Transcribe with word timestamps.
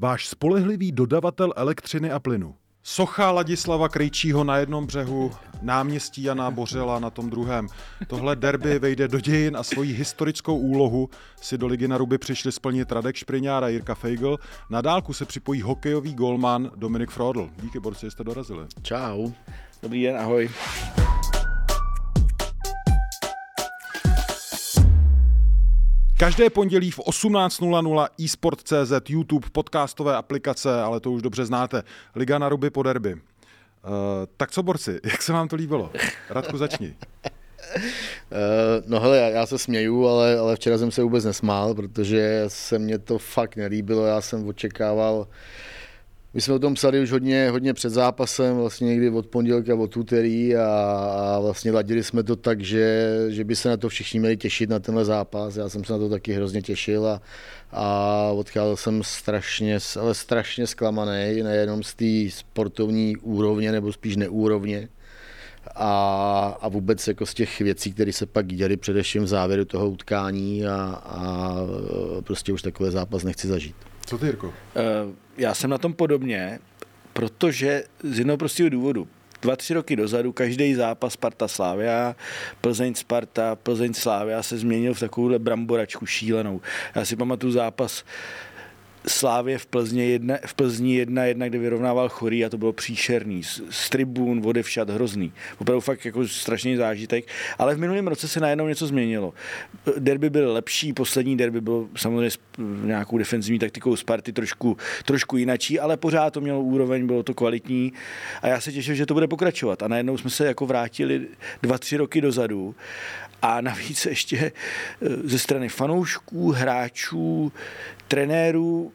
váš 0.00 0.28
spolehlivý 0.28 0.92
dodavatel 0.92 1.52
elektřiny 1.56 2.10
a 2.10 2.18
plynu. 2.18 2.54
Socha 2.82 3.30
Ladislava 3.30 3.88
Krejčího 3.88 4.44
na 4.44 4.56
jednom 4.56 4.86
břehu, 4.86 5.30
náměstí 5.62 6.22
Jana 6.22 6.50
Bořela 6.50 6.98
na 6.98 7.10
tom 7.10 7.30
druhém. 7.30 7.66
Tohle 8.06 8.36
derby 8.36 8.78
vejde 8.78 9.08
do 9.08 9.20
dějin 9.20 9.56
a 9.56 9.62
svoji 9.62 9.92
historickou 9.92 10.58
úlohu 10.58 11.08
si 11.40 11.58
do 11.58 11.66
Ligy 11.66 11.88
na 11.88 11.98
ruby 11.98 12.18
přišli 12.18 12.52
splnit 12.52 12.92
Radek 12.92 13.16
Špriňár 13.16 13.64
a 13.64 13.68
Jirka 13.68 13.94
Feigl. 13.94 14.36
Na 14.70 14.80
dálku 14.80 15.12
se 15.12 15.24
připojí 15.24 15.62
hokejový 15.62 16.14
golman 16.14 16.70
Dominik 16.76 17.10
Frodl. 17.10 17.50
Díky, 17.62 17.80
borci, 17.80 18.10
jste 18.10 18.24
dorazili. 18.24 18.66
Čau. 18.82 19.30
Dobrý 19.82 20.02
den, 20.02 20.16
ahoj. 20.16 20.50
Každé 26.20 26.50
pondělí 26.50 26.90
v 26.90 26.98
18.00 26.98 28.08
eSport.cz, 28.24 29.10
YouTube, 29.10 29.48
podcastové 29.52 30.16
aplikace, 30.16 30.82
ale 30.82 31.00
to 31.00 31.12
už 31.12 31.22
dobře 31.22 31.44
znáte. 31.44 31.82
Liga 32.14 32.38
na 32.38 32.48
ruby 32.48 32.70
po 32.70 32.82
derby. 32.82 33.14
Uh, 33.14 33.20
tak 34.36 34.50
co, 34.50 34.62
borci, 34.62 35.00
jak 35.04 35.22
se 35.22 35.32
vám 35.32 35.48
to 35.48 35.56
líbilo? 35.56 35.90
Radku, 36.30 36.56
začni. 36.58 36.96
Uh, 37.74 37.76
no 38.86 39.00
hele, 39.00 39.18
já, 39.18 39.46
se 39.46 39.58
směju, 39.58 40.08
ale, 40.08 40.38
ale 40.38 40.56
včera 40.56 40.78
jsem 40.78 40.90
se 40.90 41.02
vůbec 41.02 41.24
nesmál, 41.24 41.74
protože 41.74 42.44
se 42.48 42.78
mně 42.78 42.98
to 42.98 43.18
fakt 43.18 43.56
nelíbilo. 43.56 44.06
Já 44.06 44.20
jsem 44.20 44.48
očekával 44.48 45.14
uh, 45.14 45.26
my 46.34 46.40
jsme 46.40 46.54
o 46.54 46.58
tom 46.58 46.74
psali 46.74 47.00
už 47.00 47.12
hodně, 47.12 47.50
hodně 47.50 47.74
před 47.74 47.90
zápasem, 47.90 48.56
vlastně 48.56 48.86
někdy 48.86 49.10
od 49.10 49.26
pondělka, 49.26 49.74
od 49.74 49.96
úterý 49.96 50.56
a, 50.56 50.66
a 50.66 51.40
vlastně 51.40 51.72
ladili 51.72 52.04
jsme 52.04 52.22
to 52.22 52.36
tak, 52.36 52.60
že, 52.60 53.08
že 53.28 53.44
by 53.44 53.56
se 53.56 53.68
na 53.68 53.76
to 53.76 53.88
všichni 53.88 54.20
měli 54.20 54.36
těšit 54.36 54.70
na 54.70 54.78
tenhle 54.78 55.04
zápas. 55.04 55.56
Já 55.56 55.68
jsem 55.68 55.84
se 55.84 55.92
na 55.92 55.98
to 55.98 56.08
taky 56.08 56.32
hrozně 56.32 56.62
těšil 56.62 57.06
a, 57.06 57.20
a 57.72 58.30
odcházel 58.34 58.76
jsem 58.76 59.02
strašně, 59.02 59.78
ale 60.00 60.14
strašně 60.14 60.66
zklamaný, 60.66 61.42
nejenom 61.42 61.82
z 61.82 61.94
té 61.94 62.36
sportovní 62.36 63.16
úrovně, 63.16 63.72
nebo 63.72 63.92
spíš 63.92 64.16
neúrovně, 64.16 64.88
a, 65.74 66.58
a 66.60 66.68
vůbec 66.68 67.08
jako 67.08 67.26
z 67.26 67.34
těch 67.34 67.60
věcí, 67.60 67.92
které 67.92 68.12
se 68.12 68.26
pak 68.26 68.46
děly 68.46 68.76
především 68.76 69.22
v 69.22 69.26
závěru 69.26 69.64
toho 69.64 69.90
utkání 69.90 70.66
a, 70.66 71.02
a 71.04 71.54
prostě 72.20 72.52
už 72.52 72.62
takový 72.62 72.90
zápas 72.90 73.24
nechci 73.24 73.48
zažít. 73.48 73.76
Co 74.06 74.18
ty, 74.18 74.26
Jirko? 74.26 74.46
Uh, 74.46 74.52
já 75.40 75.54
jsem 75.54 75.70
na 75.70 75.78
tom 75.78 75.92
podobně, 75.92 76.58
protože 77.12 77.84
z 78.02 78.18
jednoho 78.18 78.38
prostého 78.38 78.68
důvodu. 78.68 79.08
Dva, 79.42 79.56
tři 79.56 79.74
roky 79.74 79.96
dozadu 79.96 80.32
každý 80.32 80.74
zápas 80.74 81.12
Sparta 81.12 81.48
Slávia, 81.48 82.16
Plzeň 82.60 82.94
Sparta, 82.94 83.56
Plzeň 83.56 83.94
Slávia 83.94 84.42
se 84.42 84.58
změnil 84.58 84.94
v 84.94 85.00
takovouhle 85.00 85.38
bramboračku 85.38 86.06
šílenou. 86.06 86.60
Já 86.94 87.04
si 87.04 87.16
pamatuju 87.16 87.52
zápas 87.52 88.04
Slávě 89.06 89.58
v, 89.58 89.66
Plzně 89.66 90.04
jedna, 90.04 90.36
v 90.46 90.54
Plzni 90.54 90.94
jedna 90.94 91.24
jedna, 91.24 91.48
kde 91.48 91.58
vyrovnával 91.58 92.08
chorý 92.08 92.44
a 92.44 92.48
to 92.48 92.58
bylo 92.58 92.72
příšerný. 92.72 93.42
Z, 93.42 93.62
z 93.70 93.90
tribun, 93.90 94.42
všad 94.62 94.90
hrozný. 94.90 95.32
Opravdu 95.58 95.80
fakt 95.80 96.04
jako 96.04 96.28
strašný 96.28 96.76
zážitek. 96.76 97.24
Ale 97.58 97.74
v 97.74 97.78
minulém 97.78 98.06
roce 98.06 98.28
se 98.28 98.40
najednou 98.40 98.68
něco 98.68 98.86
změnilo. 98.86 99.34
Derby 99.98 100.30
byl 100.30 100.52
lepší, 100.52 100.92
poslední 100.92 101.36
derby 101.36 101.60
byl 101.60 101.88
samozřejmě 101.96 102.30
s 102.30 102.38
nějakou 102.84 103.18
defenzivní 103.18 103.58
taktikou 103.58 103.96
Sparty 103.96 104.32
trošku, 104.32 104.76
trošku 105.04 105.36
jinačí, 105.36 105.80
ale 105.80 105.96
pořád 105.96 106.30
to 106.30 106.40
mělo 106.40 106.60
úroveň, 106.60 107.06
bylo 107.06 107.22
to 107.22 107.34
kvalitní 107.34 107.92
a 108.42 108.48
já 108.48 108.60
se 108.60 108.72
těším, 108.72 108.94
že 108.94 109.06
to 109.06 109.14
bude 109.14 109.28
pokračovat. 109.28 109.82
A 109.82 109.88
najednou 109.88 110.18
jsme 110.18 110.30
se 110.30 110.46
jako 110.46 110.66
vrátili 110.66 111.26
dva, 111.62 111.78
tři 111.78 111.96
roky 111.96 112.20
dozadu 112.20 112.74
a 113.42 113.60
navíc 113.60 114.06
ještě 114.06 114.36
eh, 114.36 115.08
ze 115.24 115.38
strany 115.38 115.68
fanoušků, 115.68 116.50
hráčů, 116.50 117.52
trenérů, 118.08 118.92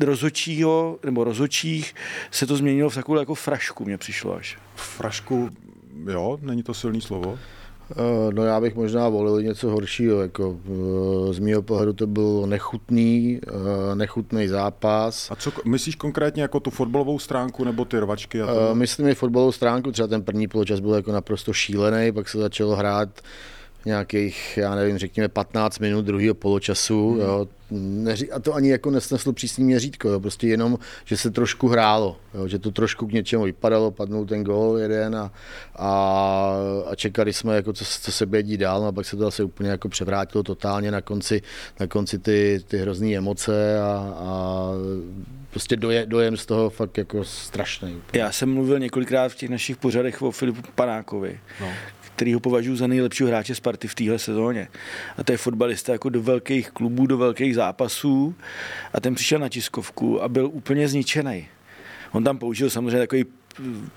eh, 0.00 0.04
rozhodčího 0.04 0.98
nebo 1.04 1.24
rozhodčích 1.24 1.94
se 2.30 2.46
to 2.46 2.56
změnilo 2.56 2.90
v 2.90 2.94
takovou 2.94 3.18
jako 3.18 3.34
frašku, 3.34 3.84
mě 3.84 3.98
přišlo 3.98 4.34
až. 4.34 4.58
Frašku, 4.76 5.50
jo, 6.10 6.38
není 6.42 6.62
to 6.62 6.74
silný 6.74 7.00
slovo? 7.00 7.38
Eh, 7.90 8.32
no 8.32 8.44
já 8.44 8.60
bych 8.60 8.74
možná 8.74 9.08
volil 9.08 9.42
něco 9.42 9.70
horšího. 9.70 10.20
Jako, 10.22 10.56
eh, 10.66 11.32
z 11.32 11.38
mého 11.38 11.62
pohledu 11.62 11.92
to 11.92 12.06
byl 12.06 12.42
nechutný, 12.46 13.40
nechutný 13.94 14.48
zápas. 14.48 15.30
A 15.30 15.36
co 15.36 15.52
myslíš 15.64 15.94
konkrétně 15.94 16.42
jako 16.42 16.60
tu 16.60 16.70
fotbalovou 16.70 17.18
stránku 17.18 17.64
nebo 17.64 17.84
ty 17.84 17.98
rvačky? 17.98 18.42
A 18.42 18.46
to? 18.46 18.74
Myslím 18.74 19.08
i 19.08 19.14
fotbalovou 19.14 19.52
stránku, 19.52 19.92
třeba 19.92 20.08
ten 20.08 20.22
první 20.22 20.48
poločas 20.48 20.80
byl 20.80 20.94
jako 20.94 21.12
naprosto 21.12 21.52
šílený, 21.52 22.12
pak 22.12 22.28
se 22.28 22.38
začalo 22.38 22.76
hrát 22.76 23.08
nějakých, 23.84 24.56
já 24.56 24.74
nevím, 24.74 24.98
řekněme 24.98 25.28
15 25.28 25.78
minut 25.78 26.04
druhého 26.04 26.34
poločasu. 26.34 27.10
Hmm. 27.10 27.20
Jo. 27.20 27.48
Neří, 27.70 28.32
a 28.32 28.38
to 28.38 28.54
ani 28.54 28.70
jako 28.70 28.90
nesneslo 28.90 29.32
přísný 29.32 29.64
měřítko, 29.64 30.08
jo. 30.08 30.20
prostě 30.20 30.48
jenom, 30.48 30.78
že 31.04 31.16
se 31.16 31.30
trošku 31.30 31.68
hrálo, 31.68 32.16
jo. 32.34 32.48
že 32.48 32.58
to 32.58 32.70
trošku 32.70 33.06
k 33.06 33.12
něčemu 33.12 33.44
vypadalo, 33.44 33.90
padnul 33.90 34.26
ten 34.26 34.44
gol 34.44 34.78
jeden 34.78 35.16
a, 35.16 35.32
a, 35.76 36.52
a 36.90 36.94
čekali 36.94 37.32
jsme, 37.32 37.56
jako 37.56 37.72
co, 37.72 37.84
co 37.84 38.12
se 38.12 38.26
dít 38.42 38.60
dál, 38.60 38.80
no 38.80 38.86
a 38.86 38.92
pak 38.92 39.06
se 39.06 39.16
to 39.16 39.22
zase 39.22 39.44
úplně 39.44 39.70
jako 39.70 39.88
převrátilo 39.88 40.42
totálně 40.42 40.90
na 40.90 41.00
konci, 41.00 41.42
na 41.80 41.86
konci 41.86 42.18
ty, 42.18 42.60
ty 42.68 42.78
hrozný 42.78 43.16
emoce 43.16 43.80
a, 43.80 44.14
a 44.16 44.70
prostě 45.50 45.76
doje, 45.76 46.06
dojem 46.06 46.36
z 46.36 46.46
toho 46.46 46.70
fakt 46.70 46.98
jako 46.98 47.24
strašný. 47.24 48.02
Já 48.12 48.32
jsem 48.32 48.54
mluvil 48.54 48.78
několikrát 48.78 49.32
v 49.32 49.36
těch 49.36 49.50
našich 49.50 49.76
pořadech 49.76 50.22
o 50.22 50.30
Filipu 50.30 50.62
Panákovi, 50.74 51.40
no 51.60 51.68
který 52.18 52.34
ho 52.34 52.40
považuji 52.40 52.76
za 52.76 52.86
nejlepšího 52.86 53.28
hráče 53.28 53.54
Sparty 53.54 53.88
v 53.88 53.94
téhle 53.94 54.18
sezóně. 54.18 54.68
A 55.18 55.24
to 55.24 55.32
je 55.32 55.38
fotbalista 55.38 55.92
jako 55.92 56.08
do 56.08 56.22
velkých 56.22 56.70
klubů, 56.70 57.06
do 57.06 57.18
velkých 57.18 57.54
zápasů 57.54 58.34
a 58.92 59.00
ten 59.00 59.14
přišel 59.14 59.38
na 59.38 59.48
tiskovku 59.48 60.22
a 60.22 60.28
byl 60.28 60.50
úplně 60.52 60.88
zničený. 60.88 61.48
On 62.12 62.24
tam 62.24 62.38
použil 62.38 62.70
samozřejmě 62.70 62.98
takový 62.98 63.24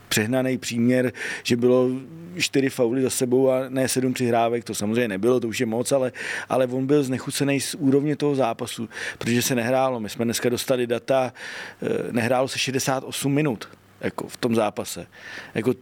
přehnaný 0.09 0.57
příměr, 0.57 1.13
že 1.43 1.57
bylo 1.57 1.89
čtyři 2.37 2.69
fauly 2.69 3.01
za 3.01 3.09
sebou 3.09 3.49
a 3.49 3.69
ne 3.69 3.87
sedm 3.87 4.13
přihrávek, 4.13 4.63
to 4.63 4.75
samozřejmě 4.75 5.07
nebylo, 5.07 5.39
to 5.39 5.47
už 5.47 5.59
je 5.59 5.65
moc, 5.65 5.91
ale, 5.91 6.11
ale 6.49 6.67
on 6.67 6.87
byl 6.87 7.03
znechucený 7.03 7.61
z 7.61 7.75
úrovně 7.75 8.15
toho 8.15 8.35
zápasu, 8.35 8.89
protože 9.17 9.41
se 9.41 9.55
nehrálo. 9.55 9.99
My 9.99 10.09
jsme 10.09 10.25
dneska 10.25 10.49
dostali 10.49 10.87
data, 10.87 11.33
eh, 11.81 11.87
nehrálo 12.11 12.47
se 12.47 12.59
68 12.59 13.33
minut 13.33 13.67
jako 14.01 14.27
v 14.27 14.37
tom 14.37 14.55
zápase. 14.55 15.07
Jako 15.55 15.73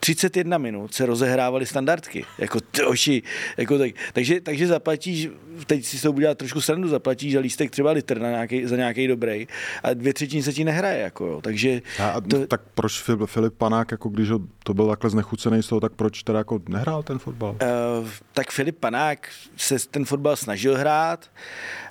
31 0.00 0.58
minut 0.58 0.94
se 0.94 1.06
rozehrávaly 1.06 1.66
standardky. 1.66 2.24
Jako 2.38 2.60
troši, 2.60 3.22
jako 3.56 3.78
tak, 3.78 3.90
takže, 4.12 4.40
takže 4.40 4.66
zaplatíš, 4.66 5.28
teď 5.66 5.84
si 5.84 6.02
to 6.02 6.12
udělat 6.12 6.38
trošku 6.38 6.60
srandu, 6.60 6.88
zaplatíš 6.88 7.34
za 7.34 7.40
lístek 7.40 7.70
třeba 7.70 7.90
litr 7.90 8.20
na 8.20 8.30
nějaký, 8.30 8.66
za 8.66 8.76
nějaký 8.76 9.06
dobrý 9.06 9.46
a 9.82 9.94
dvě 9.94 10.14
třetiny 10.14 10.42
se 10.42 10.52
ti 10.52 10.64
nehraje. 10.64 11.00
Jako, 11.00 11.26
jo. 11.26 11.40
Takže 11.40 11.82
a, 12.02 12.20
to... 12.20 12.46
Tak 12.46 12.60
proč 12.74 13.02
Filip 13.26 13.54
Panák, 13.54 13.90
jako 13.90 14.08
když 14.08 14.28
to 14.64 14.74
byl 14.74 14.88
takhle 14.88 15.10
znechucený 15.10 15.62
z 15.62 15.66
toho, 15.66 15.80
tak 15.80 15.92
proč 15.92 16.22
teda 16.22 16.38
jako 16.38 16.60
nehrál 16.68 17.02
ten 17.02 17.18
fotbal? 17.18 17.50
Uh, 17.50 18.08
tak 18.32 18.50
Filip 18.50 18.78
Panák 18.78 19.28
se 19.56 19.88
ten 19.90 20.04
fotbal 20.04 20.36
snažil 20.36 20.76
hrát, 20.76 21.30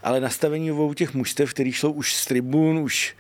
ale 0.04 0.20
nastavení 0.20 0.72
obou 0.72 0.94
těch 0.94 1.14
mužstev, 1.14 1.54
který 1.54 1.72
šlo 1.72 1.92
už 1.92 2.16
z 2.16 2.26
tribun, 2.26 2.78
už 2.78 3.16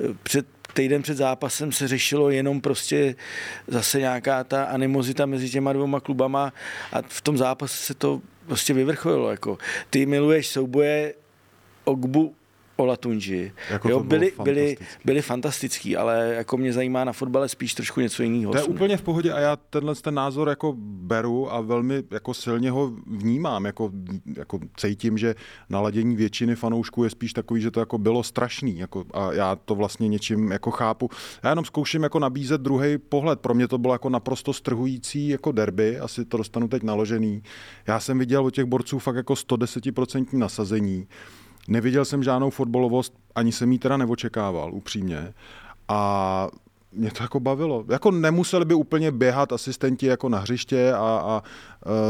eh, 0.00 0.14
před 0.22 0.46
týden 0.78 1.02
před 1.02 1.16
zápasem 1.16 1.72
se 1.72 1.88
řešilo 1.88 2.30
jenom 2.30 2.60
prostě 2.60 3.14
zase 3.66 3.98
nějaká 3.98 4.44
ta 4.44 4.64
animozita 4.64 5.26
mezi 5.26 5.50
těma 5.50 5.72
dvěma 5.72 6.00
klubama 6.00 6.52
a 6.92 7.02
v 7.02 7.20
tom 7.20 7.38
zápase 7.38 7.76
se 7.76 7.94
to 7.94 8.20
prostě 8.46 8.74
vyvrcholilo. 8.74 9.30
Jako. 9.30 9.58
Ty 9.90 10.06
miluješ 10.06 10.46
souboje 10.46 11.14
Ogbu 11.84 12.34
Olatunji. 12.80 13.52
Jako 13.70 13.88
jo, 13.88 14.00
byli, 14.00 14.32
byli, 14.42 14.76
byli 15.04 15.22
fantastický, 15.22 15.96
ale 15.96 16.34
jako 16.36 16.56
mě 16.56 16.72
zajímá 16.72 17.04
na 17.04 17.12
fotbale 17.12 17.48
spíš 17.48 17.74
trošku 17.74 18.00
něco 18.00 18.22
jiného. 18.22 18.52
To 18.52 18.58
je 18.58 18.64
úplně 18.64 18.96
v 18.96 19.02
pohodě 19.02 19.32
a 19.32 19.40
já 19.40 19.56
tenhle 19.56 19.94
ten 19.94 20.14
názor 20.14 20.48
jako 20.48 20.74
beru 20.78 21.52
a 21.52 21.60
velmi 21.60 22.02
jako 22.10 22.34
silně 22.34 22.70
ho 22.70 22.92
vnímám, 23.06 23.64
jako, 23.64 23.90
jako 24.36 24.58
cítím, 24.76 25.18
že 25.18 25.34
naladění 25.68 26.16
většiny 26.16 26.56
fanoušků 26.56 27.04
je 27.04 27.10
spíš 27.10 27.32
takový, 27.32 27.60
že 27.60 27.70
to 27.70 27.80
jako 27.80 27.98
bylo 27.98 28.22
strašný 28.22 28.78
jako, 28.78 29.04
a 29.14 29.32
já 29.32 29.56
to 29.56 29.74
vlastně 29.74 30.08
něčím 30.08 30.52
jako 30.52 30.70
chápu. 30.70 31.10
Já 31.42 31.50
jenom 31.50 31.64
zkouším 31.64 32.02
jako 32.02 32.18
nabízet 32.18 32.60
druhý 32.60 32.98
pohled. 32.98 33.40
Pro 33.40 33.54
mě 33.54 33.68
to 33.68 33.78
bylo 33.78 33.94
jako 33.94 34.08
naprosto 34.10 34.52
strhující 34.52 35.28
jako 35.28 35.52
derby, 35.52 35.98
asi 35.98 36.24
to 36.24 36.36
dostanu 36.36 36.68
teď 36.68 36.82
naložený. 36.82 37.42
Já 37.86 38.00
jsem 38.00 38.18
viděl 38.18 38.46
od 38.46 38.54
těch 38.54 38.64
borců 38.64 38.98
fakt 38.98 39.16
jako 39.16 39.34
110% 39.34 40.38
nasazení 40.38 41.06
neviděl 41.68 42.04
jsem 42.04 42.22
žádnou 42.22 42.50
fotbalovost, 42.50 43.14
ani 43.34 43.52
jsem 43.52 43.72
jí 43.72 43.78
teda 43.78 43.96
neočekával, 43.96 44.74
upřímně. 44.74 45.32
A 45.88 46.48
mě 46.92 47.10
to 47.10 47.22
jako 47.22 47.40
bavilo. 47.40 47.84
Jako 47.88 48.10
nemuseli 48.10 48.64
by 48.64 48.74
úplně 48.74 49.10
běhat 49.10 49.52
asistenti 49.52 50.06
jako 50.06 50.28
na 50.28 50.38
hřiště 50.38 50.92
a, 50.92 50.98
a 50.98 51.42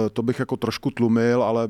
e, 0.06 0.10
to 0.10 0.22
bych 0.22 0.38
jako 0.38 0.56
trošku 0.56 0.90
tlumil, 0.90 1.42
ale 1.42 1.68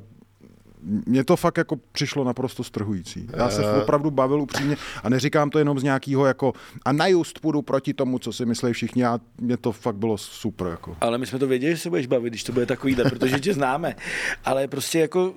mně 1.07 1.25
to 1.25 1.37
fakt 1.37 1.59
jako 1.59 1.77
přišlo 1.93 2.25
naprosto 2.25 2.65
strhující. 2.65 3.29
Já 3.37 3.51
se 3.51 3.65
Eh. 3.65 3.83
opravdu 3.83 4.11
bavil 4.11 4.41
upřímně 4.41 4.77
a 5.03 5.09
neříkám 5.09 5.51
to 5.51 5.59
jenom 5.59 5.79
z 5.79 5.83
nějakého 5.83 6.27
jako 6.27 6.53
a 6.85 6.93
na 6.93 7.07
just 7.07 7.41
půjdu 7.41 7.63
proti 7.63 7.95
tomu, 7.95 8.19
co 8.19 8.33
si 8.33 8.47
myslí 8.47 8.73
všichni 8.73 9.05
a 9.05 9.21
mně 9.41 9.57
to 9.57 9.73
fakt 9.73 9.97
bylo 9.97 10.19
super. 10.19 10.67
Jako. 10.67 10.97
Ale 11.01 11.19
my 11.19 11.27
jsme 11.27 11.39
to 11.39 11.47
věděli, 11.47 11.77
že 11.77 11.83
se 11.83 11.89
budeš 11.89 12.07
bavit, 12.07 12.31
když 12.31 12.45
to 12.45 12.53
bude 12.53 12.67
takovýhle, 12.67 13.05
protože 13.05 13.41
tě 13.41 13.55
známe. 13.55 13.97
Ale 14.45 14.69
prostě 14.69 14.99
jako... 14.99 15.35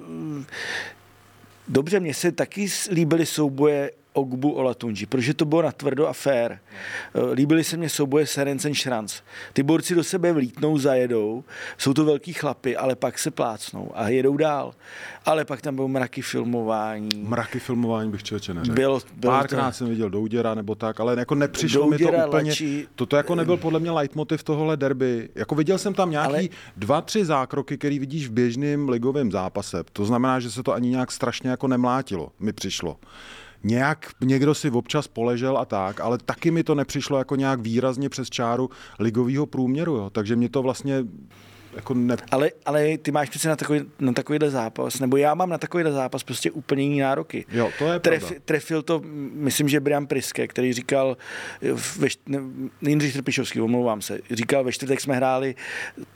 Dobře, 1.68 2.00
mně 2.00 2.14
se 2.14 2.32
taky 2.32 2.68
líbily 2.92 3.26
souboje 3.26 3.92
Ogbu 4.14 4.52
Olatunji, 4.52 5.06
protože 5.06 5.34
to 5.34 5.46
bylo 5.46 5.62
natvrdo 5.62 6.08
a 6.08 6.14
fair. 6.14 6.52
Eh, 6.52 6.58
Líbily 7.34 7.64
se 7.64 7.78
mně 7.78 7.90
souboje 7.90 8.28
Serencen 8.28 8.74
Šranc. 8.74 9.14
Ty 9.54 9.64
borci 9.64 9.96
do 9.96 10.04
sebe 10.04 10.34
vlítnou, 10.34 10.78
zajedou, 10.78 11.44
jsou 11.78 11.94
to 11.94 12.06
velký 12.06 12.34
chlapy, 12.34 12.78
ale 12.78 12.96
pak 12.96 13.20
se 13.20 13.32
plácnou 13.32 13.92
a 13.96 14.10
jedou 14.10 14.38
dál. 14.38 14.74
Ale 15.26 15.46
pak 15.46 15.62
tam 15.62 15.76
bylo 15.76 15.88
mraky 15.88 16.22
filmování. 16.22 17.10
Mraky 17.24 17.60
filmování 17.60 18.12
bych 18.12 18.24
člověče 18.24 18.54
neřekl. 18.54 18.76
Bylo- 18.76 19.00
bylo 19.16 19.34
Párkrát 19.34 19.72
to- 19.72 19.78
jsem 19.78 19.90
viděl 19.90 20.10
Douděra 20.10 20.56
nebo 20.56 20.76
tak, 20.76 21.00
ale 21.00 21.16
jako 21.20 21.36
nepřišlo 21.36 21.88
mi 21.88 21.98
Douděra, 21.98 22.22
to 22.24 22.28
úplně... 22.28 22.52
Lači- 22.52 22.88
Toto 22.96 23.16
jako 23.16 23.36
nebyl 23.36 23.58
podle 23.58 23.80
mě 23.80 23.92
leitmotiv 23.92 24.44
tohohle 24.44 24.78
derby. 24.78 25.30
Jako 25.36 25.56
viděl 25.56 25.78
jsem 25.78 25.94
tam 25.94 26.12
nějaký 26.12 26.30
Ale- 26.34 26.44
dva, 26.78 27.02
tři 27.02 27.26
zákroky, 27.26 27.78
který 27.78 28.00
vidíš 28.00 28.28
v 28.28 28.32
běžném 28.32 28.90
ligovém 28.90 29.32
zápase. 29.32 29.84
To 29.94 30.06
znamená, 30.06 30.40
že 30.40 30.52
se 30.52 30.64
to 30.64 30.74
ani 30.74 30.90
nějak 30.90 31.12
strašně 31.12 31.50
jako 31.50 31.68
nemlátilo, 31.68 32.32
mi 32.40 32.54
přišlo. 32.54 32.98
Nějak 33.64 34.12
někdo 34.22 34.56
si 34.56 34.72
občas 34.72 35.08
poležel 35.08 35.58
a 35.58 35.66
tak, 35.66 36.00
ale 36.00 36.18
taky 36.18 36.52
mi 36.52 36.64
to 36.64 36.76
nepřišlo 36.76 37.18
jako 37.18 37.36
nějak 37.36 37.60
výrazně 37.60 38.10
přes 38.10 38.30
čáru 38.30 38.70
ligového 39.00 39.46
průměru, 39.46 39.96
jo. 39.96 40.10
takže 40.10 40.36
mě 40.36 40.50
to 40.50 40.62
vlastně 40.62 41.04
jako 41.76 41.94
ne, 41.94 42.18
Ale, 42.32 42.52
ale 42.66 42.98
ty 42.98 43.12
máš 43.12 43.30
přece 43.30 43.50
na, 43.50 43.56
takový, 43.56 43.82
na 44.00 44.14
takovýhle 44.14 44.50
zápas, 44.50 45.00
nebo 45.00 45.18
já 45.18 45.34
mám 45.34 45.50
na 45.50 45.58
takovýhle 45.58 45.92
zápas 45.92 46.24
prostě 46.24 46.52
úplně 46.52 46.84
jiný 46.84 47.00
nároky. 47.00 47.46
Jo, 47.52 47.72
to 47.80 47.88
je 47.88 48.00
Tref, 48.00 48.20
pravda. 48.24 48.40
trefil 48.46 48.82
to, 48.82 49.02
myslím, 49.34 49.70
že 49.70 49.80
Brian 49.80 50.08
Priske, 50.08 50.48
který 50.48 50.74
říkal, 50.74 51.18
eh, 51.64 51.74
ve, 52.00 52.08
Jindřich 52.82 53.14
Trpišovský, 53.14 53.62
omlouvám 53.62 54.02
se, 54.02 54.20
říkal, 54.32 54.64
ve 54.64 54.72
čtvrtek 54.72 55.02
jsme 55.02 55.16
hráli 55.16 55.56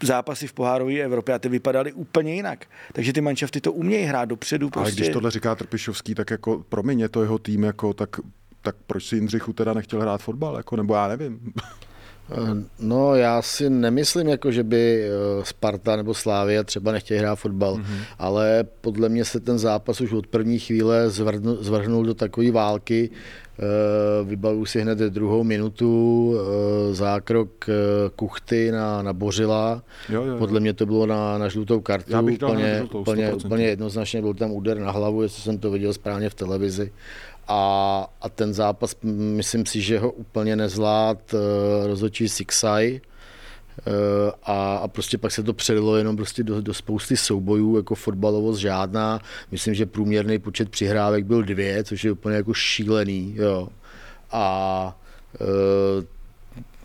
zápasy 0.04 0.48
v 0.48 0.54
pohárové 0.54 0.94
Evropě 0.94 1.36
a 1.36 1.40
ty 1.40 1.50
vypadaly 1.50 1.94
úplně 1.94 2.36
jinak. 2.36 2.66
Takže 2.94 3.14
ty 3.14 3.22
manšafty 3.22 3.62
to 3.62 3.74
umějí 3.74 4.06
hrát 4.06 4.26
dopředu. 4.26 4.70
Ale 4.74 4.84
Prostě. 4.84 5.02
když 5.02 5.14
tohle 5.14 5.32
říká 5.32 5.56
Trpišovský, 5.56 6.16
tak 6.16 6.32
jako 6.32 6.66
pro 6.70 6.84
mě 6.84 7.10
to 7.10 7.22
jeho 7.22 7.38
tým, 7.38 7.64
jako, 7.64 7.94
tak, 7.94 8.10
tak 8.62 8.76
proč 8.88 9.06
si 9.06 9.16
Jindřichu 9.16 9.54
teda 9.54 9.74
nechtěl 9.74 10.02
hrát 10.02 10.22
fotbal, 10.22 10.56
jako, 10.58 10.76
nebo 10.76 10.96
já 10.96 11.08
nevím. 11.08 11.40
Eh, 12.32 12.64
No, 12.80 13.16
já 13.16 13.42
si 13.42 13.70
nemyslím, 13.70 14.28
jako, 14.28 14.52
že 14.52 14.64
by 14.64 15.04
eh, 15.04 15.10
Sparta 15.46 15.96
nebo 15.96 16.14
Slávia 16.14 16.64
třeba 16.64 16.92
nechtěli 16.92 17.20
hrát 17.20 17.36
fotbal, 17.36 17.76
mm-hmm. 17.76 18.00
ale 18.20 18.66
podle 18.82 19.10
mě 19.10 19.26
se 19.26 19.40
ten 19.40 19.60
zápas 19.60 20.02
už 20.02 20.14
od 20.14 20.28
první 20.28 20.60
chvíle 20.60 21.10
zvrhnul, 21.10 21.58
zvrhnul 21.62 22.06
do 22.06 22.14
takové 22.14 22.52
války. 22.52 23.10
Eh, 23.60 24.24
Vybavuju 24.24 24.66
si 24.66 24.82
hned 24.82 24.98
druhou 25.00 25.44
minutu 25.44 26.34
zákrok 26.92 27.66
Kuchty 28.16 28.72
na, 28.72 29.02
na 29.02 29.14
Bořila. 29.14 29.84
Jo, 30.10 30.24
jo, 30.24 30.32
jo. 30.32 30.38
Podle 30.38 30.60
mě 30.60 30.74
to 30.74 30.86
bylo 30.86 31.06
na, 31.06 31.38
na 31.38 31.48
žlutou 31.48 31.82
kartu. 31.82 32.12
Já 32.12 32.22
bych 32.22 32.36
úplně, 32.44 32.76
žlutou, 32.78 33.00
úplně, 33.00 33.32
100%. 33.32 33.46
úplně 33.46 33.66
jednoznačně 33.66 34.22
byl 34.22 34.34
tam 34.34 34.52
úder 34.52 34.80
na 34.80 34.92
hlavu, 34.92 35.22
jestli 35.22 35.42
jsem 35.42 35.58
to 35.58 35.72
viděl 35.72 35.94
správně 35.94 36.30
v 36.30 36.36
televizi. 36.36 36.92
A, 37.48 38.08
a 38.22 38.30
ten 38.30 38.54
zápas, 38.54 38.96
myslím 39.04 39.66
si, 39.66 39.82
že 39.82 40.00
ho 40.00 40.12
úplně 40.12 40.56
nezvlád 40.56 41.34
uh, 41.34 41.40
rozhodčí 41.88 42.30
Sixaj. 42.30 43.02
Uh, 43.88 44.32
a, 44.44 44.76
a 44.76 44.88
prostě 44.88 45.18
pak 45.18 45.32
se 45.32 45.44
to 45.44 45.54
přelilo 45.54 45.96
jenom 45.96 46.16
prostě 46.16 46.44
do, 46.44 46.62
do 46.62 46.74
spousty 46.74 47.18
soubojů, 47.18 47.78
jako 47.78 47.96
fotbalovost 47.96 48.60
žádná. 48.60 49.20
Myslím, 49.52 49.74
že 49.74 49.86
průměrný 49.86 50.40
počet 50.40 50.70
přihrávek 50.70 51.26
byl 51.26 51.44
dvě, 51.44 51.84
což 51.84 52.04
je 52.04 52.12
úplně 52.12 52.36
jako 52.36 52.54
šílený. 52.54 53.36
Jo. 53.38 53.68
A 54.32 54.98
uh, 55.40 56.04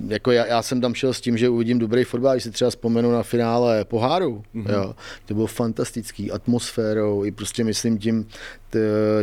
jako 0.08 0.32
já, 0.32 0.46
já, 0.46 0.62
jsem 0.62 0.80
tam 0.80 0.94
šel 0.94 1.12
s 1.12 1.20
tím, 1.20 1.38
že 1.38 1.48
uvidím 1.48 1.78
dobrý 1.78 2.04
fotbal, 2.04 2.34
když 2.34 2.44
si 2.44 2.50
třeba 2.50 2.70
vzpomenu 2.70 3.12
na 3.12 3.22
finále 3.22 3.84
poháru, 3.84 4.42
mm-hmm. 4.54 4.72
jo, 4.72 4.94
to 5.26 5.34
bylo 5.34 5.46
fantastický, 5.46 6.32
atmosférou 6.32 7.24
i 7.24 7.30
prostě 7.32 7.64
myslím 7.64 7.98
tím, 7.98 8.26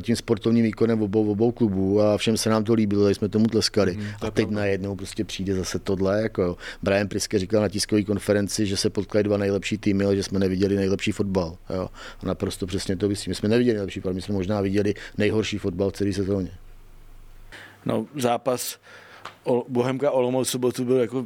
tím 0.01 0.15
sportovním 0.15 0.63
výkonem 0.63 1.01
obou, 1.01 1.31
obou 1.31 1.51
klubů 1.51 2.01
a 2.01 2.17
všem 2.17 2.37
se 2.37 2.49
nám 2.49 2.63
to 2.63 2.73
líbilo, 2.73 3.03
tady 3.03 3.15
jsme 3.15 3.29
tomu 3.29 3.45
tleskali. 3.45 3.97
Mm, 3.97 4.05
a 4.21 4.31
teď 4.31 4.49
najednou 4.49 4.95
prostě 4.95 5.23
přijde 5.23 5.55
zase 5.55 5.79
tohle, 5.79 6.21
jako. 6.21 6.57
Brian 6.83 7.07
Priske 7.07 7.39
říkal 7.39 7.61
na 7.61 7.69
tiskové 7.69 8.03
konferenci, 8.03 8.65
že 8.65 8.77
se 8.77 8.89
potkali 8.89 9.23
dva 9.23 9.37
nejlepší 9.37 9.77
týmy, 9.77 10.05
ale 10.05 10.15
že 10.15 10.23
jsme 10.23 10.39
neviděli 10.39 10.75
nejlepší 10.75 11.11
fotbal. 11.11 11.57
Jo. 11.69 11.89
A 12.23 12.25
naprosto 12.25 12.67
přesně 12.67 12.95
to 12.95 13.07
vysím. 13.07 13.31
My 13.31 13.35
jsme 13.35 13.49
neviděli 13.49 13.75
nejlepší 13.75 13.99
fotbal, 13.99 14.13
my 14.13 14.21
jsme 14.21 14.33
možná 14.33 14.61
viděli 14.61 14.93
nejhorší 15.17 15.57
fotbal 15.57 15.89
v 15.89 15.93
celé 15.93 16.13
sezóně. 16.13 16.51
No, 17.85 18.05
zápas 18.15 18.79
Bohemka 19.67 20.11
Olomouc 20.11 20.49
sobotu 20.49 20.85
byl 20.85 20.97
jako, 20.97 21.25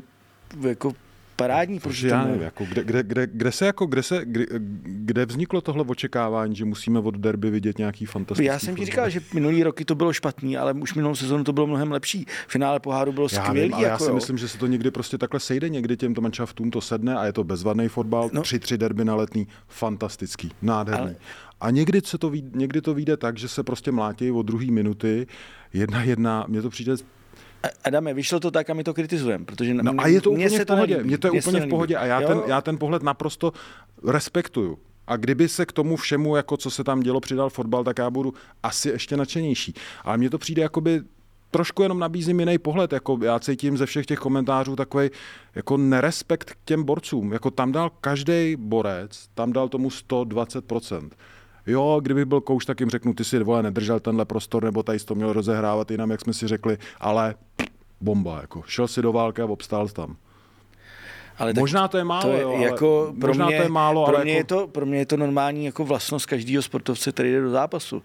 jako 0.68 0.94
parádní. 1.36 1.80
Protože 1.80 2.08
já 2.08 2.24
nevím, 2.26 2.42
jako 2.42 2.66
kde, 2.66 2.84
kde, 2.84 3.04
kde, 3.04 3.28
kde, 3.28 3.52
se 3.52 3.66
jako, 3.66 3.86
kde, 3.86 4.04
se, 4.04 4.22
kde, 4.26 4.46
kde 4.84 5.26
vzniklo 5.26 5.62
tohle 5.62 5.84
očekávání, 5.88 6.56
že 6.56 6.66
musíme 6.66 7.00
od 7.00 7.16
derby 7.18 7.50
vidět 7.50 7.78
nějaký 7.78 8.06
fantastický 8.06 8.46
Já 8.48 8.60
jsem 8.60 8.76
ti 8.76 8.82
fotbal? 8.82 8.86
říkal, 8.86 9.10
že 9.10 9.20
minulý 9.34 9.64
roky 9.64 9.86
to 9.86 9.96
bylo 9.96 10.14
špatný, 10.14 10.58
ale 10.58 10.74
už 10.74 10.94
minulou 10.94 11.16
sezónu 11.16 11.44
to 11.44 11.54
bylo 11.54 11.68
mnohem 11.68 11.92
lepší. 11.92 12.26
Finále 12.48 12.80
poháru 12.80 13.12
bylo 13.12 13.28
Já 13.32 13.44
skvělý. 13.46 13.68
vím, 13.68 13.74
ale 13.74 13.84
já 13.84 13.90
jako 13.92 14.04
si 14.04 14.10
jo. 14.10 14.16
myslím, 14.16 14.38
že 14.38 14.48
se 14.48 14.58
to 14.58 14.68
někdy 14.68 14.92
prostě 14.92 15.18
takhle 15.18 15.40
sejde, 15.40 15.70
někdy 15.70 15.98
těmto 15.98 16.22
manšaftům 16.22 16.72
to 16.72 16.82
sedne 16.82 17.16
a 17.16 17.26
je 17.26 17.34
to 17.34 17.44
bezvadný 17.44 17.88
fotbal, 17.88 18.30
No. 18.34 18.42
3-3 18.42 18.78
derby 18.78 19.06
na 19.06 19.16
letný, 19.16 19.48
fantastický, 19.68 20.52
nádherný. 20.62 21.02
Ale- 21.06 21.16
A 21.62 21.72
někdy, 21.72 22.02
se 22.06 22.18
to 22.18 22.30
ví, 22.30 22.44
někdy 22.56 22.82
to 22.82 22.94
vyjde 22.94 23.18
tak, 23.18 23.38
že 23.38 23.48
se 23.48 23.64
prostě 23.64 23.92
mlátějí 23.92 24.32
od 24.32 24.44
druhé 24.44 24.66
minuty, 24.66 25.28
jedna 25.74 26.04
jedna, 26.04 26.46
mně 26.48 26.62
to 26.62 26.70
přijde 26.70 26.94
Adame, 27.84 28.14
vyšlo 28.14 28.40
to 28.40 28.52
tak 28.52 28.70
a 28.70 28.74
my 28.74 28.84
to 28.84 28.94
kritizujeme, 28.94 29.46
protože 29.46 29.74
No 29.74 29.94
a 29.98 30.08
je 30.08 30.22
to 30.22 30.32
úplně 30.32 30.50
se 30.50 30.64
v 30.64 30.66
pohodě, 30.66 31.04
mně 31.04 31.18
to 31.18 31.36
je 31.36 31.42
se 31.42 31.50
úplně 31.50 31.66
v 31.66 31.70
pohodě 31.70 31.96
a 31.98 32.06
já 32.06 32.22
Jo, 32.22 32.28
ten, 32.28 32.42
já 32.48 32.62
ten 32.62 32.78
pohled 32.78 33.04
naprosto 33.04 33.54
respektuju. 34.08 34.78
A 35.08 35.18
kdyby 35.18 35.50
se 35.50 35.66
k 35.66 35.72
tomu 35.72 35.96
všemu, 35.96 36.36
jako 36.36 36.58
co 36.58 36.72
se 36.72 36.84
tam 36.84 37.00
dělo, 37.00 37.20
přidal 37.20 37.50
fotbal, 37.50 37.84
tak 37.84 37.98
já 37.98 38.10
budu 38.10 38.34
asi 38.64 38.90
ještě 38.90 39.18
nadšenější. 39.18 39.74
Ale 40.04 40.18
mně 40.18 40.30
to 40.30 40.38
přijde 40.38 40.62
jakoby 40.62 41.02
trošku 41.52 41.84
jenom 41.84 42.00
nabízím 42.00 42.40
jiný 42.40 42.58
pohled. 42.58 42.94
Jako 42.94 43.20
já 43.24 43.40
cítím 43.40 43.78
ze 43.78 43.86
všech 43.86 44.06
těch 44.06 44.20
komentářů 44.20 44.76
takový 44.76 45.10
jako 45.56 45.78
nerespekt 45.78 46.52
k 46.52 46.58
těm 46.66 46.84
borcům. 46.84 47.34
Jako 47.34 47.52
tam 47.52 47.72
dal 47.72 47.92
každý 48.02 48.56
borec, 48.56 49.28
tam 49.34 49.54
dal 49.54 49.70
tomu 49.70 49.90
120%. 49.90 51.10
Jo, 51.72 52.00
kdyby 52.04 52.26
byl 52.26 52.42
kouš, 52.42 52.66
tak 52.66 52.80
jim 52.80 52.90
řeknu, 52.90 53.14
ty 53.14 53.24
si 53.24 53.44
vole 53.44 53.64
nedržel 53.64 54.00
tenhle 54.00 54.26
prostor, 54.26 54.64
nebo 54.64 54.84
tady 54.84 55.00
to 55.00 55.16
měl 55.16 55.34
rozehrávat 55.34 55.92
jinam, 55.92 56.12
jak 56.12 56.22
jsme 56.22 56.34
si 56.34 56.48
řekli, 56.48 56.78
ale 57.00 57.36
bomba, 58.02 58.42
jako. 58.42 58.64
Šel 58.66 58.88
si 58.88 59.02
do 59.02 59.12
války 59.12 59.42
a 59.42 59.46
obstál 59.46 59.88
tam. 59.88 60.16
Ale 61.38 61.54
Možná 61.60 61.88
to 61.88 61.98
je 61.98 62.04
málo, 62.04 62.22
to 62.22 62.32
je 62.32 62.42
jo, 62.42 62.58
jako 62.62 63.14
pro 63.20 63.28
možná 63.28 63.46
mě, 63.48 63.58
to 63.58 63.64
je 63.64 63.70
málo, 63.70 64.06
pro 64.06 64.16
ale 64.16 64.24
mě 64.24 64.34
jako- 64.34 64.56
je 64.56 64.62
to, 64.62 64.68
pro 64.68 64.86
mě 64.86 64.98
je 65.00 65.06
to 65.06 65.18
normální 65.18 65.66
jako 65.66 65.86
vlastnost 65.86 66.26
každého 66.26 66.64
sportovce, 66.64 67.12
který 67.12 67.32
jde 67.32 67.42
do 67.42 67.50
zápasu. 67.50 68.04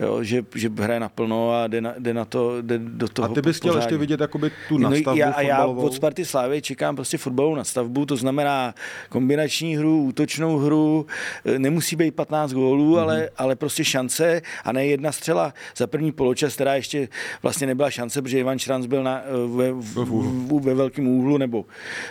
Jo, 0.00 0.22
že, 0.22 0.44
že 0.54 0.70
hraje 0.78 1.00
naplno 1.00 1.52
a 1.52 1.66
jde 1.66 1.80
na, 1.80 1.94
jde 1.98 2.14
na 2.14 2.24
to, 2.24 2.62
jde 2.62 2.78
do 2.78 3.08
toho 3.08 3.30
A 3.30 3.34
ty 3.34 3.42
bys 3.42 3.56
chtěl 3.56 3.76
ještě 3.76 3.96
vidět 3.96 4.20
jakoby 4.20 4.50
tu 4.68 4.78
No, 4.78 4.90
nastavbu 4.90 5.18
já, 5.18 5.30
a 5.32 5.40
já 5.40 5.66
od 5.66 5.94
Sparty 5.94 6.24
Slávy 6.24 6.62
čekám 6.62 6.96
prostě 6.96 7.18
fotbalovou 7.18 7.54
nastavbu, 7.54 8.06
to 8.06 8.16
znamená 8.16 8.74
kombinační 9.08 9.76
hru, 9.76 10.02
útočnou 10.02 10.58
hru, 10.58 11.06
e, 11.44 11.58
nemusí 11.58 11.96
být 11.96 12.14
15 12.14 12.52
gólů, 12.52 12.84
Mhm. 12.84 12.94
mm-hmm. 12.94 13.02
ale, 13.02 13.30
ale 13.36 13.56
prostě 13.56 13.84
šance 13.84 14.42
a 14.64 14.72
ne 14.72 14.86
jedna 14.86 15.12
střela 15.12 15.54
za 15.76 15.86
první 15.86 16.12
poločas, 16.12 16.54
která 16.54 16.74
ještě 16.74 17.08
vlastně 17.42 17.66
nebyla 17.66 17.90
šance, 17.90 18.22
protože 18.22 18.38
Ivan 18.38 18.58
Šranc 18.58 18.86
byl 18.86 19.02
na, 19.02 19.18
e, 19.20 19.24
ve, 19.56 19.72
v, 19.72 19.94
v, 20.04 20.60
ve 20.64 20.74
velkém 20.74 21.06
úhlu 21.08 21.38
nebo 21.38 21.64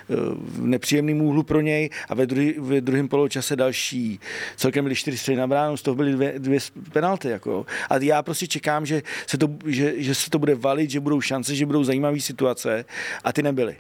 e, 0.10 0.14
v 0.54 0.68
nepříjemném 0.68 1.22
úhlu 1.22 1.44
pro 1.44 1.62
něj 1.62 1.90
a 2.10 2.16
ve, 2.16 2.26
druhý, 2.26 2.54
ve 2.58 2.82
druhém 2.82 3.08
poločase 3.08 3.56
další. 3.56 4.20
Celkem 4.56 4.86
byly 4.86 4.96
čtyři 4.96 5.18
střely 5.18 5.38
na 5.38 5.48
bránu, 5.48 5.78
z 5.78 5.82
toho 5.82 5.96
byly 5.96 6.12
dvě, 6.12 6.34
dvě 6.40 6.60
penalty. 6.94 7.28
Jako. 7.30 7.66
A 7.90 7.98
já 7.98 8.24
prostě 8.24 8.48
čekám, 8.48 8.86
že 8.86 9.02
se, 9.28 9.38
to, 9.38 9.48
že, 9.66 9.94
že 9.98 10.16
se 10.16 10.30
to 10.30 10.40
bude 10.40 10.56
valit, 10.56 10.90
že 10.90 11.00
budou 11.00 11.22
šance, 11.22 11.56
že 11.56 11.66
budou 11.66 11.84
zajímavé 11.84 12.20
situace 12.20 12.86
a 13.24 13.34
ty 13.34 13.44
nebyly. 13.44 13.78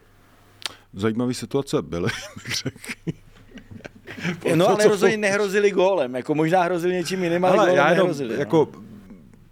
Zajímavé 0.93 1.33
situace 1.33 1.81
byly, 1.81 2.09
bych 2.43 2.53
řekl. 2.55 2.77
No 4.55 4.69
ale 4.69 4.87
rozhodně 4.87 5.17
nehrozili 5.17 5.71
gólem, 5.71 6.15
jako 6.15 6.35
možná 6.35 6.63
hrozili 6.63 6.93
něčím 6.93 7.23
jiným, 7.23 7.45
ale, 7.45 7.57
Ale 7.57 7.65
gólem 7.69 7.77
já 7.77 7.89
jenom 7.89 8.07
nehrozili. 8.07 8.39
jako 8.39 8.67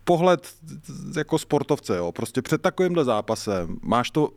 pohled 0.03 0.47
jako 1.17 1.39
sportovce, 1.39 1.97
jo. 1.97 2.11
Prostě 2.11 2.41
před 2.41 2.61
takovýmhle 2.61 3.05
zápasem 3.05 3.77
máš 3.81 4.11
to 4.11 4.29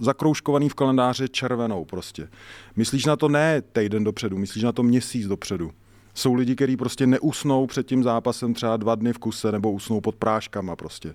zakroužkovaný 0.00 0.68
v 0.68 0.74
kalendáři 0.74 1.28
červenou 1.28 1.84
prostě. 1.84 2.28
Myslíš 2.76 3.04
na 3.04 3.16
to 3.16 3.28
ne 3.28 3.62
týden 3.72 4.04
dopředu, 4.04 4.38
myslíš 4.38 4.62
na 4.62 4.72
to 4.72 4.82
měsíc 4.82 5.26
dopředu. 5.26 5.70
Jsou 6.14 6.34
lidi, 6.34 6.54
kteří 6.54 6.76
prostě 6.76 7.06
neusnou 7.06 7.66
před 7.66 7.86
tím 7.86 8.02
zápasem 8.02 8.54
třeba 8.54 8.76
dva 8.76 8.94
dny 8.94 9.12
v 9.12 9.18
kuse 9.18 9.52
nebo 9.52 9.72
usnou 9.72 10.00
pod 10.00 10.14
práškama 10.14 10.76
prostě. 10.76 11.14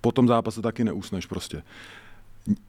Po 0.00 0.12
tom 0.12 0.28
zápase 0.28 0.62
taky 0.62 0.84
neusneš 0.84 1.26
prostě. 1.26 1.62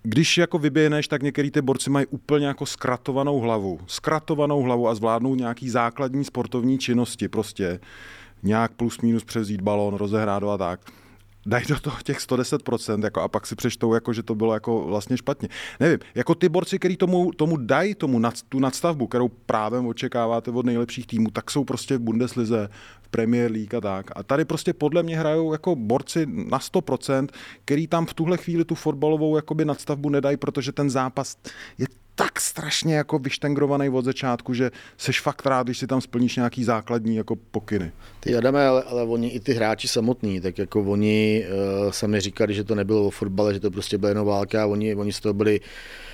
Když 0.04 0.38
jako 0.38 0.60
vyběhneš, 0.60 1.08
tak 1.08 1.24
některý 1.24 1.52
ty 1.52 1.62
borci 1.62 1.90
mají 1.90 2.06
úplně 2.06 2.48
jako 2.48 2.66
skratovanou 2.66 3.40
hlavu. 3.40 3.80
Skratovanou 3.88 4.62
hlavu 4.62 4.88
a 4.88 4.96
zvládnou 4.96 5.36
nějaký 5.36 5.70
základní 5.70 6.24
sportovní 6.26 6.78
činnosti 6.78 7.28
prostě. 7.28 7.80
Nějak 8.44 8.72
plus 8.72 9.02
minus 9.02 9.24
převzít 9.24 9.62
balón, 9.62 9.94
rozehrát 9.94 10.44
a 10.44 10.58
tak 10.58 10.80
dají 11.48 11.66
do 11.70 11.80
toho 11.80 11.98
těch 12.04 12.20
110% 12.20 13.04
jako, 13.04 13.22
a 13.22 13.27
pak 13.27 13.48
si 13.48 13.56
přečtou, 13.56 13.94
jako, 13.94 14.13
že 14.13 14.24
to 14.24 14.36
bylo 14.36 14.54
jako 14.54 14.86
vlastně 14.86 15.18
špatně. 15.18 15.50
Nevím, 15.80 16.00
jako 16.16 16.36
ty 16.36 16.50
borci, 16.50 16.80
kteří 16.80 16.98
tomu, 16.98 17.32
tomu 17.32 17.58
dají 17.58 17.96
tomu 17.96 18.20
nad, 18.20 18.42
tu 18.50 18.60
nadstavbu, 18.60 19.08
kterou 19.08 19.27
právem 19.27 19.88
očekáváte 19.88 20.51
od 20.51 20.66
nejlepších 20.66 21.08
týmů, 21.08 21.30
tak 21.32 21.51
jsou 21.51 21.63
prostě 21.63 21.98
v 21.98 22.01
Bundeslize, 22.01 22.70
Premier 23.12 23.52
League 23.52 23.76
a 23.76 23.82
tak. 23.82 24.12
A 24.16 24.24
tady 24.24 24.46
prostě 24.46 24.74
podle 24.74 25.04
mě 25.04 25.18
hrajou 25.18 25.52
jako 25.52 25.76
borci 25.76 26.26
na 26.26 26.60
100%, 26.60 27.28
který 27.66 27.88
tam 27.88 28.06
v 28.06 28.14
tuhle 28.14 28.38
chvíli 28.38 28.66
tu 28.66 28.76
fotbalovou 28.76 29.36
jakoby 29.36 29.66
nadstavbu 29.66 30.10
nedají, 30.10 30.38
protože 30.38 30.72
ten 30.72 30.90
zápas 30.90 31.38
je 31.78 31.88
tak 32.16 32.42
strašně 32.42 32.96
jako 32.96 33.20
vyštengrovaný 33.20 33.90
od 33.90 34.06
začátku, 34.06 34.54
že 34.54 34.72
seš 34.98 35.22
fakt 35.22 35.46
rád, 35.46 35.68
když 35.68 35.78
si 35.78 35.88
tam 35.88 36.02
splníš 36.02 36.36
nějaký 36.36 36.64
základní 36.64 37.16
jako 37.16 37.36
pokyny. 37.36 37.92
Ty 38.20 38.36
Adame, 38.36 38.68
ale, 38.68 38.84
ale 38.84 39.04
oni 39.04 39.30
i 39.30 39.40
ty 39.40 39.54
hráči 39.54 39.88
samotní, 39.88 40.42
tak 40.42 40.58
jako 40.58 40.82
oni 40.82 41.46
uh, 41.46 41.92
sami 41.92 42.20
říkali, 42.20 42.54
že 42.54 42.64
to 42.64 42.76
nebylo 42.76 43.08
o 43.08 43.10
fotbale, 43.10 43.54
že 43.54 43.60
to 43.60 43.72
prostě 43.72 43.98
byla 43.98 44.10
jenom 44.10 44.28
válka 44.28 44.64
a 44.64 44.66
oni, 44.66 44.96
oni 44.96 45.14
z 45.14 45.20
toho 45.20 45.34
byli 45.34 45.60
Uh, 45.60 46.07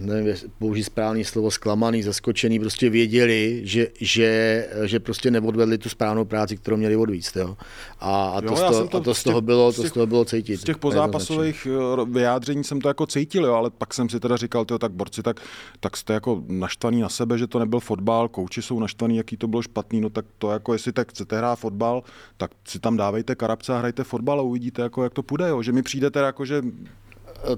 nevím, 0.00 0.34
použít 0.58 0.84
správný 0.84 1.24
slovo, 1.24 1.50
zklamaný, 1.50 2.02
zaskočený, 2.02 2.58
prostě 2.58 2.90
věděli, 2.90 3.60
že, 3.64 3.88
že, 4.00 4.68
že 4.84 5.00
prostě 5.00 5.30
neodvedli 5.30 5.78
tu 5.78 5.88
správnou 5.88 6.24
práci, 6.24 6.56
kterou 6.56 6.76
měli 6.76 6.96
odvíct. 6.96 7.36
Jo? 7.36 7.56
A, 8.00 8.28
a, 8.28 8.40
to, 8.40 8.46
jo, 8.46 8.56
z 8.56 8.60
toho, 8.60 8.88
to, 8.88 8.96
a 8.96 9.00
to, 9.00 9.14
z 9.14 9.22
toho 9.22 9.40
bylo, 9.40 9.72
to 9.72 9.82
z 9.82 9.92
toho 9.92 10.06
bylo 10.06 10.24
cítit. 10.24 10.56
Z 10.56 10.64
těch 10.64 10.78
pozápasových 10.78 11.66
eh, 11.70 12.04
vyjádření 12.04 12.64
jsem 12.64 12.80
to 12.80 12.88
jako 12.88 13.06
cítil, 13.06 13.44
jo, 13.44 13.54
ale 13.54 13.70
pak 13.70 13.94
jsem 13.94 14.08
si 14.08 14.20
teda 14.20 14.36
říkal, 14.36 14.64
tyjo, 14.64 14.78
tak 14.78 14.92
borci, 14.92 15.22
tak, 15.22 15.40
tak 15.80 15.96
jste 15.96 16.12
jako 16.12 16.42
naštvaný 16.48 17.00
na 17.00 17.08
sebe, 17.08 17.38
že 17.38 17.46
to 17.46 17.58
nebyl 17.58 17.80
fotbal, 17.80 18.28
kouči 18.28 18.62
jsou 18.62 18.80
naštvaný, 18.80 19.16
jaký 19.16 19.36
to 19.36 19.48
bylo 19.48 19.62
špatný, 19.62 20.00
no 20.00 20.10
tak 20.10 20.24
to 20.38 20.50
jako, 20.50 20.72
jestli 20.72 20.92
tak 20.92 21.10
chcete 21.10 21.38
hrát 21.38 21.56
fotbal, 21.56 22.02
tak 22.36 22.50
si 22.68 22.78
tam 22.78 22.96
dávejte 22.96 23.34
karabce 23.34 23.74
a 23.74 23.78
hrajte 23.78 24.04
fotbal 24.04 24.40
a 24.40 24.42
uvidíte, 24.42 24.82
jako, 24.82 25.04
jak 25.04 25.12
to 25.12 25.22
půjde, 25.22 25.48
jo. 25.48 25.62
že 25.62 25.72
mi 25.72 25.82
přijde 25.82 26.10
teda 26.10 26.26
jako, 26.26 26.44
že 26.44 26.62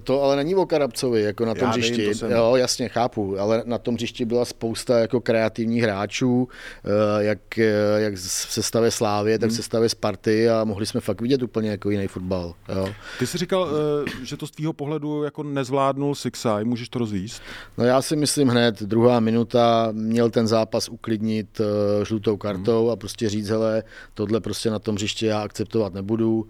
to 0.04 0.22
ale 0.22 0.36
není 0.36 0.54
o 0.54 0.66
Karabcovi, 0.66 1.22
jako 1.22 1.44
na 1.44 1.54
tom 1.54 1.68
Já 1.68 1.70
hřišti. 1.70 2.02
Vím, 2.02 2.12
to 2.12 2.18
jsem... 2.18 2.30
Jo, 2.30 2.56
jasně, 2.56 2.88
chápu, 2.88 3.38
ale 3.38 3.62
na 3.66 3.78
tom 3.78 3.94
hřišti 3.94 4.24
byla 4.24 4.44
spousta 4.44 4.98
jako 4.98 5.20
kreativních 5.20 5.82
hráčů, 5.82 6.48
eh, 6.84 7.24
jak, 7.24 7.58
eh, 7.58 7.72
jak 7.96 8.14
v 8.14 8.52
sestavě 8.52 8.90
Slávě, 8.90 9.38
tak 9.38 9.48
v 9.48 9.52
hmm. 9.52 9.56
sestavě 9.56 9.88
Sparty 9.88 10.48
a 10.48 10.64
mohli 10.64 10.86
jsme 10.86 11.00
fakt 11.00 11.20
vidět 11.20 11.42
úplně 11.42 11.70
jako 11.70 11.90
jiný 11.90 12.06
fotbal. 12.06 12.54
Jo. 12.76 12.94
Ty 13.18 13.26
jsi 13.26 13.38
říkal, 13.38 13.68
eh, 14.06 14.10
že 14.22 14.36
to 14.36 14.46
z 14.46 14.50
tvýho 14.50 14.72
pohledu 14.72 15.22
jako 15.22 15.42
nezvládnul 15.42 16.14
Sixaj, 16.14 16.64
můžeš 16.64 16.88
to 16.88 16.98
rozvíst? 16.98 17.42
No 17.78 17.84
já 17.84 18.02
si 18.02 18.16
myslím 18.16 18.48
hned, 18.48 18.82
druhá 18.82 19.20
minuta, 19.20 19.88
měl 19.92 20.30
ten 20.30 20.46
zápas 20.46 20.88
uklidnit 20.88 21.60
žlutou 22.06 22.36
kartou 22.36 22.82
hmm. 22.82 22.90
a 22.90 22.96
prostě 22.96 23.28
říct, 23.28 23.48
hele, 23.48 23.82
tohle 24.14 24.40
prostě 24.40 24.70
na 24.70 24.78
tom 24.78 24.94
hřišti 24.94 25.26
já 25.26 25.42
akceptovat 25.42 25.94
nebudu. 25.94 26.48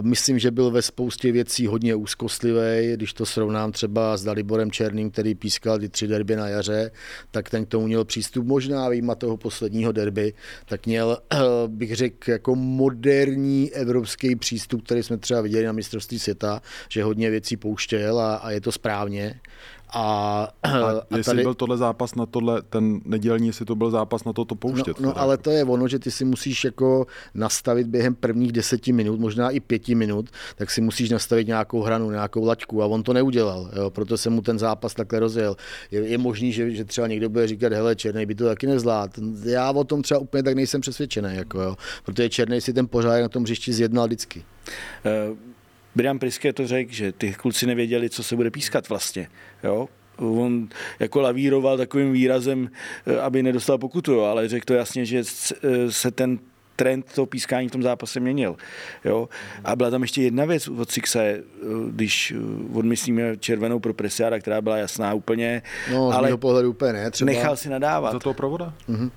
Myslím, 0.00 0.38
že 0.38 0.50
byl 0.50 0.70
ve 0.70 0.82
spoustě 0.82 1.32
věcí 1.32 1.66
hodně 1.66 1.94
úzkost 1.94 2.43
starostlivý, 2.44 2.96
když 2.96 3.12
to 3.12 3.26
srovnám 3.26 3.72
třeba 3.72 4.16
s 4.16 4.24
Daliborem 4.24 4.70
Černým, 4.70 5.10
který 5.10 5.34
pískal 5.34 5.78
ty 5.78 5.88
tři 5.88 6.06
derby 6.06 6.36
na 6.36 6.48
jaře, 6.48 6.90
tak 7.30 7.50
ten 7.50 7.66
k 7.66 7.68
tomu 7.68 7.86
měl 7.86 8.04
přístup 8.04 8.46
možná 8.46 8.88
výjima 8.88 9.14
toho 9.14 9.36
posledního 9.36 9.92
derby, 9.92 10.34
tak 10.66 10.86
měl, 10.86 11.18
bych 11.66 11.96
řekl, 11.96 12.30
jako 12.30 12.54
moderní 12.54 13.72
evropský 13.72 14.36
přístup, 14.36 14.84
který 14.84 15.02
jsme 15.02 15.16
třeba 15.16 15.40
viděli 15.40 15.64
na 15.64 15.72
mistrovství 15.72 16.18
světa, 16.18 16.62
že 16.88 17.04
hodně 17.04 17.30
věcí 17.30 17.56
pouštěl 17.56 18.20
a, 18.20 18.36
a 18.36 18.50
je 18.50 18.60
to 18.60 18.72
správně. 18.72 19.40
A, 19.94 20.48
a, 20.62 20.68
a 20.70 21.16
jestli 21.16 21.30
tady... 21.30 21.42
byl 21.42 21.54
tohle 21.54 21.78
zápas 21.78 22.14
na 22.14 22.26
tohle, 22.26 22.62
ten 22.62 23.00
nedělní, 23.04 23.46
jestli 23.46 23.64
to 23.64 23.74
byl 23.74 23.90
zápas 23.90 24.24
na 24.24 24.32
to, 24.32 24.44
to 24.44 24.54
pouštět. 24.54 25.00
No, 25.00 25.08
no 25.08 25.18
ale 25.18 25.36
to 25.36 25.50
je 25.50 25.64
ono, 25.64 25.88
že 25.88 25.98
ty 25.98 26.10
si 26.10 26.24
musíš 26.24 26.64
jako 26.64 27.06
nastavit 27.34 27.86
během 27.86 28.14
prvních 28.14 28.52
deseti 28.52 28.92
minut, 28.92 29.20
možná 29.20 29.50
i 29.50 29.60
pěti 29.60 29.94
minut, 29.94 30.30
tak 30.56 30.70
si 30.70 30.80
musíš 30.80 31.10
nastavit 31.10 31.46
nějakou 31.46 31.82
hranu, 31.82 32.10
nějakou 32.10 32.44
laťku 32.44 32.82
a 32.82 32.86
on 32.86 33.02
to 33.02 33.12
neudělal, 33.12 33.70
jo, 33.76 33.90
proto 33.90 34.18
se 34.18 34.30
mu 34.30 34.42
ten 34.42 34.58
zápas 34.58 34.94
takhle 34.94 35.20
rozjel. 35.20 35.56
Je, 35.90 36.00
je 36.00 36.18
možný, 36.18 36.52
že, 36.52 36.70
že 36.70 36.84
třeba 36.84 37.06
někdo 37.06 37.28
bude 37.28 37.46
říkat, 37.46 37.72
hele, 37.72 37.96
Černý 37.96 38.26
by 38.26 38.34
to 38.34 38.44
taky 38.44 38.66
nezvládl. 38.66 39.22
Já 39.44 39.70
o 39.70 39.84
tom 39.84 40.02
třeba 40.02 40.20
úplně 40.20 40.42
tak 40.42 40.54
nejsem 40.54 40.80
přesvědčený, 40.80 41.28
jako, 41.32 41.60
jo, 41.60 41.76
protože 42.04 42.28
Černý 42.28 42.60
si 42.60 42.72
ten 42.72 42.88
pořád 42.88 43.20
na 43.20 43.28
tom 43.28 43.42
hřišti 43.42 43.72
zjednal 43.72 44.06
vždycky. 44.06 44.44
Uh... 45.30 45.53
Brian 45.94 46.18
Priske 46.18 46.52
to 46.52 46.66
řekl, 46.66 46.92
že 46.92 47.12
ty 47.12 47.32
kluci 47.32 47.66
nevěděli, 47.66 48.10
co 48.10 48.22
se 48.22 48.36
bude 48.36 48.50
pískat 48.50 48.88
vlastně. 48.88 49.28
Jo? 49.64 49.88
On 50.16 50.68
jako 51.00 51.20
lavíroval 51.20 51.76
takovým 51.76 52.12
výrazem, 52.12 52.70
eh, 53.06 53.20
aby 53.20 53.42
nedostal 53.42 53.78
pokutu, 53.78 54.20
ale 54.20 54.48
řekl 54.48 54.64
to 54.64 54.74
jasně, 54.74 55.04
že 55.04 55.22
eh, 55.62 55.92
se 55.92 56.10
ten 56.10 56.38
trend 56.76 57.12
toho 57.14 57.26
pískání 57.26 57.68
v 57.68 57.70
tom 57.70 57.82
zápase 57.82 58.20
měnil. 58.20 58.56
Jo? 59.04 59.28
A 59.64 59.76
byla 59.76 59.90
tam 59.90 60.02
ještě 60.02 60.22
jedna 60.22 60.44
věc 60.44 60.68
od 60.68 60.90
Sixe, 60.90 61.22
eh, 61.22 61.42
když 61.90 62.34
odmyslíme 62.72 63.36
červenou 63.36 63.78
pro 63.78 63.94
Presiára, 63.94 64.38
která 64.38 64.60
byla 64.60 64.76
jasná 64.76 65.14
úplně. 65.14 65.62
No, 65.92 66.10
z 66.10 66.14
ale 66.14 66.36
pohledu 66.36 66.70
úplně 66.70 66.92
ne, 66.92 67.10
třeba. 67.10 67.26
Nechal 67.26 67.56
si 67.56 67.68
nadávat. 67.68 68.12
Za 68.12 68.18
toho 68.18 68.34
provoda? 68.34 68.74
Mm-hmm. 68.88 69.10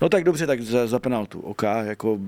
No 0.00 0.08
tak 0.08 0.24
dobře, 0.24 0.46
tak 0.46 0.62
za, 0.62 0.86
za 0.86 0.98
penaltu, 0.98 1.40
OK, 1.40 1.62
jako, 1.82 2.18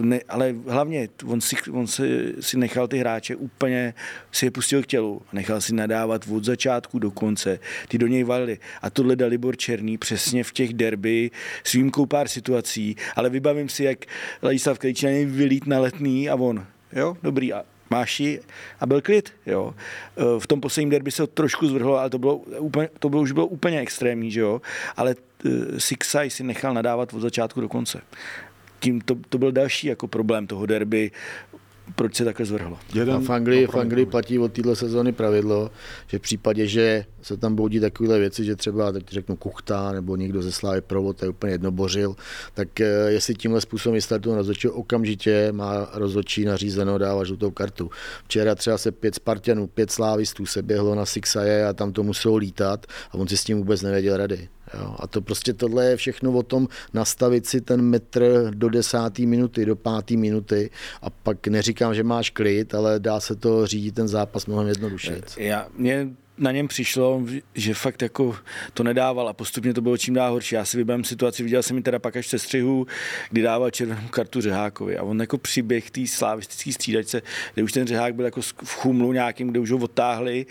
ne, 0.00 0.20
ale 0.28 0.54
hlavně 0.68 1.08
on, 1.26 1.40
si, 1.40 1.56
on 1.72 1.86
si, 1.86 2.34
si 2.40 2.58
nechal 2.58 2.88
ty 2.88 2.98
hráče 2.98 3.36
úplně, 3.36 3.94
si 4.32 4.46
je 4.46 4.50
pustil 4.50 4.82
k 4.82 4.86
tělu, 4.86 5.22
nechal 5.32 5.60
si 5.60 5.74
nadávat 5.74 6.22
od 6.32 6.44
začátku 6.44 6.98
do 6.98 7.10
konce, 7.10 7.58
ty 7.88 7.98
do 7.98 8.06
něj 8.06 8.24
valili. 8.24 8.58
A 8.82 8.90
tohle 8.90 9.16
Dalibor 9.16 9.56
Černý 9.56 9.98
přesně 9.98 10.44
v 10.44 10.52
těch 10.52 10.74
derby 10.74 11.30
s 11.64 11.72
výjimkou 11.72 12.06
pár 12.06 12.28
situací, 12.28 12.96
ale 13.16 13.30
vybavím 13.30 13.68
si, 13.68 13.84
jak 13.84 13.98
Ladislav 14.42 14.78
Krejčí 14.78 15.24
vylít 15.24 15.66
na 15.66 15.80
letný 15.80 16.28
a 16.30 16.34
on, 16.34 16.66
jo, 16.92 17.16
dobrý, 17.22 17.52
a 17.52 17.64
máš 17.90 18.20
ji 18.20 18.40
a 18.80 18.86
byl 18.86 19.02
klid. 19.02 19.32
Jo. 19.46 19.74
E, 20.16 20.40
v 20.40 20.46
tom 20.46 20.60
posledním 20.60 20.90
derby 20.90 21.10
se 21.10 21.22
to 21.22 21.26
trošku 21.26 21.66
zvrhlo, 21.66 21.98
ale 21.98 22.10
to, 22.10 22.18
bylo 22.18 22.36
úplně, 22.36 22.88
to 22.98 23.08
bylo, 23.08 23.22
už 23.22 23.32
bylo 23.32 23.46
úplně 23.46 23.80
extrémní, 23.80 24.30
že 24.30 24.40
jo. 24.40 24.62
ale 24.96 25.14
e, 25.44 25.80
Sixaj 25.80 26.30
si 26.30 26.44
nechal 26.44 26.74
nadávat 26.74 27.14
od 27.14 27.20
začátku 27.20 27.60
do 27.60 27.68
konce. 27.68 28.00
Tím 28.80 29.00
to, 29.00 29.16
to 29.28 29.38
byl 29.38 29.52
další 29.52 29.86
jako 29.86 30.08
problém 30.08 30.46
toho 30.46 30.66
derby 30.66 31.10
proč 31.94 32.14
se 32.14 32.24
takhle 32.24 32.46
zvrhlo. 32.46 32.78
Jeden, 32.94 33.14
a 33.14 33.18
v 33.18 33.30
Anglii, 33.30 33.66
v 33.66 33.74
Anglii 33.74 34.06
platí 34.06 34.38
od 34.38 34.52
této 34.52 34.76
sezóny 34.76 35.12
pravidlo, 35.12 35.70
že 36.06 36.18
v 36.18 36.22
případě, 36.22 36.66
že 36.66 37.04
se 37.22 37.36
tam 37.36 37.54
boudí 37.54 37.80
takovéhle 37.80 38.18
věci, 38.18 38.44
že 38.44 38.56
třeba, 38.56 38.92
teď 38.92 39.08
řeknu, 39.08 39.36
kuchta 39.36 39.92
nebo 39.92 40.16
někdo 40.16 40.42
ze 40.42 40.52
Slávy 40.52 40.80
Provod 40.80 41.22
je 41.22 41.28
úplně 41.28 41.52
jednobořil, 41.52 42.16
tak 42.54 42.80
eh, 42.80 42.86
jestli 43.08 43.34
tímhle 43.34 43.60
způsobem 43.60 43.94
vystartuje 43.94 44.36
rozhodčí, 44.36 44.68
okamžitě 44.68 45.52
má 45.52 45.88
rozhodčí 45.92 46.44
nařízeno 46.44 46.98
dávat 46.98 47.24
žlutou 47.24 47.50
kartu. 47.50 47.90
Včera 48.24 48.54
třeba 48.54 48.78
se 48.78 48.92
pět 48.92 49.14
Spartanů, 49.14 49.66
pět 49.66 49.90
slávistů 49.90 50.46
se 50.46 50.62
běhlo 50.62 50.94
na 50.94 51.06
Sixaje 51.06 51.66
a 51.66 51.72
tam 51.72 51.92
to 51.92 52.02
muselo 52.02 52.36
lítat 52.36 52.86
a 53.10 53.14
on 53.14 53.28
si 53.28 53.36
s 53.36 53.44
tím 53.44 53.58
vůbec 53.58 53.82
nevěděl 53.82 54.16
rady. 54.16 54.48
Jo, 54.78 54.96
a 54.98 55.06
to 55.06 55.20
prostě 55.20 55.52
tohle 55.52 55.86
je 55.86 55.96
všechno 55.96 56.32
o 56.32 56.42
tom 56.42 56.68
nastavit 56.94 57.46
si 57.46 57.60
ten 57.60 57.82
metr 57.82 58.50
do 58.54 58.68
desáté 58.68 59.22
minuty, 59.26 59.66
do 59.66 59.76
páté 59.76 60.16
minuty 60.16 60.70
a 61.02 61.10
pak 61.10 61.46
neříkám, 61.46 61.94
že 61.94 62.02
máš 62.02 62.30
klid, 62.30 62.74
ale 62.74 63.00
dá 63.00 63.20
se 63.20 63.36
to 63.36 63.66
řídit 63.66 63.94
ten 63.94 64.08
zápas 64.08 64.46
mnohem 64.46 64.68
jednoduše. 64.68 65.20
Já, 65.36 65.68
mě 65.76 66.08
na 66.38 66.52
něm 66.52 66.68
přišlo, 66.68 67.22
že 67.54 67.74
fakt 67.74 68.02
jako 68.02 68.36
to 68.74 68.82
nedával 68.82 69.28
a 69.28 69.32
postupně 69.32 69.74
to 69.74 69.80
bylo 69.80 69.96
čím 69.96 70.14
dál 70.14 70.32
horší. 70.32 70.54
Já 70.54 70.64
si 70.64 70.76
vybavím 70.76 71.04
situaci, 71.04 71.42
viděl 71.42 71.62
jsem 71.62 71.76
mi 71.76 71.82
teda 71.82 71.98
pak 71.98 72.16
až 72.16 72.26
se 72.26 72.38
střihu, 72.38 72.86
kdy 73.30 73.42
dával 73.42 73.70
červenou 73.70 74.08
kartu 74.10 74.40
Řehákovi 74.40 74.98
a 74.98 75.02
on 75.02 75.20
jako 75.20 75.38
přiběh 75.38 75.90
té 75.90 76.06
slavistické 76.06 76.72
střídačce, 76.72 77.22
kde 77.54 77.62
už 77.62 77.72
ten 77.72 77.86
Řehák 77.86 78.14
byl 78.14 78.24
jako 78.24 78.40
v 78.42 78.74
chumlu 78.74 79.12
nějakým, 79.12 79.48
kde 79.48 79.60
už 79.60 79.70
ho 79.70 79.78
odtáhli 79.78 80.46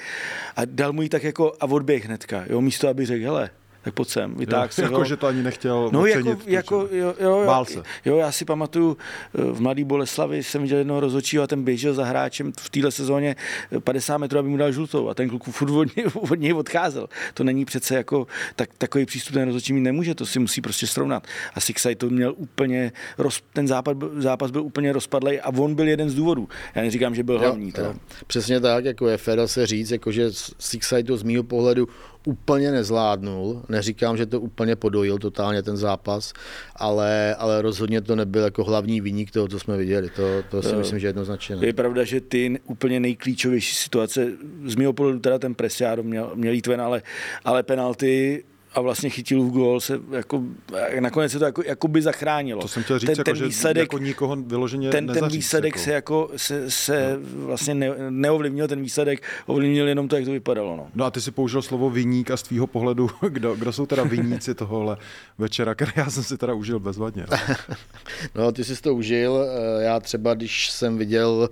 a 0.56 0.66
dal 0.66 0.94
mu 0.94 1.02
ji 1.02 1.10
tak 1.10 1.24
jako 1.24 1.54
a 1.60 1.66
odběh 1.66 2.06
hnedka, 2.06 2.46
jo, 2.50 2.62
místo 2.62 2.88
aby 2.88 3.06
řekl, 3.06 3.24
hele, 3.24 3.50
tak 3.84 3.94
pojď 3.94 4.10
sem, 4.10 4.36
vytáhl 4.36 4.68
si 4.72 4.82
Jako, 4.94 5.04
že 5.06 5.18
to 5.18 5.28
ani 5.28 5.44
nechtěl 5.44 5.90
No 5.92 6.02
ocenit, 6.02 6.28
jako, 6.28 6.42
jako 6.48 6.76
jo, 6.92 7.14
jo, 7.20 7.30
jo, 7.40 7.44
Bál 7.46 7.66
se. 7.66 7.84
jo, 8.06 8.18
já 8.18 8.32
si 8.32 8.46
pamatuju, 8.46 8.98
eh, 9.36 9.42
v 9.42 9.62
Mladý 9.62 9.84
Boleslavi 9.84 10.44
jsem 10.44 10.62
viděl 10.62 10.78
jednoho 10.78 11.00
rozhodčího 11.00 11.44
a 11.44 11.48
ten 11.48 11.64
běžel 11.64 11.94
za 11.94 12.06
hráčem 12.06 12.52
v 12.60 12.70
téhle 12.70 12.92
sezóně 12.92 13.36
50 13.84 14.18
metrů, 14.18 14.40
aby 14.40 14.50
mu 14.50 14.58
dal 14.58 14.72
žlutou 14.72 15.10
a 15.10 15.14
ten 15.14 15.30
kluk 15.30 15.44
furt 15.44 15.70
od 15.72 15.96
něj, 15.96 16.06
od 16.14 16.40
něj 16.40 16.54
odcházel. 16.54 17.08
To 17.34 17.44
není 17.44 17.66
přece 17.66 17.96
jako, 17.96 18.28
tak, 18.56 18.70
takový 18.78 19.06
přístup 19.06 19.34
ten 19.34 19.46
rozhodčí 19.46 19.74
mít 19.74 19.82
nemůže, 19.82 20.16
to 20.16 20.26
si 20.26 20.40
musí 20.40 20.62
prostě 20.62 20.88
srovnat. 20.88 21.28
A 21.54 21.60
Sixaj 21.60 21.96
to 21.96 22.10
měl 22.10 22.34
úplně, 22.38 22.92
roz, 23.18 23.42
ten 23.54 23.68
zápas, 23.68 23.98
zápas 24.18 24.52
byl 24.52 24.62
úplně 24.64 24.94
rozpadlý 24.94 25.40
a 25.40 25.50
on 25.50 25.76
byl 25.76 25.88
jeden 25.88 26.10
z 26.10 26.16
důvodů. 26.16 26.50
Já 26.76 26.82
neříkám, 26.82 27.16
že 27.16 27.24
byl 27.24 27.40
hlavní. 27.40 27.74
Jo, 27.78 27.84
jo. 27.84 27.94
Přesně 28.28 28.60
tak, 28.60 28.86
jako 28.86 29.08
je 29.08 29.18
fér 29.18 29.48
se 29.48 29.68
říct, 29.68 29.92
jako 29.92 30.12
že 30.12 30.28
Sixaj 30.60 31.04
to 31.04 31.18
z 31.18 31.24
mého 31.24 31.44
pohledu 31.44 31.88
úplně 32.26 32.72
nezvládnul, 32.72 33.64
neříkám, 33.70 34.18
že 34.18 34.26
to 34.26 34.42
úplně 34.42 34.76
podojil 34.76 35.18
totálně 35.18 35.64
ten 35.64 35.78
zápas, 35.78 36.34
ale, 36.76 37.36
ale 37.36 37.62
rozhodně 37.62 38.02
to 38.02 38.16
nebyl 38.16 38.44
jako 38.44 38.64
hlavní 38.64 39.02
výnik 39.02 39.32
toho, 39.32 39.48
co 39.48 39.60
jsme 39.60 39.78
viděli. 39.78 40.10
To, 40.10 40.44
to 40.50 40.62
si 40.62 40.76
myslím, 40.76 41.00
že 41.00 41.08
jednoznačně 41.08 41.56
ne. 41.56 41.66
Je 41.66 41.74
pravda, 41.74 42.04
že 42.04 42.22
ty 42.22 42.60
úplně 42.66 43.00
nejklíčovější 43.00 43.76
situace, 43.76 44.28
z 44.66 44.76
mého 44.76 44.94
pohledu 44.94 45.20
teda 45.20 45.40
ten 45.40 45.56
Presiáro 45.56 46.04
měl, 46.04 46.32
měl 46.36 46.54
jít 46.54 46.68
ven, 46.68 46.82
ale, 46.82 47.02
ale 47.46 47.64
penalty 47.64 48.44
a 48.74 48.82
vlastně 48.82 49.10
chytil 49.10 49.44
v 49.44 49.52
gól, 49.52 49.80
se 49.80 50.00
jako, 50.12 50.44
nakonec 51.00 51.32
se 51.32 51.40
to 51.40 51.46
jako, 51.46 51.64
jako 51.66 51.88
by 51.88 52.02
zachránilo. 52.02 52.62
To 52.62 52.68
jsem 52.68 52.84
chtěl 52.84 53.00
říct, 53.00 53.08
ten, 53.08 53.16
jako, 53.18 53.24
ten 53.24 53.36
že 53.36 53.46
výsledek, 53.46 53.82
jako 53.82 53.98
nikoho 53.98 54.36
vyloženě 54.36 54.90
ten, 54.90 55.08
ten 55.08 55.28
výsledek 55.28 55.76
jako. 55.76 55.84
se 55.84 55.92
jako 55.92 56.30
se, 56.36 56.72
se 56.72 57.20
no. 57.20 57.46
vlastně 57.46 57.76
ne, 57.76 57.90
neovlivnil, 58.10 58.68
ten 58.68 58.82
výsledek 58.82 59.24
ovlivnil 59.46 59.88
jenom 59.88 60.08
to, 60.08 60.16
jak 60.16 60.26
to 60.26 60.32
vypadalo. 60.32 60.78
No. 60.78 60.88
No 60.96 61.06
a 61.06 61.12
ty 61.12 61.22
si 61.22 61.32
použil 61.32 61.62
slovo 61.62 61.90
viník 61.90 62.32
a 62.32 62.38
z 62.38 62.44
tvýho 62.44 62.68
pohledu, 62.68 63.10
kdo, 63.30 63.56
kdo 63.56 63.74
jsou 63.74 63.86
teda 63.86 64.04
viníci 64.04 64.56
tohohle 64.56 64.98
večera, 65.38 65.76
který 65.76 65.92
já 65.96 66.10
jsem 66.10 66.24
si 66.24 66.38
teda 66.38 66.54
užil 66.54 66.80
bezvadně. 66.80 67.26
No, 67.32 67.38
no 68.36 68.52
ty 68.52 68.64
jsi 68.64 68.82
to 68.82 68.96
užil, 68.96 69.46
já 69.80 70.00
třeba, 70.00 70.34
když 70.34 70.72
jsem 70.72 70.98
viděl 70.98 71.50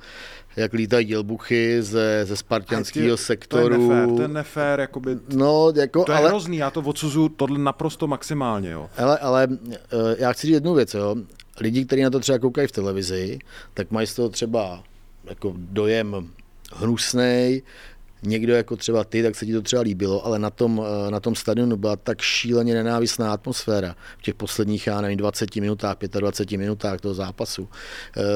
jak 0.56 0.74
lítají 0.74 1.06
dělbuchy 1.06 1.82
ze, 1.82 2.26
ze 2.26 2.38
spartianského 2.38 3.18
sektoru. 3.18 3.88
To 3.88 3.94
je 3.94 3.98
nefér, 3.98 4.16
to 4.16 4.22
je 4.22 4.28
nefér, 4.28 4.80
jakoby, 4.80 5.18
no, 5.36 5.74
jako, 5.76 6.04
to 6.04 6.12
je 6.12 6.18
ale, 6.18 6.30
hrozný, 6.30 6.58
já 6.58 6.70
to 6.70 6.82
odsuzuju 6.82 7.30
tohle 7.30 7.60
naprosto 7.60 8.08
maximálně. 8.08 8.70
Jo. 8.70 8.90
Ale, 8.98 9.18
ale 9.18 9.48
já 10.18 10.34
chci 10.34 10.48
říct 10.48 10.54
jednu 10.54 10.74
věc, 10.74 10.94
jo. 10.94 11.16
lidi, 11.60 11.86
kteří 11.86 12.02
na 12.02 12.10
to 12.10 12.20
třeba 12.20 12.40
koukají 12.40 12.68
v 12.68 12.72
televizi, 12.72 13.40
tak 13.74 13.92
mají 13.92 14.08
z 14.08 14.16
toho 14.16 14.30
třeba 14.30 14.84
jako 15.26 15.54
dojem 15.58 16.30
hnusnej, 16.76 17.62
někdo 18.24 18.54
jako 18.54 18.76
třeba 18.76 19.04
ty, 19.04 19.24
tak 19.24 19.36
se 19.36 19.46
ti 19.46 19.54
to 19.54 19.62
třeba 19.62 19.82
líbilo, 19.82 20.26
ale 20.26 20.40
na 20.40 20.50
tom, 20.50 20.86
na 21.10 21.20
tom 21.20 21.36
stadionu 21.36 21.78
byla 21.78 21.96
tak 21.96 22.22
šíleně 22.22 22.74
nenávistná 22.74 23.34
atmosféra 23.34 23.96
v 24.18 24.22
těch 24.22 24.36
posledních, 24.36 24.88
já 24.88 25.02
nevím, 25.02 25.18
20 25.18 25.56
minutách, 25.56 25.98
25 26.20 26.58
minutách 26.58 27.02
toho 27.02 27.14
zápasu, 27.14 27.70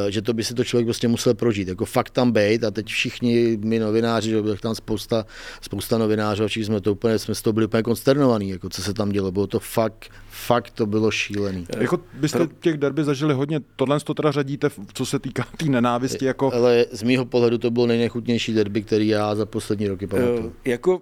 že 0.09 0.21
to 0.21 0.33
by 0.33 0.43
si 0.43 0.53
to 0.53 0.63
člověk 0.63 0.85
prostě 0.85 1.07
musel 1.07 1.33
prožít. 1.33 1.67
Jako 1.67 1.85
fakt 1.85 2.09
tam 2.09 2.31
být 2.31 2.63
a 2.63 2.71
teď 2.71 2.85
všichni 2.85 3.57
my 3.61 3.79
novináři, 3.79 4.29
že 4.29 4.41
bylo 4.41 4.55
tam 4.55 4.75
spousta, 4.75 5.25
spousta 5.61 5.97
novinářů 5.97 6.43
a 6.43 6.47
všichni 6.47 6.65
jsme 6.65 6.81
to 6.81 6.91
úplně, 6.91 7.19
jsme 7.19 7.35
z 7.35 7.41
toho 7.41 7.53
byli 7.53 7.65
úplně 7.65 7.83
konsternovaní, 7.83 8.49
jako 8.49 8.69
co 8.69 8.81
se 8.81 8.93
tam 8.93 9.09
dělo. 9.09 9.31
Bylo 9.31 9.47
to 9.47 9.59
fakt, 9.59 10.11
fakt 10.29 10.69
to 10.69 10.85
bylo 10.85 11.11
šílený. 11.11 11.67
Jako 11.77 11.99
byste 12.13 12.47
těch 12.59 12.77
derby 12.77 13.03
zažili 13.03 13.33
hodně, 13.33 13.61
tohle 13.75 13.99
to 13.99 14.13
teda 14.13 14.31
řadíte, 14.31 14.69
co 14.93 15.05
se 15.05 15.19
týká 15.19 15.43
té 15.43 15.57
tý 15.57 15.69
nenávisti. 15.69 16.25
Jako... 16.25 16.53
Ale 16.53 16.85
z 16.91 17.03
mýho 17.03 17.25
pohledu 17.25 17.57
to 17.57 17.71
bylo 17.71 17.87
nejnechutnější 17.87 18.53
derby, 18.53 18.81
který 18.81 19.07
já 19.07 19.35
za 19.35 19.45
poslední 19.45 19.74
roky 19.81 20.07
pamatuju. 20.07 20.55
Jako 20.65 21.01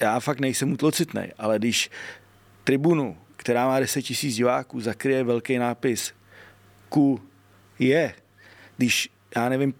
já 0.00 0.20
fakt 0.20 0.40
nejsem 0.40 0.72
utlocitný, 0.72 1.22
ale 1.38 1.58
když 1.58 1.90
tribunu, 2.64 3.16
která 3.36 3.66
má 3.66 3.80
10 3.80 4.02
tisíc 4.02 4.36
diváků, 4.36 4.80
zakryje 4.80 5.24
velký 5.24 5.58
nápis 5.58 6.12
Q 6.88 7.18
je, 7.78 8.14
když, 8.76 9.08
já 9.36 9.48
nevím, 9.48 9.74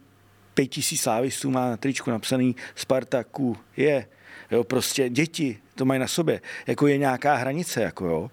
5 0.54 0.66
tisíc 0.66 1.00
slávistů 1.00 1.50
má 1.50 1.70
na 1.70 1.76
tričku 1.76 2.11
napsaný 2.11 2.56
Sparta 2.75 3.25
Q 3.25 3.54
je, 3.76 4.06
jo, 4.50 4.64
prostě 4.64 5.09
děti 5.09 5.59
to 5.75 5.85
mají 5.85 6.00
na 6.00 6.09
sobě, 6.09 6.40
jako 6.66 6.87
je 6.87 6.99
nějaká 6.99 7.35
hranice, 7.35 7.82
jako 7.82 8.06
jo. 8.06 8.30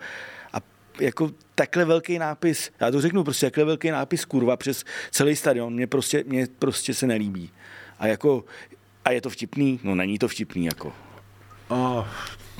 A 0.53 0.57
jako 0.99 1.31
takhle 1.55 1.85
velký 1.85 2.19
nápis, 2.19 2.71
já 2.79 2.91
to 2.91 3.01
řeknu 3.01 3.23
prostě, 3.23 3.45
takhle 3.45 3.65
velký 3.65 3.91
nápis 3.91 4.25
kurva 4.25 4.57
přes 4.57 4.83
celý 5.11 5.35
stadion, 5.35 5.73
mě 5.73 5.87
prostě, 5.87 6.23
mě 6.27 6.47
prostě 6.59 6.93
se 6.93 7.07
nelíbí. 7.07 7.51
A 7.99 8.07
jako 8.07 8.45
a 9.07 9.11
je 9.11 9.21
to 9.21 9.29
vtipný? 9.29 9.79
No 9.83 9.95
není 9.95 10.19
to 10.19 10.27
vtipný 10.27 10.65
jako. 10.65 10.93
Oh. 11.67 12.05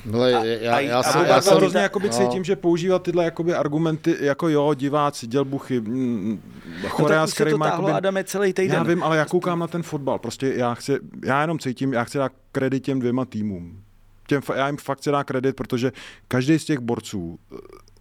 No, 0.04 0.26
já, 0.26 0.44
já, 0.44 0.80
já, 0.80 0.80
já, 0.80 1.26
já 1.26 1.40
se 1.40 1.54
hrozně 1.54 1.80
jakoby 1.80 2.06
no. 2.08 2.12
cítím, 2.12 2.44
že 2.44 2.56
používat 2.56 3.02
tyhle 3.02 3.24
jakoby 3.24 3.54
argumenty, 3.54 4.16
jako 4.20 4.48
jo, 4.48 4.74
diváci, 4.74 5.26
dělbuchy, 5.26 5.80
mm, 5.80 6.42
chorea, 6.88 7.20
no, 7.20 7.26
s 7.26 7.32
kterýma... 7.34 7.66
Jakoby, 7.66 7.92
Adame 7.92 8.24
celý 8.24 8.52
týden. 8.52 8.76
Já 8.76 8.82
vím, 8.82 9.02
ale 9.02 9.16
já 9.16 9.24
koukám 9.24 9.58
na 9.58 9.66
ten 9.66 9.82
fotbal, 9.82 10.18
prostě 10.18 10.52
já 10.56 10.74
chci, 10.74 10.98
já 11.24 11.40
jenom 11.40 11.58
cítím, 11.58 11.92
já 11.92 12.04
chci 12.04 12.18
dát 12.18 12.32
kredit 12.52 12.80
těm 12.80 12.98
dvěma 12.98 13.24
týmům. 13.24 13.82
Těm, 14.26 14.42
já 14.54 14.66
jim 14.66 14.76
fakt 14.76 14.98
chci 14.98 15.10
dát 15.10 15.24
kredit, 15.24 15.56
protože 15.56 15.92
každý 16.28 16.58
z 16.58 16.64
těch 16.64 16.78
borců 16.78 17.38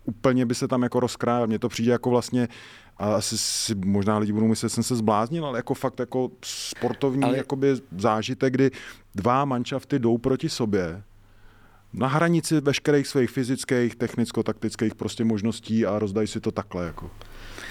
úplně 0.06 0.46
by 0.46 0.56
se 0.56 0.68
tam 0.68 0.84
jako 0.84 1.00
rozkrájel. 1.00 1.48
Mně 1.48 1.60
to 1.60 1.70
přijde 1.70 1.92
jako 1.92 2.10
vlastně 2.10 2.48
a 3.00 3.16
asi 3.16 3.38
si 3.38 3.76
možná 3.76 4.18
lidi 4.18 4.34
budou 4.34 4.48
myslet, 4.48 4.70
že 4.70 4.76
jsem 4.76 4.84
se 4.84 4.96
zbláznil, 4.96 5.46
ale 5.46 5.60
jako 5.60 5.74
fakt 5.74 6.00
jako 6.00 6.30
sportovní 6.46 7.24
ale... 7.24 7.38
jakoby 7.38 7.76
zážitek, 7.98 8.54
kdy 8.54 8.72
dva 9.16 9.46
manšafty 9.46 10.00
jdou 10.00 10.18
proti 10.18 10.50
sobě 10.50 11.04
na 11.94 12.08
hranici 12.08 12.62
veškerých 12.62 13.08
svých 13.08 13.30
fyzických, 13.30 13.96
technicko-taktických 13.96 14.96
prostě 14.96 15.24
možností 15.24 15.86
a 15.86 16.00
rozdají 16.00 16.28
si 16.28 16.40
to 16.40 16.52
takhle. 16.52 16.86
Jako. 16.86 17.10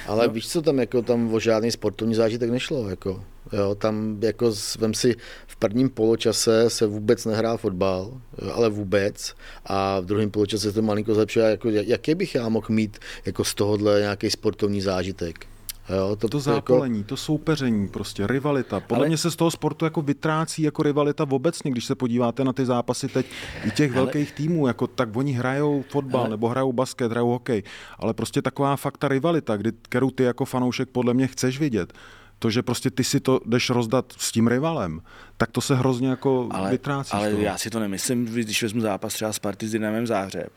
Ale 0.06 0.26
no. 0.26 0.32
víš 0.32 0.48
co, 0.48 0.62
tam 0.62 0.78
jako 0.78 1.02
tam 1.02 1.34
o 1.34 1.40
žádný 1.40 1.70
sportovní 1.70 2.14
zážitek 2.14 2.50
nešlo. 2.50 2.88
Jako. 2.88 3.24
Jo, 3.52 3.74
tam 3.74 4.18
jako 4.22 4.52
vem 4.78 4.94
si, 4.94 5.14
v 5.46 5.56
prvním 5.56 5.88
poločase 5.88 6.70
se 6.70 6.86
vůbec 6.86 7.24
nehrál 7.24 7.58
fotbal, 7.58 8.20
jo, 8.42 8.52
ale 8.54 8.68
vůbec. 8.68 9.34
A 9.64 10.00
v 10.00 10.04
druhém 10.04 10.30
poločase 10.30 10.62
se 10.62 10.72
to 10.72 10.82
malinko 10.82 11.14
zlepšilo. 11.14 11.44
Jako, 11.46 11.70
jaký 11.70 12.14
bych 12.14 12.34
já 12.34 12.48
mohl 12.48 12.66
mít 12.68 12.98
jako 13.26 13.44
z 13.44 13.54
tohohle 13.54 14.00
nějaký 14.00 14.30
sportovní 14.30 14.80
zážitek? 14.80 15.46
Jo, 15.88 16.16
to, 16.16 16.28
to 16.28 16.40
zápolení, 16.40 16.98
jako... 16.98 17.08
to 17.08 17.16
soupeření, 17.16 17.88
prostě 17.88 18.26
rivalita. 18.26 18.80
Podle 18.80 19.02
ale... 19.02 19.08
mě 19.08 19.16
se 19.16 19.30
z 19.30 19.36
toho 19.36 19.50
sportu 19.50 19.84
jako 19.84 20.02
vytrácí 20.02 20.62
jako 20.62 20.82
rivalita 20.82 21.26
obecně, 21.30 21.70
když 21.70 21.84
se 21.84 21.94
podíváte 21.94 22.44
na 22.44 22.52
ty 22.52 22.66
zápasy 22.66 23.08
teď 23.08 23.26
i 23.64 23.70
těch 23.70 23.90
ale... 23.90 24.04
velkých 24.04 24.32
týmů, 24.32 24.66
jako 24.66 24.86
tak 24.86 25.16
oni 25.16 25.32
hrajou 25.32 25.84
fotbal 25.88 26.20
ale... 26.20 26.30
nebo 26.30 26.48
hrajou 26.48 26.72
basket, 26.72 27.10
hrajou 27.10 27.28
hokej, 27.28 27.62
ale 27.98 28.14
prostě 28.14 28.42
taková 28.42 28.76
fakt 28.76 28.98
ta 28.98 29.08
rivalita, 29.08 29.56
kdy, 29.56 29.72
kterou 29.82 30.10
ty 30.10 30.22
jako 30.22 30.44
fanoušek 30.44 30.88
podle 30.88 31.14
mě 31.14 31.26
chceš 31.26 31.58
vidět, 31.58 31.92
to, 32.38 32.50
že 32.50 32.62
prostě 32.62 32.90
ty 32.90 33.04
si 33.04 33.20
to 33.20 33.40
jdeš 33.46 33.70
rozdat 33.70 34.12
s 34.18 34.32
tím 34.32 34.48
rivalem, 34.48 35.00
tak 35.36 35.50
to 35.50 35.60
se 35.60 35.74
hrozně 35.74 36.08
jako 36.08 36.48
ale, 36.50 36.70
vytrácí. 36.70 37.12
Ale 37.12 37.30
já 37.30 37.58
si 37.58 37.70
to 37.70 37.80
nemyslím, 37.80 38.24
když 38.24 38.62
vezmu 38.62 38.80
zápas 38.80 39.14
třeba 39.14 39.32
Sparty 39.32 39.68
s 39.68 39.72
Dynamem 39.72 40.06
Zářeb. 40.06 40.52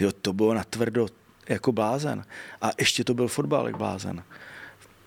Jo, 0.00 0.10
to 0.22 0.32
bylo 0.32 0.54
natvrdo 0.54 1.06
jako 1.48 1.72
blázen. 1.72 2.24
A 2.62 2.70
ještě 2.78 3.04
to 3.04 3.14
byl 3.14 3.28
fotbal 3.28 3.66
jak 3.66 3.76
blázen 3.76 4.22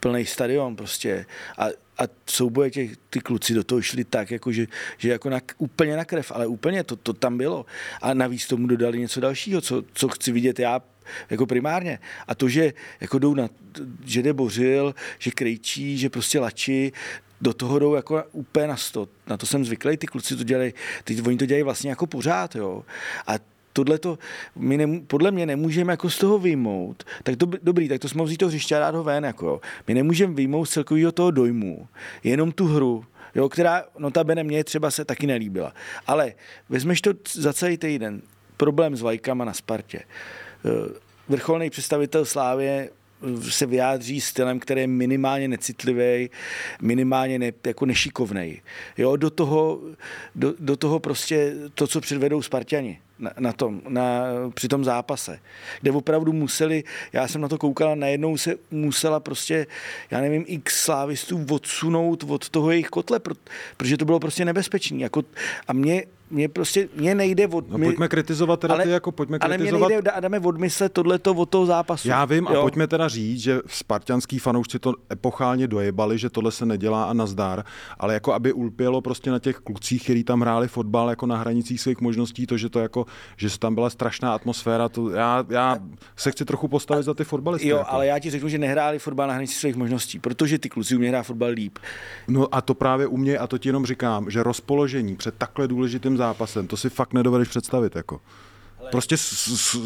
plný 0.06 0.26
stadion 0.26 0.76
prostě 0.76 1.26
a, 1.58 1.66
a 1.98 2.04
souboje 2.30 2.72
těch, 2.72 2.98
ty 3.10 3.20
kluci 3.20 3.54
do 3.54 3.64
toho 3.64 3.82
šli 3.82 4.04
tak, 4.04 4.32
jako 4.32 4.52
že, 4.52 4.68
že 4.98 5.10
jako 5.10 5.30
na, 5.30 5.42
úplně 5.58 5.98
na 5.98 6.06
krev, 6.06 6.32
ale 6.36 6.48
úplně 6.48 6.84
to, 6.84 6.96
to 6.96 7.14
tam 7.14 7.38
bylo. 7.38 7.66
A 8.02 8.14
navíc 8.14 8.48
tomu 8.48 8.68
dodali 8.68 9.00
něco 9.00 9.20
dalšího, 9.20 9.62
co, 9.62 9.84
co 9.94 10.08
chci 10.08 10.32
vidět 10.32 10.60
já 10.60 10.82
jako 11.30 11.46
primárně. 11.46 12.00
A 12.28 12.36
to, 12.36 12.50
že 12.50 12.74
jako 13.02 13.20
jdou 13.20 13.34
na, 13.34 13.50
že 14.06 14.22
jde 14.22 14.34
bořil, 14.34 14.96
že 15.20 15.32
krejčí, 15.32 15.98
že 15.98 16.10
prostě 16.10 16.40
lači, 16.40 16.92
do 17.42 17.54
toho 17.54 17.80
jdou 17.80 17.96
jako 17.96 18.24
úplně 18.32 18.68
na 18.68 18.78
sto. 18.78 19.08
Na 19.28 19.38
to 19.38 19.46
jsem 19.46 19.66
zvyklý, 19.66 19.98
ty 19.98 20.08
kluci 20.08 20.36
to 20.36 20.44
dělají, 20.44 20.74
ty, 21.04 21.22
oni 21.22 21.38
to 21.38 21.46
dělají 21.46 21.64
vlastně 21.64 21.90
jako 21.90 22.08
pořád, 22.08 22.56
jo. 22.56 22.86
A 23.28 23.34
tohle 23.76 23.98
to 23.98 24.18
my 24.56 24.78
ne, 24.78 25.00
podle 25.08 25.32
mě 25.32 25.46
nemůžeme 25.46 25.94
jako 25.94 26.10
z 26.10 26.18
toho 26.18 26.40
vyjmout, 26.40 27.04
tak 27.24 27.36
to, 27.36 27.46
dobrý, 27.62 27.90
tak 27.90 28.02
to 28.02 28.10
jsme 28.10 28.24
vzít 28.24 28.38
to 28.38 28.48
hřiště 28.48 28.76
a 28.76 28.80
dát 28.80 28.96
ho 28.96 29.04
ven, 29.04 29.26
jako 29.26 29.46
jo. 29.46 29.62
My 29.88 29.94
nemůžeme 29.94 30.34
vyjmout 30.34 30.66
z 30.66 30.70
celkového 30.70 31.12
toho 31.12 31.32
dojmu, 31.32 31.88
jenom 32.24 32.52
tu 32.52 32.66
hru, 32.66 33.06
jo, 33.36 33.50
která 33.50 33.84
notabene 33.98 34.44
mě 34.44 34.64
třeba 34.64 34.92
se 34.92 35.06
taky 35.06 35.28
nelíbila. 35.28 35.74
Ale 36.08 36.34
vezmeš 36.70 37.02
to 37.02 37.12
za 37.34 37.54
celý 37.54 37.78
týden, 37.78 38.22
problém 38.58 38.96
s 38.96 39.02
vlajkama 39.02 39.46
na 39.46 39.54
Spartě. 39.54 40.00
Eh, 40.00 41.00
vrcholný 41.30 41.70
představitel 41.70 42.26
Slávě 42.26 42.90
se 43.50 43.66
vyjádří 43.66 44.22
stylem, 44.22 44.60
který 44.60 44.82
je 44.82 44.88
minimálně 44.88 45.48
necitlivý, 45.48 46.30
minimálně 46.82 47.40
ne, 47.40 47.52
jako 47.68 47.86
nešikovnej. 47.86 48.62
Jo, 48.98 49.16
do 49.16 49.30
toho, 49.30 49.82
do, 50.36 50.54
do 50.60 50.76
toho 50.76 51.00
prostě 51.00 51.54
to, 51.74 51.88
co 51.88 52.02
předvedou 52.02 52.42
Spartani 52.42 53.00
na, 53.20 53.32
na 53.40 53.54
tom, 53.54 53.82
na, 53.88 54.24
při 54.54 54.68
tom 54.68 54.84
zápase, 54.84 55.40
kde 55.82 55.92
opravdu 55.92 56.34
museli, 56.34 56.84
já 57.14 57.28
jsem 57.28 57.42
na 57.42 57.48
to 57.48 57.58
koukal, 57.58 57.96
najednou 57.96 58.38
se 58.38 58.56
musela 58.72 59.20
prostě, 59.20 59.68
já 60.12 60.22
nevím, 60.22 60.44
x 60.48 60.84
slávistů 60.84 61.46
odsunout 61.52 62.24
od 62.28 62.50
toho 62.50 62.72
jejich 62.72 62.88
kotle, 62.88 63.20
protože 63.78 63.98
to 63.98 64.06
bylo 64.06 64.20
prostě 64.20 64.46
nebezpečný. 64.46 65.02
Jako, 65.02 65.24
a 65.68 65.74
mě 65.74 66.04
mě 66.30 66.50
prostě, 66.50 66.90
mě 66.96 67.16
nejde 67.16 67.48
od... 67.48 67.70
No, 67.70 67.78
pojďme 67.78 68.08
kritizovat 68.08 68.60
teda 68.60 68.74
ale, 68.74 68.84
ty, 68.84 68.90
jako 68.90 69.12
pojďme 69.12 69.40
kritizovat... 69.40 69.82
Ale 69.82 69.88
mě 69.88 69.96
nejde, 69.96 70.12
Adame, 70.12 70.40
odmyslet 70.40 70.94
tohleto 70.94 71.34
od 71.34 71.50
toho 71.50 71.66
zápasu. 71.66 72.08
Já 72.08 72.26
vím 72.26 72.48
jo? 72.52 72.60
a 72.60 72.62
pojďme 72.62 72.88
teda 72.88 73.08
říct, 73.08 73.40
že 73.40 73.62
spartianský 73.68 74.40
fanoušci 74.40 74.80
to 74.80 74.94
epochálně 75.12 75.68
dojebali, 75.68 76.18
že 76.18 76.30
tohle 76.30 76.52
se 76.52 76.66
nedělá 76.66 77.04
a 77.04 77.14
nazdar, 77.14 77.64
ale 78.00 78.14
jako 78.14 78.34
aby 78.34 78.54
ulpělo 78.54 79.02
prostě 79.02 79.32
na 79.32 79.40
těch 79.40 79.58
klucích, 79.58 80.04
kteří 80.04 80.24
tam 80.24 80.42
hráli 80.42 80.68
fotbal 80.68 81.10
jako 81.10 81.26
na 81.26 81.38
hranicích 81.38 81.82
svých 81.82 82.02
možností, 82.02 82.48
to, 82.48 82.58
že 82.58 82.70
to 82.70 82.80
jako, 82.80 83.06
že 83.38 83.60
tam 83.60 83.76
byla 83.76 83.90
strašná 83.90 84.34
atmosféra, 84.34 84.90
to 84.90 85.10
já, 85.10 85.46
já 85.50 85.78
se 86.16 86.32
chci 86.32 86.46
trochu 86.46 86.68
postavit 86.68 87.04
za 87.04 87.14
ty 87.14 87.24
fotbalisty. 87.24 87.68
Jo, 87.68 87.78
jako. 87.78 87.92
ale 87.92 88.08
já 88.08 88.20
ti 88.20 88.30
řeknu, 88.30 88.50
že 88.50 88.58
nehráli 88.58 89.00
fotbal 89.00 89.28
na 89.28 89.34
hranici 89.34 89.56
svých 89.56 89.76
možností, 89.76 90.20
protože 90.20 90.60
ty 90.60 90.70
kluci 90.70 90.96
umějí 90.96 91.10
hrát 91.10 91.24
fotbal 91.24 91.50
líp. 91.50 91.80
No 92.28 92.56
a 92.56 92.62
to 92.62 92.74
právě 92.74 93.08
u 93.08 93.18
mě, 93.18 93.38
a 93.38 93.48
to 93.48 93.58
ti 93.58 93.70
jenom 93.70 93.86
říkám, 93.86 94.30
že 94.30 94.44
rozpoložení 94.44 95.16
před 95.16 95.36
takhle 95.38 95.68
důležitým 95.68 96.15
zápasem, 96.18 96.68
to 96.68 96.78
si 96.78 96.90
fakt 96.90 97.14
nedovedeš 97.14 97.48
představit. 97.48 97.96
Jako. 97.96 98.22
Prostě 98.92 99.16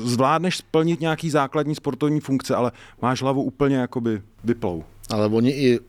zvládneš 0.03 0.57
splnit 0.57 0.99
nějaký 0.99 1.29
základní 1.29 1.75
sportovní 1.75 2.19
funkce, 2.19 2.55
ale 2.55 2.71
máš 3.01 3.21
hlavu 3.21 3.43
úplně 3.43 3.75
jakoby 3.75 4.21
vyplou. 4.43 4.83
Ale 5.09 5.27
oni 5.27 5.51
i 5.51 5.79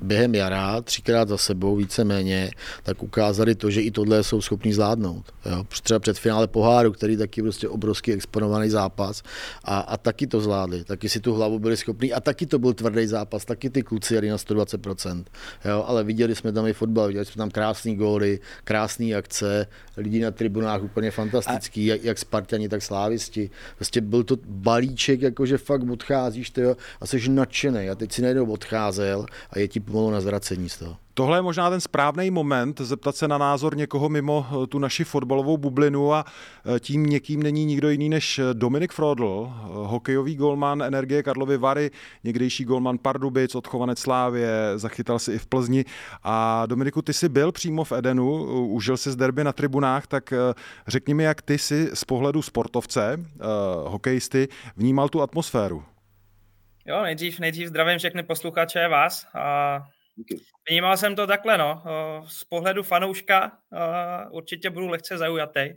během 0.00 0.34
jara, 0.34 0.80
třikrát 0.80 1.28
za 1.28 1.38
sebou, 1.38 1.76
víceméně, 1.76 2.50
tak 2.82 3.02
ukázali 3.02 3.54
to, 3.54 3.70
že 3.70 3.82
i 3.82 3.90
tohle 3.90 4.22
jsou 4.22 4.40
schopní 4.40 4.72
zvládnout. 4.72 5.24
Jo? 5.50 5.64
Třeba 5.82 6.00
před 6.00 6.18
finále 6.18 6.46
poháru, 6.46 6.92
který 6.92 7.16
taky 7.16 7.42
prostě 7.42 7.68
obrovský 7.68 8.12
exponovaný 8.12 8.70
zápas 8.70 9.22
a, 9.64 9.78
a 9.78 9.96
taky 9.96 10.26
to 10.26 10.40
zvládli, 10.40 10.84
taky 10.84 11.08
si 11.08 11.20
tu 11.20 11.34
hlavu 11.34 11.58
byli 11.58 11.76
schopní 11.76 12.12
a 12.12 12.20
taky 12.20 12.46
to 12.46 12.58
byl 12.58 12.72
tvrdý 12.74 13.06
zápas, 13.06 13.44
taky 13.44 13.70
ty 13.70 13.82
kluci 13.82 14.14
jeli 14.14 14.28
na 14.28 14.36
120%. 14.36 15.24
Jo? 15.64 15.84
Ale 15.86 16.04
viděli 16.04 16.34
jsme 16.34 16.52
tam 16.52 16.66
i 16.66 16.72
fotbal, 16.72 17.06
viděli 17.06 17.24
jsme 17.24 17.38
tam 17.38 17.50
krásný 17.50 17.96
góly, 17.96 18.40
krásné 18.64 19.14
akce, 19.14 19.66
lidi 19.96 20.20
na 20.20 20.30
tribunách 20.30 20.82
úplně 20.82 21.10
fantastický, 21.10 21.92
a... 21.92 21.94
jak, 21.94 22.04
jak 22.04 22.18
Spartani, 22.18 22.68
tak 22.68 22.82
Slávisti. 22.82 23.50
Prostě 23.76 24.00
byl 24.00 24.24
to 24.24 24.36
balíček, 24.46 25.22
jakože 25.22 25.58
fakt 25.58 25.90
odcházíš 25.90 26.50
tyjo, 26.50 26.76
a 27.00 27.06
jsi 27.06 27.28
nadšený 27.28 27.90
a 27.90 27.94
teď 27.94 28.12
si 28.12 28.22
najednou 28.22 28.52
odcházel 28.52 29.26
a 29.50 29.58
je 29.58 29.68
ti 29.68 29.80
pomalu 29.86 30.10
na 30.10 30.20
zracení 30.20 30.68
z 30.68 30.78
toho. 30.78 30.96
Tohle 31.14 31.38
je 31.38 31.42
možná 31.42 31.70
ten 31.70 31.80
správný 31.80 32.30
moment 32.30 32.80
zeptat 32.80 33.16
se 33.16 33.28
na 33.28 33.38
názor 33.38 33.76
někoho 33.76 34.08
mimo 34.08 34.46
eh, 34.50 34.66
tu 34.66 34.78
naši 34.78 35.04
fotbalovou 35.04 35.56
bublinu 35.56 36.14
a 36.14 36.24
eh, 36.24 36.80
tím 36.80 37.06
někým 37.06 37.42
není 37.42 37.64
nikdo 37.64 37.90
jiný 37.90 38.08
než 38.08 38.38
eh, 38.38 38.42
Dominik 38.54 38.92
Frodl, 38.92 39.52
hokejový 39.64 40.36
golman 40.36 40.82
Energie 40.82 41.22
Karlovy 41.22 41.58
Vary, 41.58 41.90
někdejší 42.24 42.64
golman 42.64 42.98
Pardubic, 42.98 43.54
odchovanec 43.54 43.98
Slávě, 43.98 44.48
zachytal 44.76 45.18
si 45.18 45.32
i 45.32 45.38
v 45.38 45.46
Plzni. 45.46 45.84
A 46.22 46.66
Dominiku, 46.66 47.02
ty 47.02 47.12
jsi 47.12 47.28
byl 47.28 47.52
přímo 47.52 47.84
v 47.84 47.92
Edenu, 47.92 48.44
užil 48.66 48.96
si 48.96 49.10
z 49.10 49.16
derby 49.16 49.44
na 49.44 49.52
tribunách, 49.52 50.06
tak 50.06 50.32
řekni 50.86 51.14
mi, 51.14 51.22
jak 51.22 51.42
ty 51.42 51.58
si 51.58 51.90
z 51.94 52.04
pohledu 52.04 52.42
sportovce, 52.42 53.24
hokejisty, 53.86 54.48
vnímal 54.76 55.08
tu 55.08 55.22
atmosféru. 55.22 55.82
Jo, 56.88 57.02
nejdřív, 57.02 57.38
nejdřív 57.38 57.68
zdravím 57.68 57.98
všechny 57.98 58.22
posluchače 58.22 58.88
vás. 58.88 59.26
A 59.34 59.82
vnímal 60.68 60.96
jsem 60.96 61.16
to 61.16 61.26
takhle, 61.26 61.58
no. 61.58 61.82
Z 62.28 62.44
pohledu 62.44 62.82
fanouška 62.82 63.58
určitě 64.30 64.70
budu 64.70 64.88
lehce 64.88 65.18
zaujatý. 65.18 65.74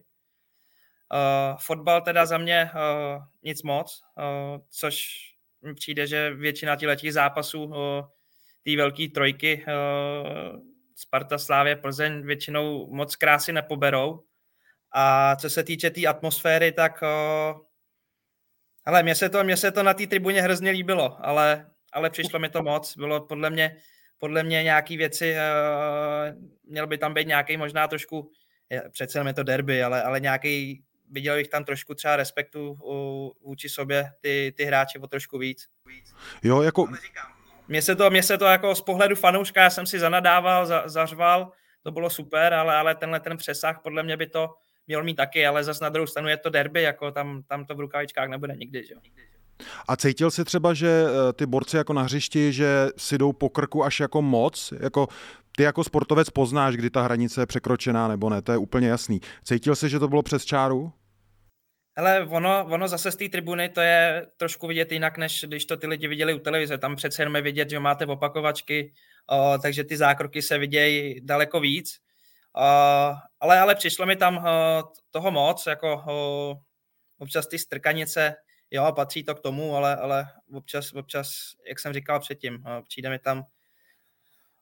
Fotbal 1.60 2.02
teda 2.02 2.26
za 2.26 2.38
mě 2.38 2.72
nic 3.44 3.64
moc, 3.64 4.02
což 4.70 5.06
mi 5.62 5.74
přijde, 5.74 6.08
že 6.08 6.34
většina 6.34 6.76
těch 6.76 7.14
zápasů 7.14 7.74
té 8.66 8.76
velké 8.78 9.08
trojky 9.14 9.66
Sparta, 10.96 11.38
Slávě, 11.38 11.76
Plzeň 11.76 12.26
většinou 12.26 12.94
moc 12.94 13.16
krásy 13.16 13.54
nepoberou. 13.54 14.24
A 14.94 15.36
co 15.36 15.50
se 15.50 15.64
týče 15.64 15.90
té 15.90 15.94
tý 15.94 16.08
atmosféry, 16.08 16.72
tak 16.72 17.04
ale 18.90 19.04
mně 19.04 19.16
se 19.16 19.30
to, 19.30 19.44
mně 19.44 19.58
se 19.58 19.72
to 19.72 19.84
na 19.84 19.94
té 19.94 20.08
tribuně 20.08 20.42
hrozně 20.42 20.72
líbilo, 20.72 21.18
ale, 21.22 21.66
ale 21.94 22.10
přišlo 22.10 22.40
mi 22.40 22.50
to 22.50 22.64
moc. 22.64 22.98
Bylo 22.98 23.22
podle 23.22 23.50
mě, 23.50 23.76
podle 24.18 24.44
mě 24.44 24.64
nějaký 24.64 24.98
věci, 24.98 25.36
uh, 25.36 26.42
měl 26.64 26.88
by 26.88 26.98
tam 26.98 27.14
být 27.14 27.28
nějaký 27.28 27.58
možná 27.58 27.88
trošku, 27.88 28.32
přece 28.92 29.18
jenom 29.18 29.28
je 29.28 29.34
to 29.34 29.44
derby, 29.44 29.84
ale, 29.84 30.04
ale 30.04 30.20
nějaký, 30.20 30.84
viděl 31.12 31.36
bych 31.36 31.48
tam 31.48 31.64
trošku 31.64 31.94
třeba 31.96 32.16
respektu 32.16 32.78
u, 32.84 33.32
vůči 33.46 33.70
sobě 33.70 34.12
ty, 34.22 34.54
ty 34.58 34.66
hráči 34.66 35.00
o 35.00 35.08
trošku 35.08 35.38
víc. 35.38 35.68
Jo, 36.44 36.62
jako... 36.62 36.88
Mně 37.68 37.82
se 37.82 37.96
to, 37.96 38.10
mně 38.10 38.24
se 38.24 38.38
to 38.38 38.46
jako 38.46 38.76
z 38.76 38.82
pohledu 38.82 39.16
fanouška, 39.16 39.62
já 39.62 39.70
jsem 39.70 39.86
si 39.86 40.00
zanadával, 40.00 40.66
za, 40.66 40.88
zařval, 40.88 41.52
to 41.84 41.92
bylo 41.92 42.10
super, 42.10 42.54
ale, 42.54 42.76
ale 42.76 42.96
tenhle 42.96 43.20
ten 43.20 43.38
přesah 43.38 43.80
podle 43.84 44.04
mě 44.04 44.18
by 44.18 44.28
to, 44.28 44.50
měl 44.90 45.04
mít 45.04 45.16
taky, 45.16 45.48
ale 45.48 45.64
zase 45.64 45.84
na 45.84 45.90
druhou 45.90 46.08
stranu 46.08 46.28
je 46.28 46.38
to 46.38 46.50
derby, 46.50 46.82
jako 46.82 47.12
tam, 47.12 47.44
tam 47.48 47.66
to 47.66 47.76
v 47.76 47.80
rukavičkách 47.80 48.30
nebude 48.30 48.56
nikdy. 48.56 48.84
Že? 48.84 48.96
A 49.88 49.96
cítil 49.96 50.32
si 50.32 50.46
třeba, 50.46 50.74
že 50.74 51.06
eh, 51.08 51.34
ty 51.34 51.46
borci 51.46 51.78
jako 51.78 51.94
na 51.94 52.02
hřišti, 52.02 52.54
že 52.54 52.88
si 52.98 53.18
jdou 53.18 53.34
po 53.34 53.50
krku 53.50 53.84
až 53.84 54.00
jako 54.00 54.22
moc, 54.22 54.74
jako 54.80 55.08
ty 55.56 55.64
jako 55.64 55.84
sportovec 55.84 56.30
poznáš, 56.30 56.76
kdy 56.76 56.90
ta 56.90 57.02
hranice 57.02 57.42
je 57.42 57.46
překročená 57.46 58.08
nebo 58.08 58.30
ne, 58.30 58.42
to 58.42 58.52
je 58.52 58.58
úplně 58.58 58.88
jasný. 58.88 59.20
Cítil 59.44 59.76
jsi, 59.76 59.90
že 59.90 60.00
to 60.00 60.08
bylo 60.08 60.24
přes 60.24 60.46
čáru? 60.46 60.92
Ale 61.98 62.28
ono, 62.30 62.66
ono 62.66 62.88
zase 62.88 63.12
z 63.12 63.16
té 63.16 63.30
tribuny 63.30 63.70
to 63.70 63.82
je 63.82 64.28
trošku 64.38 64.68
vidět 64.68 64.92
jinak, 64.92 65.18
než 65.18 65.46
když 65.48 65.66
to 65.66 65.78
ty 65.78 65.88
lidi 65.88 66.08
viděli 66.08 66.34
u 66.34 66.40
televize. 66.40 66.78
Tam 66.78 66.96
přece 66.96 67.22
jenom 67.22 67.36
je 67.36 67.42
vidět, 67.42 67.70
že 67.70 67.80
máte 67.80 68.06
opakovačky, 68.06 68.94
o, 69.30 69.58
takže 69.62 69.84
ty 69.84 69.98
zákroky 69.98 70.42
se 70.42 70.58
vidějí 70.58 71.22
daleko 71.24 71.60
víc. 71.60 72.00
Uh, 72.60 73.18
ale, 73.40 73.60
ale 73.60 73.76
přišlo 73.76 74.06
mi 74.06 74.16
tam 74.16 74.38
uh, 74.38 74.44
toho 75.12 75.32
moc, 75.32 75.66
jako 75.66 75.96
uh, 75.96 76.58
občas 77.20 77.48
ty 77.48 77.60
strkanice, 77.60 78.36
jo, 78.72 78.92
patří 78.96 79.24
to 79.24 79.36
k 79.36 79.40
tomu, 79.40 79.76
ale, 79.76 79.96
ale 79.96 80.28
občas, 80.54 80.94
občas, 80.94 81.32
jak 81.70 81.80
jsem 81.80 81.94
říkal 81.94 82.20
předtím, 82.20 82.64
přijde 82.88 83.10
mi 83.10 83.20
tam 83.20 83.44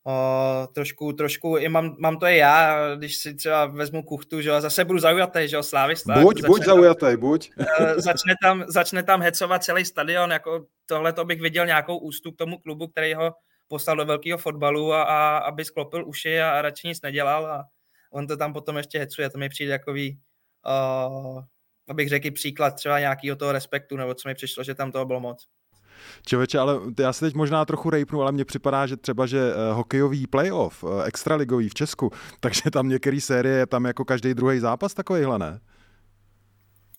uh, 0.04 0.74
trošku, 0.74 1.14
trošku, 1.14 1.58
i 1.58 1.70
mám, 1.70 1.96
mám 2.00 2.20
to 2.20 2.26
i 2.26 2.38
já, 2.38 2.96
když 2.96 3.18
si 3.18 3.36
třeba 3.36 3.66
vezmu 3.66 4.04
kuchtu, 4.04 4.42
že 4.42 4.50
jo, 4.50 4.62
zase 4.62 4.86
budu 4.86 5.00
zaujatý, 5.00 5.48
že 5.48 5.56
jo, 5.56 5.64
slávista. 5.64 6.22
Buď, 6.22 6.46
buď 6.46 6.64
zaujatý, 6.64 7.18
buď. 7.18 7.52
Uh, 7.60 7.94
začne, 7.96 8.34
tam, 8.44 8.64
začne 8.68 9.04
tam 9.04 9.22
hecovat 9.22 9.64
celý 9.64 9.86
stadion, 9.86 10.32
jako 10.32 10.66
tohle 10.86 11.14
to 11.14 11.26
bych 11.26 11.42
viděl 11.42 11.66
nějakou 11.66 11.98
ústup 11.98 12.36
k 12.36 12.38
tomu 12.38 12.58
klubu, 12.58 12.88
který 12.88 13.14
ho 13.14 13.34
poslal 13.68 13.98
do 13.98 14.06
velkého 14.06 14.38
fotbalu 14.38 14.94
a, 14.94 15.04
a 15.04 15.38
aby 15.38 15.66
sklopil 15.66 16.08
uši 16.08 16.42
a, 16.42 16.52
a 16.52 16.62
radši 16.62 16.88
nic 16.88 17.02
nedělal 17.02 17.46
a, 17.46 17.66
on 18.12 18.28
to 18.28 18.38
tam 18.38 18.54
potom 18.54 18.78
ještě 18.78 19.00
hecuje, 19.00 19.30
to 19.30 19.38
mi 19.38 19.50
přijde 19.50 19.80
takový, 19.80 20.20
uh, 20.68 21.42
abych 21.90 22.10
řekl 22.10 22.32
příklad 22.32 22.72
třeba 22.72 23.00
nějakého 23.00 23.36
toho 23.36 23.52
respektu, 23.52 23.98
nebo 23.98 24.14
co 24.14 24.30
mi 24.30 24.36
přišlo, 24.36 24.64
že 24.64 24.76
tam 24.76 24.92
toho 24.92 25.06
bylo 25.06 25.20
moc. 25.20 25.48
Čověče, 26.26 26.60
ale 26.60 26.80
já 27.00 27.14
se 27.14 27.26
teď 27.26 27.34
možná 27.34 27.66
trochu 27.66 27.90
rejpnu, 27.90 28.22
ale 28.22 28.32
mně 28.32 28.46
připadá, 28.46 28.88
že 28.88 28.98
třeba, 28.98 29.26
že 29.26 29.54
uh, 29.54 29.78
hokejový 29.78 30.28
playoff, 30.28 30.84
uh, 30.84 31.06
extraligový 31.06 31.70
v 31.70 31.74
Česku, 31.74 32.12
takže 32.40 32.72
tam 32.72 32.90
některé 32.90 33.22
série 33.22 33.58
je 33.58 33.68
tam 33.68 33.86
jako 33.86 34.06
každý 34.06 34.34
druhý 34.34 34.60
zápas 34.60 34.94
takovýhle, 34.94 35.40
ne? 35.40 35.60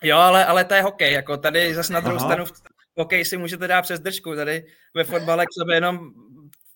Jo, 0.02 0.16
ale, 0.16 0.46
ale 0.46 0.64
to 0.64 0.74
je 0.74 0.82
hokej, 0.82 1.12
jako 1.12 1.36
tady 1.36 1.74
zase 1.74 1.92
na 1.92 2.00
druhou 2.00 2.18
stranu 2.18 2.44
v 2.44 2.52
hokej 2.96 3.24
si 3.24 3.36
můžete 3.36 3.68
dát 3.68 3.82
přes 3.82 4.00
držku, 4.00 4.34
tady 4.34 4.64
ve 4.94 5.04
fotbale 5.04 5.46
k 5.46 5.52
sobě 5.60 5.76
jenom 5.76 5.98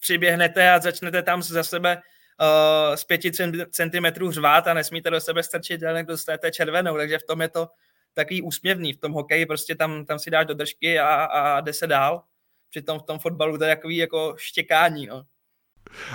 přiběhnete 0.00 0.70
a 0.70 0.80
začnete 0.80 1.22
tam 1.22 1.42
za 1.42 1.62
sebe 1.62 2.02
uh, 2.42 2.96
z 2.96 3.04
pěti 3.04 3.32
centimetrů 3.70 4.30
řvát 4.30 4.66
a 4.66 4.74
nesmíte 4.74 5.10
do 5.10 5.20
sebe 5.20 5.42
strčit, 5.42 5.82
ale 5.82 6.02
dostanete 6.02 6.50
červenou, 6.50 6.96
takže 6.96 7.18
v 7.18 7.22
tom 7.22 7.42
je 7.42 7.48
to 7.48 7.68
takový 8.14 8.42
úsměvný. 8.42 8.92
V 8.92 9.00
tom 9.00 9.12
hokeji 9.12 9.46
prostě 9.46 9.74
tam, 9.74 10.04
tam 10.04 10.18
si 10.18 10.30
dáš 10.30 10.46
do 10.46 10.54
držky 10.54 10.98
a, 10.98 11.24
a 11.24 11.60
jde 11.60 11.72
se 11.72 11.86
dál. 11.86 12.22
Přitom 12.70 12.98
v 12.98 13.02
tom 13.02 13.18
fotbalu 13.18 13.58
to 13.58 13.64
je 13.64 13.76
takový 13.76 13.96
jako 13.96 14.34
štěkání. 14.38 15.06
No. 15.06 15.22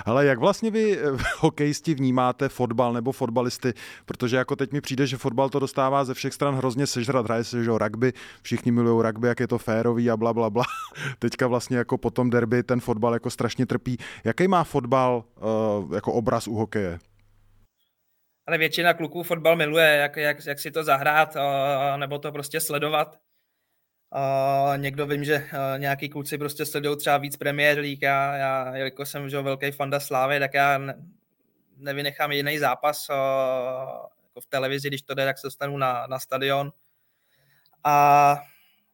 Ale 0.06 0.26
jak 0.26 0.40
vlastně 0.40 0.72
vy 0.72 0.98
eh, 0.98 1.18
hokejisti 1.38 1.94
vnímáte 1.94 2.50
fotbal 2.50 2.94
nebo 2.94 3.12
fotbalisty? 3.12 3.74
Protože 4.06 4.38
jako 4.38 4.56
teď 4.56 4.72
mi 4.72 4.82
přijde, 4.82 5.08
že 5.08 5.18
fotbal 5.18 5.50
to 5.50 5.60
dostává 5.60 6.06
ze 6.06 6.14
všech 6.14 6.34
stran 6.34 6.56
hrozně 6.56 6.88
sežrat. 6.88 7.26
Hraje 7.26 7.44
se, 7.44 7.64
že 7.64 7.72
rugby, 7.72 8.14
všichni 8.42 8.72
milují 8.72 9.04
rugby, 9.04 9.28
jak 9.28 9.40
je 9.40 9.48
to 9.48 9.58
férový 9.58 10.12
a 10.12 10.18
bla, 10.18 10.34
bla, 10.34 10.50
bla. 10.50 10.64
Teďka 11.20 11.48
vlastně 11.48 11.78
jako 11.78 11.98
po 11.98 12.12
tom 12.12 12.30
derby 12.30 12.64
ten 12.64 12.80
fotbal 12.80 13.14
jako 13.14 13.30
strašně 13.30 13.66
trpí. 13.66 13.98
Jaký 14.24 14.48
má 14.48 14.64
fotbal 14.64 15.24
uh, 15.36 15.94
jako 15.94 16.14
obraz 16.14 16.48
u 16.48 16.56
hokeje? 16.56 17.00
Ale 18.48 18.58
většina 18.58 18.94
kluků 18.94 19.24
fotbal 19.24 19.56
miluje, 19.56 19.88
jak, 19.88 20.18
jak, 20.18 20.46
jak 20.46 20.60
si 20.60 20.72
to 20.72 20.84
zahrát, 20.84 21.36
uh, 21.36 21.98
nebo 21.98 22.20
to 22.20 22.32
prostě 22.32 22.60
sledovat. 22.60 23.18
Někdo 24.78 25.08
vím, 25.08 25.24
že 25.24 25.36
uh, 25.38 25.80
nějaký 25.80 26.10
kluci 26.10 26.38
prostě 26.38 26.66
sledují 26.66 26.98
třeba 26.98 27.18
víc 27.18 27.38
Premier 27.38 27.80
League 27.80 28.06
a 28.06 28.36
já, 28.36 28.76
jako 28.76 29.06
jsem 29.06 29.30
že 29.30 29.42
velký 29.42 29.72
fanda 29.72 30.00
Slávy, 30.00 30.40
tak 30.40 30.54
já 30.54 30.78
ne, 30.78 30.96
nevynechám 31.78 32.32
jiný 32.32 32.60
zápas 32.60 33.10
uh, 33.10 33.16
jako 34.24 34.42
v 34.42 34.46
televizi, 34.46 34.88
když 34.88 35.02
to 35.02 35.14
jde, 35.14 35.26
tak 35.26 35.38
se 35.38 35.48
dostanu 35.48 35.78
na, 35.78 36.08
na 36.08 36.20
stadion. 36.20 36.72
A 37.84 38.38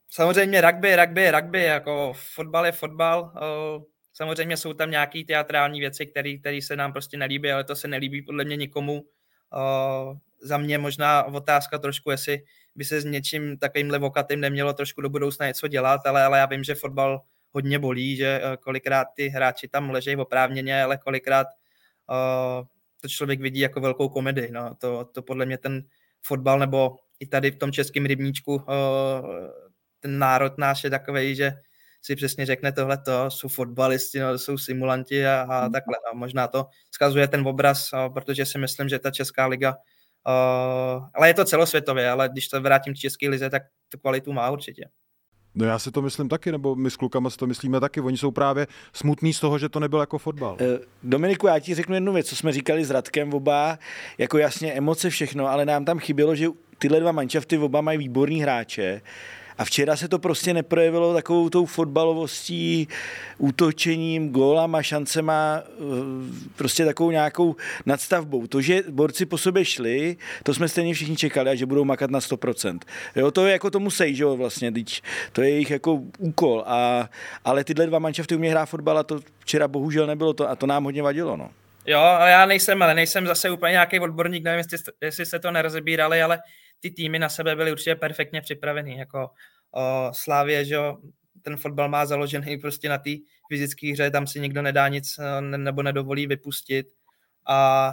samozřejmě 0.09 0.61
rugby, 0.61 0.95
rugby, 0.95 1.31
rugby, 1.31 1.63
jako 1.63 2.13
fotbal 2.33 2.65
je 2.65 2.71
fotbal. 2.71 3.21
Uh, 3.21 3.83
samozřejmě 4.13 4.57
jsou 4.57 4.73
tam 4.73 4.91
nějaké 4.91 5.23
teatrální 5.27 5.79
věci, 5.79 6.05
které 6.39 6.61
se 6.61 6.75
nám 6.75 6.93
prostě 6.93 7.17
nelíbí, 7.17 7.51
ale 7.51 7.63
to 7.63 7.75
se 7.75 7.87
nelíbí 7.87 8.21
podle 8.21 8.43
mě 8.43 8.55
nikomu. 8.55 9.03
Za 10.41 10.57
mě 10.57 10.77
možná 10.77 11.23
otázka 11.23 11.77
trošku, 11.77 12.11
jestli 12.11 12.43
by 12.75 12.85
se 12.85 13.01
s 13.01 13.05
něčím 13.05 13.57
takovýmhle 13.57 13.99
vokatým 13.99 14.39
nemělo 14.39 14.73
trošku 14.73 15.01
do 15.01 15.09
budoucna 15.09 15.47
něco 15.47 15.67
dělat, 15.67 16.01
ale, 16.05 16.23
ale 16.23 16.39
já 16.39 16.45
vím, 16.45 16.63
že 16.63 16.75
fotbal 16.75 17.21
hodně 17.51 17.79
bolí, 17.79 18.15
že 18.15 18.41
eh, 18.43 18.57
kolikrát 18.57 19.07
ty 19.15 19.27
hráči 19.27 19.67
tam 19.67 19.89
ležejí 19.89 20.15
oprávněně, 20.17 20.83
ale 20.83 20.97
kolikrát 20.97 21.47
uh, 22.09 22.65
to 23.01 23.07
člověk 23.07 23.41
vidí 23.41 23.59
jako 23.59 23.81
velkou 23.81 24.09
komedii. 24.09 24.51
No. 24.51 24.75
To, 24.75 25.05
to 25.05 25.21
podle 25.21 25.45
mě 25.45 25.57
ten 25.57 25.83
fotbal 26.21 26.59
nebo 26.59 26.97
i 27.19 27.27
tady 27.27 27.51
v 27.51 27.55
tom 27.55 27.71
českém 27.71 28.05
rybníčku 28.05 28.55
uh, 28.55 28.61
ten 29.99 30.19
národ 30.19 30.57
náš 30.57 30.83
je 30.83 30.89
takový, 30.89 31.35
že 31.35 31.53
si 32.01 32.15
přesně 32.15 32.45
řekne 32.45 32.71
tohle 32.71 32.97
to 32.97 33.31
jsou 33.31 33.47
fotbalisti, 33.47 34.19
no, 34.19 34.37
jsou 34.37 34.57
simulanti 34.57 35.27
a, 35.27 35.41
a 35.41 35.69
takhle. 35.69 35.95
A 36.11 36.15
možná 36.15 36.47
to 36.47 36.65
skazuje 36.91 37.27
ten 37.27 37.47
obraz, 37.47 37.89
protože 38.13 38.45
si 38.45 38.57
myslím, 38.57 38.89
že 38.89 38.99
ta 38.99 39.11
Česká 39.11 39.45
liga 39.47 39.75
Uh, 40.27 41.05
ale 41.13 41.27
je 41.27 41.33
to 41.33 41.45
celosvětově, 41.45 42.09
ale 42.09 42.29
když 42.29 42.47
to 42.47 42.61
vrátím 42.61 42.93
k 42.93 42.97
české 42.97 43.29
lize, 43.29 43.49
tak 43.49 43.63
tu 43.89 43.97
kvalitu 43.97 44.33
má 44.33 44.49
určitě. 44.49 44.89
No 45.55 45.65
já 45.65 45.79
si 45.79 45.91
to 45.91 46.01
myslím 46.01 46.29
taky, 46.29 46.51
nebo 46.51 46.75
my 46.75 46.91
s 46.91 46.95
klukama 46.95 47.29
si 47.29 47.37
to 47.37 47.47
myslíme 47.47 47.79
taky. 47.79 48.01
Oni 48.01 48.17
jsou 48.17 48.31
právě 48.31 48.67
smutní 48.93 49.33
z 49.33 49.39
toho, 49.39 49.59
že 49.59 49.69
to 49.69 49.79
nebyl 49.79 49.99
jako 49.99 50.17
fotbal. 50.17 50.57
Eh, 50.59 50.79
Dominiku, 51.03 51.47
já 51.47 51.59
ti 51.59 51.75
řeknu 51.75 51.95
jednu 51.95 52.13
věc, 52.13 52.27
co 52.27 52.35
jsme 52.35 52.51
říkali 52.51 52.85
s 52.85 52.91
Radkem 52.91 53.33
oba, 53.33 53.79
jako 54.17 54.37
jasně 54.37 54.73
emoce 54.73 55.09
všechno, 55.09 55.47
ale 55.47 55.65
nám 55.65 55.85
tam 55.85 55.99
chybělo, 55.99 56.35
že 56.35 56.47
tyhle 56.77 56.99
dva 56.99 57.11
manšafty 57.11 57.57
oba 57.57 57.81
mají 57.81 57.97
výborní 57.97 58.41
hráče 58.41 59.01
a 59.57 59.65
včera 59.65 59.95
se 59.95 60.07
to 60.07 60.19
prostě 60.19 60.53
neprojevilo 60.53 61.13
takovou 61.13 61.49
tou 61.49 61.65
fotbalovostí, 61.65 62.87
útočením, 63.37 64.29
gólama, 64.29 64.83
šancema, 64.83 65.63
eh, 65.65 65.73
prostě 66.55 66.85
takovou 66.85 67.11
nějakou 67.11 67.55
nadstavbou. 67.85 68.47
To, 68.47 68.61
že 68.61 68.83
borci 68.89 69.25
po 69.25 69.37
sobě 69.37 69.65
šli, 69.65 70.17
to 70.43 70.53
jsme 70.53 70.69
stejně 70.69 70.93
všichni 70.93 71.15
čekali, 71.15 71.49
a 71.49 71.55
že 71.55 71.65
budou 71.65 71.85
makat 71.85 72.11
na 72.11 72.19
100%. 72.19 72.79
Jo, 73.15 73.31
to 73.31 73.45
je 73.45 73.51
jako 73.51 73.71
to 73.71 73.79
musí, 73.79 74.15
že 74.15 74.23
jo, 74.23 74.37
vlastně, 74.37 74.71
teď, 74.71 75.01
to 75.31 75.41
je 75.41 75.49
jejich 75.49 75.71
jako 75.71 75.93
úkol, 76.17 76.63
a, 76.67 77.09
ale 77.45 77.63
tyhle 77.63 77.85
dva 77.85 77.99
manšafty 77.99 78.35
umějí 78.35 78.51
hrát 78.51 78.65
fotbal 78.65 78.97
a 78.97 79.03
to 79.03 79.19
včera 79.39 79.67
bohužel 79.67 80.07
nebylo 80.07 80.33
to 80.33 80.49
a 80.49 80.55
to 80.55 80.65
nám 80.65 80.83
hodně 80.83 81.03
vadilo, 81.03 81.37
no. 81.37 81.49
Jo, 81.85 81.99
ale 81.99 82.31
já 82.31 82.45
nejsem, 82.45 82.81
ale 82.81 82.93
nejsem 82.93 83.27
zase 83.27 83.49
úplně 83.49 83.71
nějaký 83.71 83.99
odborník, 83.99 84.43
nevím, 84.43 84.57
jestli, 84.57 84.77
jestli 85.01 85.25
se 85.25 85.39
to 85.39 85.51
nerozebírali, 85.51 86.21
ale 86.21 86.39
ty 86.83 86.91
týmy 86.91 87.19
na 87.19 87.29
sebe 87.29 87.55
byly 87.55 87.71
určitě 87.71 87.95
perfektně 87.95 88.41
připravený, 88.41 88.97
jako 88.97 89.29
o, 89.71 90.09
Slávě, 90.13 90.65
že 90.65 90.77
ten 91.41 91.57
fotbal 91.57 91.89
má 91.89 92.05
založený 92.05 92.57
prostě 92.57 92.89
na 92.89 92.97
té 92.97 93.09
fyzické 93.47 93.91
hře, 93.91 94.11
tam 94.11 94.27
si 94.27 94.39
nikdo 94.39 94.61
nedá 94.61 94.87
nic 94.87 95.19
ne, 95.39 95.57
nebo 95.57 95.83
nedovolí 95.83 96.27
vypustit 96.27 96.87
a 97.47 97.89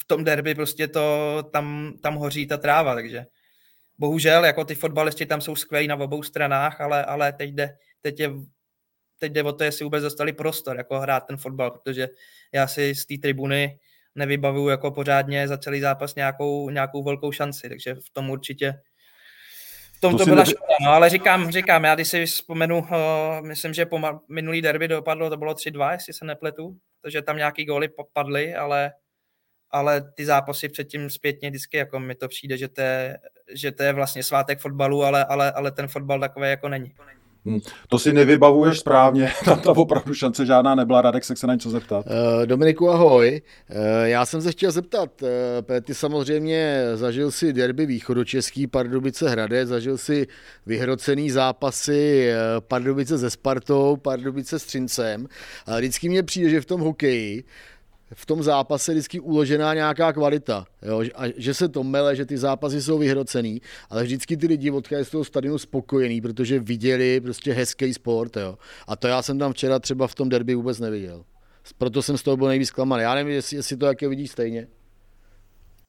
v 0.00 0.04
tom 0.04 0.24
derby 0.24 0.54
prostě 0.54 0.88
to, 0.88 1.42
tam, 1.52 1.94
tam 2.02 2.14
hoří 2.14 2.46
ta 2.46 2.56
tráva, 2.56 2.94
takže 2.94 3.26
bohužel, 3.98 4.44
jako 4.44 4.64
ty 4.64 4.74
fotbalisti 4.74 5.26
tam 5.26 5.40
jsou 5.40 5.56
skvělí 5.56 5.88
na 5.88 5.96
obou 5.96 6.22
stranách, 6.22 6.80
ale, 6.80 7.04
ale 7.04 7.32
teď, 7.32 7.50
jde, 7.50 7.76
teď, 8.00 8.20
je, 8.20 8.30
teď 9.18 9.32
jde 9.32 9.42
o 9.42 9.52
to, 9.52 9.64
jestli 9.64 9.84
vůbec 9.84 10.02
dostali 10.02 10.32
prostor, 10.32 10.76
jako 10.76 11.00
hrát 11.00 11.20
ten 11.20 11.36
fotbal, 11.36 11.70
protože 11.70 12.08
já 12.52 12.66
si 12.66 12.94
z 12.94 13.06
té 13.06 13.14
tribuny 13.18 13.78
nevybavuju 14.16 14.68
jako 14.68 14.90
pořádně 14.90 15.48
za 15.48 15.58
celý 15.58 15.80
zápas 15.80 16.14
nějakou, 16.14 16.70
nějakou 16.70 17.02
velkou 17.02 17.32
šanci, 17.32 17.68
takže 17.68 17.94
v 17.94 18.10
tom 18.12 18.30
určitě 18.30 18.80
v 19.96 20.00
tom 20.00 20.12
to, 20.12 20.18
to 20.18 20.24
byla 20.24 20.36
nevy... 20.36 20.50
škoda, 20.50 20.74
no, 20.84 20.90
ale 20.90 21.10
říkám, 21.10 21.50
říkám, 21.50 21.84
já 21.84 21.94
když 21.94 22.08
si 22.08 22.26
vzpomenu, 22.26 22.78
uh, 22.78 23.46
myslím, 23.46 23.74
že 23.74 23.86
po 23.86 24.00
minulý 24.28 24.62
derby 24.62 24.88
dopadlo, 24.88 25.30
to 25.30 25.36
bylo 25.36 25.54
3-2, 25.54 25.92
jestli 25.92 26.12
se 26.12 26.24
nepletu, 26.24 26.76
takže 27.02 27.22
tam 27.22 27.36
nějaký 27.36 27.64
góly 27.64 27.88
padly, 28.12 28.54
ale, 28.54 28.92
ale 29.70 30.12
ty 30.12 30.24
zápasy 30.24 30.68
předtím 30.68 31.10
zpětně 31.10 31.50
vždycky, 31.50 31.76
jako 31.76 32.00
mi 32.00 32.14
to 32.14 32.28
přijde, 32.28 32.58
že 32.58 32.68
to 32.68 32.80
je, 32.80 33.18
že 33.54 33.72
to 33.72 33.82
je 33.82 33.92
vlastně 33.92 34.22
svátek 34.22 34.58
fotbalu, 34.58 35.04
ale, 35.04 35.24
ale, 35.24 35.52
ale 35.52 35.70
ten 35.70 35.88
fotbal 35.88 36.20
takový 36.20 36.48
jako 36.48 36.68
není. 36.68 36.94
Hmm. 37.46 37.60
To 37.88 37.98
si 37.98 38.12
nevybavuješ 38.12 38.78
správně, 38.78 39.32
tam 39.44 39.60
ta 39.60 39.70
opravdu 39.70 40.14
šance 40.14 40.46
žádná 40.46 40.74
nebyla, 40.74 41.02
Radek 41.02 41.24
se 41.24 41.34
chce 41.34 41.46
na 41.46 41.54
něco 41.54 41.70
zeptat. 41.70 42.06
Uh, 42.06 42.46
Dominiku, 42.46 42.90
ahoj. 42.90 43.42
Uh, 43.70 43.76
já 44.04 44.26
jsem 44.26 44.42
se 44.42 44.52
chtěl 44.52 44.70
zeptat, 44.70 45.22
uh, 45.22 45.28
ty 45.82 45.94
samozřejmě 45.94 46.82
zažil 46.94 47.30
si 47.30 47.52
derby 47.52 47.86
východočeský 47.86 48.66
Pardubice 48.66 49.28
Hradec, 49.28 49.68
zažil 49.68 49.98
si 49.98 50.26
vyhrocený 50.66 51.30
zápasy 51.30 52.30
Pardubice 52.60 53.18
se 53.18 53.30
Spartou, 53.30 53.96
Pardubice 53.96 54.58
s 54.58 54.64
Třincem. 54.64 55.26
Vždycky 55.76 56.08
mně 56.08 56.22
přijde, 56.22 56.50
že 56.50 56.60
v 56.60 56.66
tom 56.66 56.80
hokeji 56.80 57.44
v 58.14 58.26
tom 58.26 58.42
zápase 58.42 58.92
vždycky 58.92 59.20
uložená 59.20 59.74
nějaká 59.74 60.12
kvalita. 60.12 60.66
Jo? 60.82 61.02
A 61.14 61.22
že 61.36 61.54
se 61.54 61.68
to 61.68 61.84
mele, 61.84 62.16
že 62.16 62.26
ty 62.26 62.38
zápasy 62.38 62.82
jsou 62.82 62.98
vyhrocený, 62.98 63.60
ale 63.90 64.02
vždycky 64.02 64.36
ty 64.36 64.46
lidi 64.46 64.70
odchází 64.70 65.04
z 65.04 65.10
toho 65.10 65.24
stadionu 65.24 65.58
spokojení, 65.58 66.20
protože 66.20 66.58
viděli 66.58 67.20
prostě 67.20 67.52
hezký 67.52 67.94
sport. 67.94 68.36
Jo? 68.36 68.58
A 68.86 68.96
to 68.96 69.08
já 69.08 69.22
jsem 69.22 69.38
tam 69.38 69.52
včera 69.52 69.78
třeba 69.78 70.06
v 70.06 70.14
tom 70.14 70.28
derby 70.28 70.54
vůbec 70.54 70.80
neviděl. 70.80 71.24
Proto 71.78 72.02
jsem 72.02 72.18
z 72.18 72.22
toho 72.22 72.36
byl 72.36 72.46
nejvíc 72.48 72.68
zklamaný. 72.68 73.02
Já 73.02 73.14
nevím, 73.14 73.32
jestli, 73.32 73.56
jestli 73.56 73.76
to 73.76 73.86
jaké 73.86 74.08
vidíš 74.08 74.30
stejně. 74.30 74.66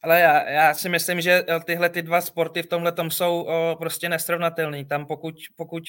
Ale 0.04 0.20
já, 0.20 0.50
já 0.50 0.74
si 0.74 0.90
myslím, 0.90 1.22
že 1.22 1.44
tyhle 1.66 1.90
ty 1.90 2.02
dva 2.02 2.22
sporty 2.22 2.64
v 2.64 2.68
tomhle 2.68 2.94
jsou 3.10 3.42
o, 3.42 3.76
prostě 3.80 4.10
nesrovnatelný. 4.10 4.86
Tam 4.86 5.06
pokud, 5.06 5.36
pokud 5.56 5.84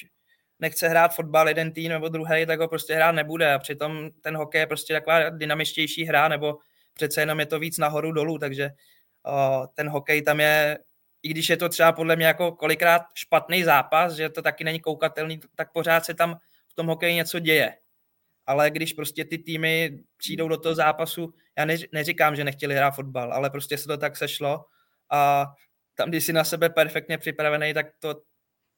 nechce 0.59 0.87
hrát 0.87 1.15
fotbal 1.15 1.47
jeden 1.47 1.71
tým 1.71 1.89
nebo 1.89 2.09
druhý, 2.09 2.45
tak 2.45 2.59
ho 2.59 2.67
prostě 2.67 2.95
hrát 2.95 3.11
nebude. 3.11 3.53
A 3.53 3.59
přitom 3.59 4.09
ten 4.21 4.37
hokej 4.37 4.61
je 4.61 4.67
prostě 4.67 4.93
taková 4.93 5.29
dynamičtější 5.29 6.05
hra, 6.05 6.27
nebo 6.27 6.57
přece 6.93 7.21
jenom 7.21 7.39
je 7.39 7.45
to 7.45 7.59
víc 7.59 7.77
nahoru 7.77 8.11
dolů, 8.11 8.37
takže 8.37 8.69
o, 9.25 9.67
ten 9.73 9.89
hokej 9.89 10.21
tam 10.21 10.39
je, 10.39 10.77
i 11.23 11.29
když 11.29 11.49
je 11.49 11.57
to 11.57 11.69
třeba 11.69 11.91
podle 11.91 12.15
mě 12.15 12.25
jako 12.25 12.51
kolikrát 12.51 13.01
špatný 13.15 13.63
zápas, 13.63 14.13
že 14.13 14.29
to 14.29 14.41
taky 14.41 14.63
není 14.63 14.79
koukatelný, 14.79 15.39
tak 15.55 15.71
pořád 15.71 16.05
se 16.05 16.13
tam 16.13 16.35
v 16.67 16.73
tom 16.73 16.87
hokeji 16.87 17.15
něco 17.15 17.39
děje. 17.39 17.75
Ale 18.45 18.71
když 18.71 18.93
prostě 18.93 19.25
ty 19.25 19.37
týmy 19.37 19.99
přijdou 20.17 20.47
do 20.47 20.57
toho 20.57 20.75
zápasu, 20.75 21.33
já 21.57 21.65
neříkám, 21.91 22.35
že 22.35 22.43
nechtěli 22.43 22.75
hrát 22.75 22.91
fotbal, 22.91 23.33
ale 23.33 23.49
prostě 23.49 23.77
se 23.77 23.87
to 23.87 23.97
tak 23.97 24.17
sešlo 24.17 24.65
a 25.09 25.45
tam, 25.95 26.09
když 26.09 26.25
jsi 26.25 26.33
na 26.33 26.43
sebe 26.43 26.69
perfektně 26.69 27.17
připravený, 27.17 27.73
tak 27.73 27.85
to 27.99 28.21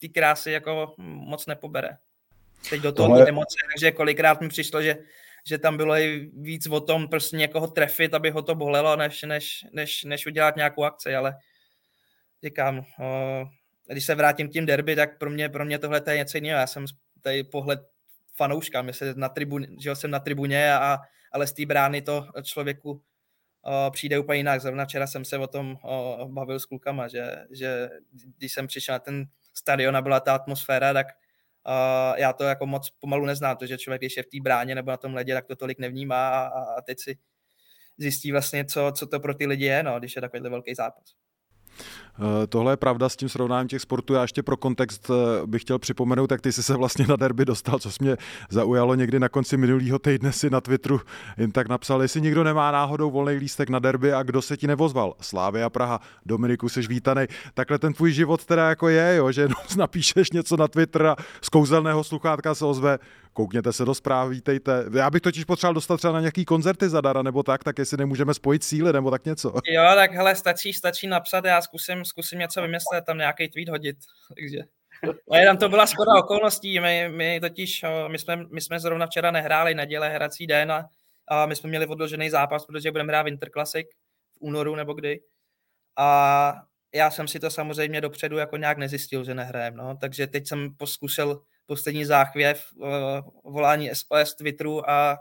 ty 0.02 0.10
krásy 0.10 0.52
jako 0.52 0.94
moc 0.98 1.46
nepobere. 1.46 1.98
Teď 2.70 2.82
do 2.82 2.92
toho 2.92 3.08
Tohle... 3.08 3.30
emoce, 3.30 3.56
takže 3.74 3.92
kolikrát 3.92 4.42
mi 4.42 4.50
přišlo, 4.50 4.82
že, 4.82 4.98
že 5.46 5.58
tam 5.58 5.78
bylo 5.78 5.96
i 5.96 6.32
víc 6.34 6.68
o 6.68 6.80
tom 6.80 7.08
prostě 7.08 7.38
někoho 7.38 7.68
trefit, 7.68 8.14
aby 8.14 8.30
ho 8.30 8.42
to 8.42 8.56
bolelo, 8.56 8.96
než, 8.96 9.22
než, 9.22 9.66
než, 9.74 10.04
než 10.04 10.28
udělat 10.28 10.56
nějakou 10.56 10.84
akci, 10.84 11.16
ale 11.16 11.38
říkám, 12.44 12.80
o, 12.80 13.46
když 13.88 14.06
se 14.06 14.16
vrátím 14.16 14.50
k 14.50 14.52
tím 14.52 14.66
derby, 14.66 14.96
tak 14.96 15.18
pro 15.18 15.30
mě, 15.30 15.50
pro 15.50 15.66
mě 15.66 15.80
tohle 15.80 16.02
je 16.10 16.18
něco 16.18 16.38
jiného. 16.38 16.60
Já 16.60 16.68
jsem 16.68 16.86
tady 17.22 17.44
pohled 17.44 17.80
fanouška, 18.36 18.82
myslím, 18.82 19.14
na 19.16 19.30
tribuně, 19.30 19.68
že 19.80 19.96
jsem 19.96 20.12
na 20.12 20.20
tribuně, 20.20 20.74
a, 20.74 21.00
ale 21.32 21.48
z 21.48 21.54
té 21.54 21.66
brány 21.66 22.02
to 22.02 22.28
člověku 22.44 23.02
o, 23.62 23.92
přijde 23.92 24.20
úplně 24.20 24.40
jinak. 24.40 24.62
Zrovna 24.62 24.86
včera 24.86 25.08
jsem 25.08 25.26
se 25.26 25.38
o 25.38 25.48
tom 25.48 25.78
o, 25.84 26.28
bavil 26.30 26.60
s 26.60 26.66
klukama, 26.66 27.08
že, 27.08 27.36
že 27.52 27.90
když 28.38 28.54
jsem 28.54 28.68
přišel 28.68 28.96
na 28.96 29.00
ten 29.00 29.26
stadiona 29.54 30.02
byla 30.02 30.20
ta 30.20 30.36
atmosféra, 30.36 30.94
tak 30.94 31.08
uh, 31.68 32.18
já 32.18 32.34
to 32.34 32.44
jako 32.44 32.66
moc 32.66 32.90
pomalu 32.90 33.26
neznám, 33.26 33.58
protože 33.58 33.78
člověk, 33.78 34.02
když 34.02 34.18
je 34.18 34.24
v 34.24 34.28
té 34.28 34.38
bráně 34.42 34.76
nebo 34.76 34.92
na 34.92 34.98
tom 34.98 35.14
ledě, 35.14 35.34
tak 35.34 35.46
to 35.46 35.56
tolik 35.56 35.80
nevnímá 35.80 36.30
a, 36.30 36.60
a 36.78 36.82
teď 36.82 37.00
si 37.00 37.18
zjistí 37.98 38.32
vlastně, 38.32 38.66
co, 38.66 38.92
co 38.96 39.08
to 39.08 39.20
pro 39.20 39.34
ty 39.34 39.46
lidi 39.46 39.66
je, 39.66 39.84
no, 39.84 40.00
když 40.00 40.16
je 40.16 40.22
takovýhle 40.22 40.50
velký 40.50 40.76
zápas. 40.76 41.06
Eh, 42.20 42.48
tohle 42.48 42.74
je 42.74 42.78
pravda 42.78 43.10
s 43.10 43.16
tím 43.16 43.30
srovnáním 43.30 43.68
těch 43.68 43.82
sportů. 43.82 44.14
Já 44.14 44.22
ještě 44.22 44.44
pro 44.44 44.58
kontext 44.58 45.10
eh, 45.10 45.48
bych 45.48 45.62
chtěl 45.62 45.80
připomenout, 45.80 46.32
jak 46.32 46.42
ty 46.42 46.52
jsi 46.52 46.64
se 46.64 46.76
vlastně 46.76 47.06
na 47.08 47.16
derby 47.16 47.46
dostal, 47.46 47.80
co 47.80 47.90
mě 48.00 48.18
zaujalo 48.50 48.96
někdy 48.96 49.20
na 49.20 49.30
konci 49.30 49.58
minulého 49.58 50.00
týdne 50.00 50.32
si 50.32 50.50
na 50.50 50.62
Twitteru 50.62 51.02
jen 51.38 51.52
tak 51.52 51.70
napsal, 51.70 52.02
jestli 52.02 52.22
nikdo 52.22 52.44
nemá 52.44 52.72
náhodou 52.72 53.12
volný 53.12 53.34
lístek 53.34 53.70
na 53.70 53.80
derby 53.80 54.14
a 54.14 54.24
kdo 54.24 54.42
se 54.42 54.58
ti 54.58 54.68
nevozval. 54.68 55.14
Slávy 55.22 55.64
a 55.64 55.70
Praha, 55.70 56.00
Dominiku, 56.26 56.70
jsi 56.70 56.82
vítaný. 56.82 57.26
Takhle 57.54 57.80
ten 57.80 57.94
tvůj 57.94 58.12
život 58.12 58.46
teda 58.46 58.70
jako 58.70 58.90
je, 58.90 59.16
jo, 59.16 59.32
že 59.32 59.42
jenom 59.42 59.58
napíšeš 59.78 60.32
něco 60.32 60.58
na 60.58 60.68
Twitter 60.68 61.06
a 61.06 61.16
z 61.42 61.50
kouzelného 61.50 62.04
sluchátka 62.04 62.56
se 62.56 62.66
ozve, 62.66 63.00
koukněte 63.34 63.74
se 63.74 63.86
do 63.86 63.94
zpráv, 63.94 64.30
vítejte. 64.30 64.86
Já 64.94 65.10
bych 65.10 65.22
totiž 65.22 65.44
potřeboval 65.44 65.74
dostat 65.74 65.98
třeba 65.98 66.14
na 66.14 66.20
nějaký 66.20 66.46
koncerty 66.46 66.90
zadara 66.90 67.22
nebo 67.22 67.44
tak, 67.44 67.64
tak 67.64 67.80
jestli 67.80 67.98
nemůžeme 67.98 68.34
spojit 68.34 68.64
síly 68.64 68.94
nebo 68.94 69.12
tak 69.12 69.26
něco. 69.26 69.54
Jo, 69.68 69.84
tak 69.96 70.12
hele, 70.12 70.36
stačí, 70.36 70.74
stačí 70.74 71.08
napsat, 71.08 71.46
já 71.46 71.62
zkusím, 71.62 72.01
zkusím 72.06 72.40
něco 72.40 72.62
vymyslet, 72.62 73.06
tam 73.06 73.18
nějaký 73.18 73.50
tweet 73.50 73.70
hodit. 73.70 73.98
Takže. 74.36 74.58
Ale 75.32 75.46
tam 75.46 75.58
to 75.58 75.70
byla 75.70 75.88
skoda 75.88 76.12
okolností, 76.16 76.80
my, 76.80 77.10
my 77.12 77.40
totiž, 77.40 77.86
my 78.08 78.20
jsme, 78.20 78.46
my 78.52 78.62
jsme 78.62 78.80
zrovna 78.80 79.08
včera 79.08 79.32
nehráli 79.32 79.76
neděle 79.76 80.10
hrací 80.10 80.48
den 80.48 80.72
a, 80.72 80.90
a 81.28 81.46
my 81.46 81.56
jsme 81.56 81.70
měli 81.70 81.88
odložený 81.88 82.30
zápas, 82.30 82.66
protože 82.66 82.92
budeme 82.92 83.12
hrát 83.12 83.24
Winter 83.24 83.50
Classic 83.50 83.88
v 84.34 84.38
únoru 84.40 84.76
nebo 84.76 84.94
kdy. 84.94 85.20
A 85.98 86.54
já 86.94 87.12
jsem 87.12 87.28
si 87.28 87.40
to 87.40 87.50
samozřejmě 87.50 88.02
dopředu 88.02 88.38
jako 88.38 88.58
nějak 88.58 88.78
nezjistil, 88.78 89.24
že 89.24 89.34
nehrajem, 89.34 89.76
no. 89.76 89.98
takže 90.02 90.28
teď 90.28 90.48
jsem 90.48 90.76
poskusil 90.76 91.42
poslední 91.66 92.06
záchvěv, 92.06 92.66
eh, 92.84 93.22
volání 93.44 93.90
SOS 93.94 94.36
Twitteru 94.36 94.90
a 94.90 95.18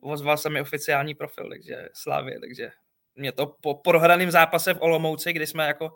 ozval 0.00 0.36
se 0.36 0.50
mi 0.50 0.60
oficiální 0.60 1.14
profil, 1.14 1.48
takže 1.48 1.88
Slávě, 1.92 2.40
takže 2.40 2.70
mě 3.16 3.32
to 3.32 3.54
po 3.60 3.74
prohraném 3.74 4.30
zápase 4.30 4.74
v 4.74 4.80
Olomouci, 4.80 5.32
kdy 5.32 5.46
jsme 5.46 5.66
jako 5.66 5.90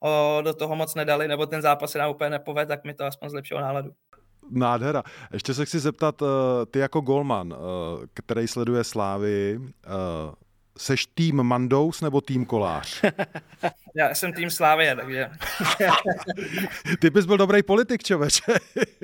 o, 0.00 0.42
do 0.42 0.54
toho 0.54 0.76
moc 0.76 0.94
nedali, 0.94 1.28
nebo 1.28 1.46
ten 1.46 1.62
zápas 1.62 1.90
se 1.90 1.98
nám 1.98 2.10
úplně 2.10 2.30
nepoved, 2.30 2.68
tak 2.68 2.84
mi 2.84 2.94
to 2.94 3.04
aspoň 3.04 3.28
zlepšilo 3.30 3.60
náladu. 3.60 3.90
Nádhera. 4.50 5.02
Ještě 5.32 5.54
se 5.54 5.66
chci 5.66 5.78
zeptat, 5.78 6.22
eh, 6.22 6.66
ty 6.66 6.78
jako 6.78 7.00
golman, 7.00 7.54
eh, 7.54 8.06
který 8.14 8.48
sleduje 8.48 8.84
Slávy, 8.84 9.60
Seš 10.78 11.06
tým 11.06 11.42
Mandous 11.42 12.00
nebo 12.00 12.20
tým 12.20 12.46
Kolář? 12.46 13.02
Já 13.94 14.14
jsem 14.14 14.32
tým 14.32 14.50
Slávě, 14.50 14.96
takže... 14.96 15.30
Ty 17.00 17.10
bys 17.10 17.26
byl 17.26 17.36
dobrý 17.36 17.62
politik, 17.62 18.02
čověče. 18.02 18.42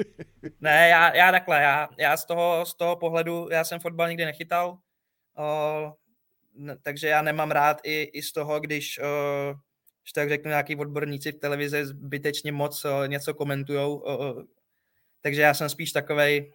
ne, 0.60 0.88
já, 0.88 1.14
já 1.14 1.30
takhle, 1.30 1.62
já, 1.62 1.88
já 1.98 2.16
z, 2.16 2.24
toho, 2.24 2.64
z 2.66 2.74
toho 2.74 2.96
pohledu, 2.96 3.48
já 3.50 3.64
jsem 3.64 3.80
fotbal 3.80 4.08
nikdy 4.08 4.24
nechytal. 4.24 4.78
O, 5.36 5.92
takže 6.82 7.08
já 7.08 7.22
nemám 7.22 7.50
rád 7.50 7.80
i, 7.84 8.02
i 8.02 8.22
z 8.22 8.32
toho, 8.32 8.60
když, 8.60 8.98
uh, 8.98 9.58
když 10.02 10.12
tak 10.14 10.28
řeknu, 10.28 10.48
nějaký 10.48 10.76
odborníci 10.76 11.32
v 11.32 11.38
televizi 11.38 11.86
zbytečně 11.86 12.52
moc 12.52 12.84
uh, 12.84 13.08
něco 13.08 13.34
komentují. 13.34 13.78
Uh, 13.78 14.42
takže 15.20 15.42
já 15.42 15.54
jsem 15.54 15.68
spíš 15.68 15.92
takovej, 15.92 16.52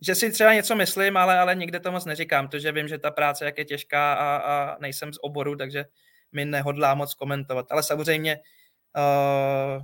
že 0.00 0.14
si 0.14 0.30
třeba 0.32 0.54
něco 0.54 0.76
myslím, 0.76 1.16
ale, 1.16 1.38
ale 1.38 1.54
nikde 1.54 1.80
to 1.80 1.92
moc 1.92 2.04
neříkám, 2.04 2.48
protože 2.48 2.72
vím, 2.72 2.88
že 2.88 2.98
ta 2.98 3.10
práce 3.10 3.44
jak 3.44 3.58
je 3.58 3.64
těžká 3.64 4.14
a, 4.14 4.36
a 4.36 4.76
nejsem 4.80 5.12
z 5.12 5.18
oboru, 5.20 5.56
takže 5.56 5.84
mi 6.32 6.44
nehodlá 6.44 6.94
moc 6.94 7.14
komentovat. 7.14 7.66
Ale 7.70 7.82
samozřejmě 7.82 8.40
uh, 8.96 9.82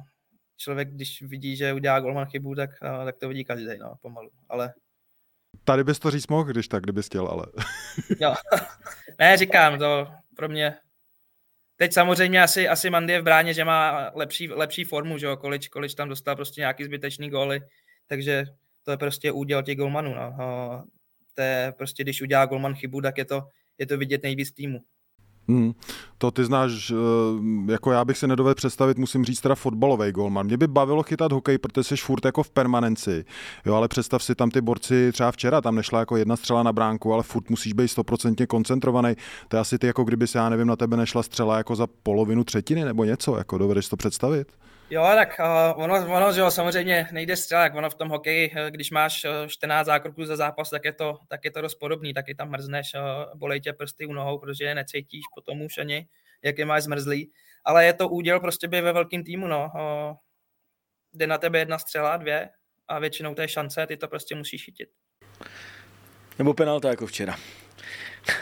člověk, 0.56 0.88
když 0.88 1.22
vidí, 1.22 1.56
že 1.56 1.72
udělá 1.72 2.00
golman 2.00 2.26
chybu, 2.26 2.54
tak, 2.54 2.70
uh, 2.82 3.04
tak 3.04 3.16
to 3.16 3.28
vidí 3.28 3.44
každý, 3.44 3.78
no, 3.78 3.94
pomalu. 4.02 4.30
Ale 4.48 4.74
Tady 5.64 5.84
bys 5.84 5.98
to 5.98 6.10
říct 6.10 6.28
mohl, 6.28 6.44
když 6.44 6.68
tak, 6.68 6.82
kdybys 6.82 7.06
chtěl, 7.06 7.26
ale... 7.26 7.46
jo. 8.20 8.34
ne, 9.18 9.36
říkám, 9.36 9.78
to 9.78 10.08
pro 10.36 10.48
mě... 10.48 10.74
Teď 11.76 11.92
samozřejmě 11.92 12.42
asi, 12.42 12.68
asi 12.68 12.90
Mandy 12.90 13.12
je 13.12 13.20
v 13.20 13.24
bráně, 13.24 13.54
že 13.54 13.64
má 13.64 14.10
lepší, 14.14 14.48
lepší 14.48 14.84
formu, 14.84 15.18
že 15.18 15.26
jo, 15.26 15.36
količ, 15.36 15.68
količ 15.68 15.94
tam 15.94 16.08
dostal 16.08 16.36
prostě 16.36 16.60
nějaký 16.60 16.84
zbytečný 16.84 17.30
góly, 17.30 17.60
takže 18.06 18.44
to 18.82 18.90
je 18.90 18.96
prostě 18.96 19.32
úděl 19.32 19.62
těch 19.62 19.76
golmanů, 19.76 20.14
no. 20.14 20.36
To 21.34 21.42
je 21.42 21.72
prostě, 21.78 22.02
když 22.02 22.22
udělá 22.22 22.46
golman 22.46 22.74
chybu, 22.74 23.00
tak 23.00 23.18
je 23.18 23.24
to, 23.24 23.42
je 23.78 23.86
to 23.86 23.98
vidět 23.98 24.22
nejvíc 24.22 24.52
týmu. 24.52 24.78
Hmm. 25.48 25.72
To 26.18 26.30
ty 26.30 26.44
znáš, 26.44 26.90
eh, 26.90 27.72
jako 27.72 27.92
já 27.92 28.04
bych 28.04 28.18
si 28.18 28.26
nedovedl 28.26 28.54
představit, 28.54 28.98
musím 28.98 29.24
říct 29.24 29.40
teda 29.40 29.54
fotbalový 29.54 30.12
golman. 30.12 30.46
Mě 30.46 30.56
by 30.56 30.66
bavilo 30.66 31.02
chytat 31.02 31.32
hokej, 31.32 31.58
protože 31.58 31.84
jsi 31.84 31.96
furt 31.96 32.24
jako 32.24 32.42
v 32.42 32.50
permanenci. 32.50 33.24
Jo, 33.66 33.74
ale 33.74 33.88
představ 33.88 34.22
si 34.22 34.34
tam 34.34 34.50
ty 34.50 34.60
borci, 34.60 35.12
třeba 35.12 35.32
včera 35.32 35.60
tam 35.60 35.74
nešla 35.74 36.00
jako 36.00 36.16
jedna 36.16 36.36
střela 36.36 36.62
na 36.62 36.72
bránku, 36.72 37.12
ale 37.12 37.22
furt 37.22 37.50
musíš 37.50 37.72
být 37.72 37.88
stoprocentně 37.88 38.46
koncentrovaný. 38.46 39.14
To 39.48 39.56
je 39.56 39.60
asi 39.60 39.78
ty, 39.78 39.86
jako 39.86 40.04
kdyby 40.04 40.26
se, 40.26 40.38
já 40.38 40.48
nevím, 40.48 40.66
na 40.66 40.76
tebe 40.76 40.96
nešla 40.96 41.22
střela 41.22 41.56
jako 41.56 41.76
za 41.76 41.86
polovinu 42.02 42.44
třetiny 42.44 42.84
nebo 42.84 43.04
něco, 43.04 43.36
jako 43.36 43.58
dovedeš 43.58 43.88
to 43.88 43.96
představit? 43.96 44.48
Jo, 44.90 45.02
tak 45.14 45.40
uh, 45.40 45.82
ono, 45.82 46.16
ono, 46.16 46.32
že 46.32 46.40
jo, 46.40 46.50
samozřejmě 46.50 47.08
nejde 47.12 47.36
střelák, 47.36 47.74
ono 47.74 47.90
v 47.90 47.94
tom 47.94 48.08
hokeji, 48.08 48.52
eh, 48.56 48.70
když 48.70 48.90
máš 48.90 49.26
14 49.46 49.86
zákroků 49.86 50.24
za 50.24 50.36
zápas, 50.36 50.70
tak 50.70 50.84
je 50.84 50.92
to, 50.92 51.18
tak 51.28 51.44
je 51.44 51.50
to 51.50 51.60
dost 51.60 51.74
podobný, 51.74 52.14
taky 52.14 52.34
tam 52.34 52.50
mrzneš, 52.50 52.94
uh, 52.94 53.38
bolej 53.38 53.60
tě 53.60 53.72
prsty 53.72 54.06
u 54.06 54.12
nohou, 54.12 54.38
protože 54.38 54.64
je 54.64 54.74
necítíš 54.74 55.22
potom 55.34 55.62
už 55.62 55.78
ani, 55.78 56.08
jak 56.42 56.58
je 56.58 56.64
máš 56.64 56.82
zmrzlý, 56.82 57.30
ale 57.64 57.84
je 57.84 57.92
to 57.92 58.08
úděl 58.08 58.40
prostě 58.40 58.68
být 58.68 58.80
ve 58.80 58.92
velkém 58.92 59.24
týmu, 59.24 59.46
no. 59.46 59.70
Uh, 59.74 60.16
jde 61.12 61.26
na 61.26 61.38
tebe 61.38 61.58
jedna 61.58 61.78
střela, 61.78 62.16
dvě 62.16 62.50
a 62.88 62.98
většinou 62.98 63.34
to 63.34 63.42
je 63.42 63.48
šance, 63.48 63.86
ty 63.86 63.96
to 63.96 64.08
prostě 64.08 64.34
musíš 64.34 64.64
chytit. 64.64 64.88
Nebo 66.38 66.54
penalta 66.54 66.88
jako 66.88 67.06
včera. 67.06 67.36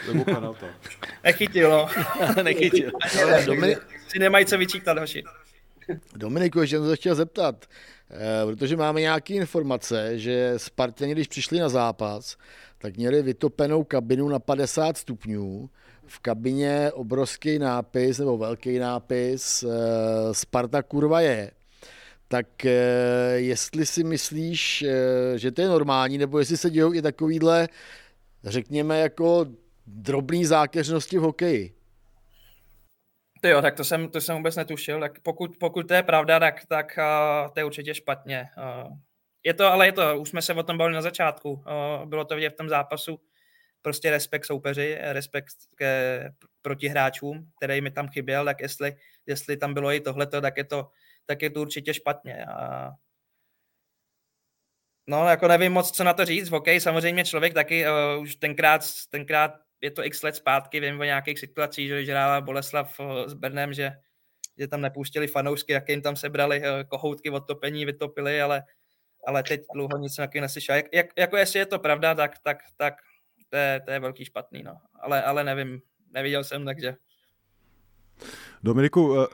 Nebo 0.07 0.25
penalta. 0.25 0.67
Nechytil, 1.23 1.69
no. 1.69 1.89
Nechytil. 2.43 2.91
Dominik... 3.45 3.79
Si 4.07 4.19
nemají 4.19 4.45
co 4.45 4.57
vyčítat, 4.57 4.97
hoši. 4.97 5.23
Dominiku, 6.15 6.59
ještě 6.59 6.77
jsem 6.77 6.87
se 6.87 6.95
chtěl 6.95 7.15
zeptat, 7.15 7.65
eh, 8.11 8.45
protože 8.45 8.77
máme 8.77 9.01
nějaké 9.01 9.33
informace, 9.33 10.19
že 10.19 10.53
Spartani, 10.57 11.11
když 11.11 11.27
přišli 11.27 11.59
na 11.59 11.69
zápas, 11.69 12.37
tak 12.77 12.97
měli 12.97 13.21
vytopenou 13.21 13.83
kabinu 13.83 14.29
na 14.29 14.39
50 14.39 14.97
stupňů, 14.97 15.69
v 16.09 16.19
kabině 16.19 16.91
obrovský 16.93 17.59
nápis 17.59 18.19
nebo 18.19 18.37
velký 18.37 18.79
nápis 18.79 19.63
eh, 19.63 19.67
Sparta 20.33 20.83
kurva 20.83 21.21
je. 21.21 21.51
Tak 22.27 22.65
eh, 22.65 22.71
jestli 23.35 23.85
si 23.85 24.03
myslíš, 24.03 24.85
že 25.35 25.51
to 25.51 25.61
je 25.61 25.67
normální, 25.67 26.17
nebo 26.17 26.39
jestli 26.39 26.57
se 26.57 26.69
dějou 26.69 26.93
i 26.93 27.01
takovýhle, 27.01 27.69
řekněme, 28.43 28.99
jako 28.99 29.45
drobný 29.87 30.45
zákeřnosti 30.45 31.17
v 31.17 31.21
hokeji? 31.21 31.76
Ty 33.41 33.49
jo, 33.49 33.61
tak 33.61 33.75
to 33.75 33.83
jsem, 33.83 34.09
to 34.09 34.21
jsem 34.21 34.35
vůbec 34.35 34.55
netušil. 34.55 34.99
Tak 34.99 35.19
pokud, 35.19 35.57
pokud 35.59 35.87
to 35.87 35.93
je 35.93 36.03
pravda, 36.03 36.39
tak, 36.39 36.65
tak 36.65 36.97
uh, 36.97 37.53
to 37.53 37.59
je 37.59 37.65
určitě 37.65 37.93
špatně. 37.93 38.45
Uh, 38.57 38.97
je 39.43 39.53
to, 39.53 39.65
ale 39.65 39.85
je 39.85 39.91
to, 39.91 40.19
už 40.19 40.29
jsme 40.29 40.41
se 40.41 40.53
o 40.53 40.63
tom 40.63 40.77
bavili 40.77 40.95
na 40.95 41.01
začátku. 41.01 41.51
Uh, 41.51 42.05
bylo 42.05 42.25
to 42.25 42.35
vidět 42.35 42.49
v 42.49 42.57
tom 42.57 42.69
zápasu. 42.69 43.19
Prostě 43.81 44.09
respekt 44.09 44.45
soupeři, 44.45 44.97
respekt 45.01 45.53
ke 45.77 46.23
protihráčům, 46.61 47.51
který 47.57 47.81
mi 47.81 47.91
tam 47.91 48.07
chyběl, 48.07 48.45
tak 48.45 48.61
jestli, 48.61 48.95
jestli 49.25 49.57
tam 49.57 49.73
bylo 49.73 49.91
i 49.91 49.99
tohleto, 49.99 50.41
tak 50.41 50.57
je 50.57 50.63
to, 50.63 50.89
tak 51.25 51.41
je 51.41 51.49
to 51.49 51.61
určitě 51.61 51.93
špatně. 51.93 52.45
A 52.45 52.91
No, 55.09 55.27
jako 55.27 55.47
nevím 55.47 55.71
moc, 55.71 55.91
co 55.91 56.03
na 56.03 56.13
to 56.13 56.25
říct. 56.25 56.51
OK, 56.51 56.67
samozřejmě 56.79 57.25
člověk 57.25 57.53
taky 57.53 57.85
uh, 57.87 58.21
už 58.21 58.35
tenkrát, 58.35 58.81
tenkrát 59.09 59.51
je 59.81 59.91
to 59.91 60.03
x 60.03 60.23
let 60.23 60.35
zpátky, 60.35 60.79
vím 60.79 60.99
o 60.99 61.03
nějakých 61.03 61.39
situacích, 61.39 61.89
že 61.89 62.11
hrála 62.11 62.41
Boleslav 62.41 62.99
eh, 62.99 63.29
s 63.29 63.33
Brnem, 63.33 63.73
že, 63.73 63.91
že 64.57 64.67
tam 64.67 64.81
nepouštěli 64.81 65.27
fanoušky, 65.27 65.73
jak 65.73 65.89
jim 65.89 66.01
tam 66.01 66.15
sebrali 66.15 66.61
eh, 66.63 66.83
kohoutky 66.83 67.29
od 67.29 67.47
topení, 67.47 67.85
vytopili, 67.85 68.41
ale, 68.41 68.63
ale 69.27 69.43
teď 69.43 69.61
dlouho 69.73 69.97
nic 69.97 70.15
takového 70.15 70.41
neslyšel. 70.41 70.75
Jak, 70.75 70.85
jak, 70.93 71.07
jako 71.17 71.37
jestli 71.37 71.59
je 71.59 71.65
to 71.65 71.79
pravda, 71.79 72.15
tak, 72.15 72.31
tak, 72.43 72.57
tak 72.77 72.93
to, 73.49 73.57
je, 73.57 73.81
to 73.85 73.91
je 73.91 73.99
velký 73.99 74.25
špatný, 74.25 74.63
no. 74.63 74.77
Ale, 74.99 75.23
ale 75.23 75.43
nevím, 75.43 75.81
neviděl 76.11 76.43
jsem, 76.43 76.65
takže... 76.65 76.95
Dominiku, 78.63 79.21
eh, 79.21 79.27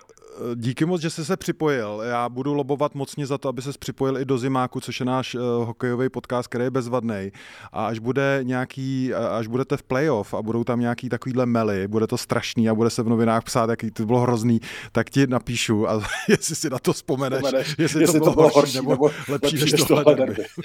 díky 0.56 0.86
moc, 0.86 1.02
že 1.02 1.10
jsi 1.10 1.26
se 1.26 1.38
připojil. 1.38 2.02
Já 2.06 2.30
budu 2.30 2.54
lobovat 2.54 2.96
mocně 2.96 3.26
za 3.26 3.38
to, 3.38 3.50
aby 3.50 3.62
se 3.62 3.72
připojil 3.80 4.18
i 4.18 4.26
do 4.26 4.38
Zimáku, 4.38 4.80
což 4.80 5.00
je 5.00 5.06
náš 5.06 5.36
uh, 5.36 5.42
hokejový 5.42 6.10
podcast, 6.10 6.48
který 6.48 6.64
je 6.64 6.72
bezvadný. 6.72 7.32
A 7.72 7.88
až 7.88 8.00
bude 8.00 8.40
nějaký, 8.44 9.14
až 9.14 9.48
budete 9.48 9.78
v 9.78 9.84
playoff 9.84 10.34
a 10.34 10.42
budou 10.42 10.64
tam 10.64 10.80
nějaký 10.80 11.10
takovýhle 11.10 11.46
mely, 11.46 11.88
bude 11.88 12.08
to 12.08 12.18
strašný 12.18 12.70
a 12.70 12.76
bude 12.76 12.90
se 12.90 13.04
v 13.04 13.10
novinách 13.10 13.44
psát, 13.44 13.70
jaký 13.70 13.92
to 13.92 14.06
bylo 14.06 14.20
hrozný, 14.20 14.60
tak 14.92 15.10
ti 15.10 15.28
napíšu 15.28 15.90
a 15.90 16.02
jestli 16.28 16.56
si 16.56 16.70
na 16.70 16.80
to 16.80 16.94
vzpomeneš, 16.94 17.40
vzpomeneš 17.40 17.76
jestli, 17.78 18.02
jestli 18.02 18.20
to 18.20 18.24
bylo, 18.24 18.32
to 18.32 18.36
bylo 18.36 18.50
horší 18.50 18.76
nebo, 18.76 18.90
nebo 18.90 19.10
lepší, 19.30 19.60
než 19.60 19.84
tohle. 19.88 20.16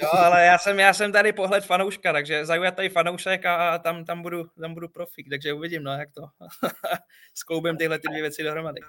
Jo, 0.01 0.09
ale 0.13 0.45
já 0.45 0.57
jsem, 0.57 0.79
já 0.79 0.93
jsem 0.93 1.11
tady 1.11 1.33
pohled 1.33 1.65
fanouška, 1.65 2.13
takže 2.13 2.45
zaujatý 2.45 2.89
fanoušek 2.89 3.45
a 3.45 3.77
tam, 3.77 4.05
tam, 4.05 4.21
budu, 4.21 4.45
tam 4.61 4.73
budu 4.73 4.87
profik, 4.87 5.29
takže 5.29 5.53
uvidím, 5.53 5.83
no, 5.83 5.91
jak 5.91 6.09
to 6.11 6.21
skloubím 7.33 7.77
tyhle 7.77 7.99
ty 7.99 8.07
dvě 8.07 8.21
věci 8.21 8.43
dohromady. 8.43 8.81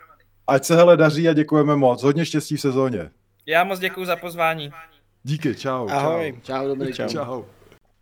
Ať 0.50 0.64
se 0.64 0.76
hele 0.76 0.96
daří 0.96 1.28
a 1.28 1.32
děkujeme 1.32 1.76
moc. 1.76 2.02
Hodně 2.02 2.24
štěstí 2.24 2.56
v 2.56 2.60
sezóně. 2.60 3.10
Já 3.46 3.64
moc 3.64 3.78
děkuji 3.78 4.04
za 4.04 4.16
pozvání. 4.16 4.72
Díky, 5.22 5.54
čau. 5.54 5.88
Ahoj. 5.88 6.34
Čau, 6.42 6.54
čau 6.54 6.68
Dominik. 6.68 6.96
Čau. 6.96 7.08
čau. 7.08 7.42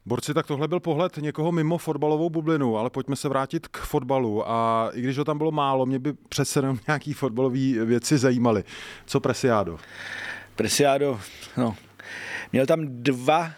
Borci, 0.07 0.35
tak 0.35 0.47
tohle 0.47 0.69
byl 0.69 0.81
pohled 0.81 1.17
někoho 1.17 1.53
mimo 1.53 1.79
fotbalovou 1.79 2.31
bublinu, 2.31 2.79
ale 2.79 2.91
pojďme 2.91 3.17
se 3.17 3.29
vrátit 3.29 3.69
k 3.69 3.79
fotbalu. 3.79 4.51
A 4.51 4.91
i 4.93 5.01
když 5.01 5.19
ho 5.19 5.25
tam 5.25 5.39
bylo 5.39 5.51
málo, 5.51 5.87
mě 5.87 5.99
by 5.99 6.13
přece 6.29 6.59
jenom 6.59 6.79
nějaký 6.87 7.13
fotbalové 7.13 7.85
věci 7.85 8.19
zajímaly. 8.19 8.65
Co 9.07 9.21
Presiado? 9.21 9.79
Presiado, 10.57 11.21
no, 11.57 11.77
měl 12.53 12.67
tam 12.67 12.81
dva 12.89 13.51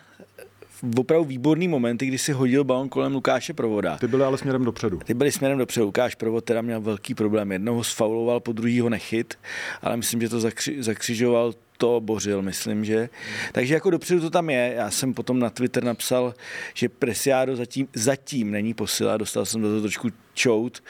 opravdu 0.96 1.24
výborný 1.24 1.68
momenty, 1.68 2.06
kdy 2.06 2.18
si 2.18 2.32
hodil 2.32 2.64
balon 2.64 2.88
kolem 2.88 3.14
Lukáše 3.14 3.54
Provoda. 3.54 3.98
Ty 3.98 4.08
byly 4.08 4.24
ale 4.24 4.38
směrem 4.38 4.64
dopředu. 4.64 5.00
Ty 5.04 5.14
byly 5.14 5.32
směrem 5.32 5.58
dopředu. 5.58 5.86
Lukáš 5.86 6.14
Provod 6.14 6.44
teda 6.44 6.62
měl 6.62 6.80
velký 6.80 7.14
problém. 7.14 7.52
Jednoho 7.52 7.84
sfauloval, 7.84 8.40
po 8.40 8.52
druhýho 8.52 8.88
nechyt, 8.88 9.34
ale 9.82 9.96
myslím, 9.96 10.20
že 10.20 10.28
to 10.28 10.40
zakři, 10.40 10.82
zakřižoval 10.82 11.52
to 11.80 12.00
bořil, 12.00 12.42
myslím, 12.42 12.84
že. 12.84 13.08
Takže 13.52 13.74
jako 13.74 13.90
dopředu 13.90 14.20
to 14.20 14.30
tam 14.30 14.50
je. 14.50 14.72
Já 14.76 14.90
jsem 14.90 15.14
potom 15.14 15.38
na 15.38 15.50
Twitter 15.50 15.84
napsal, 15.84 16.34
že 16.74 16.88
Presiado 16.88 17.56
zatím, 17.56 17.88
zatím 17.94 18.50
není 18.50 18.74
posila, 18.74 19.16
dostal 19.16 19.46
jsem 19.46 19.60
do 19.60 19.68
toho 19.68 19.80
trošku 19.80 20.08
čout, 20.34 20.82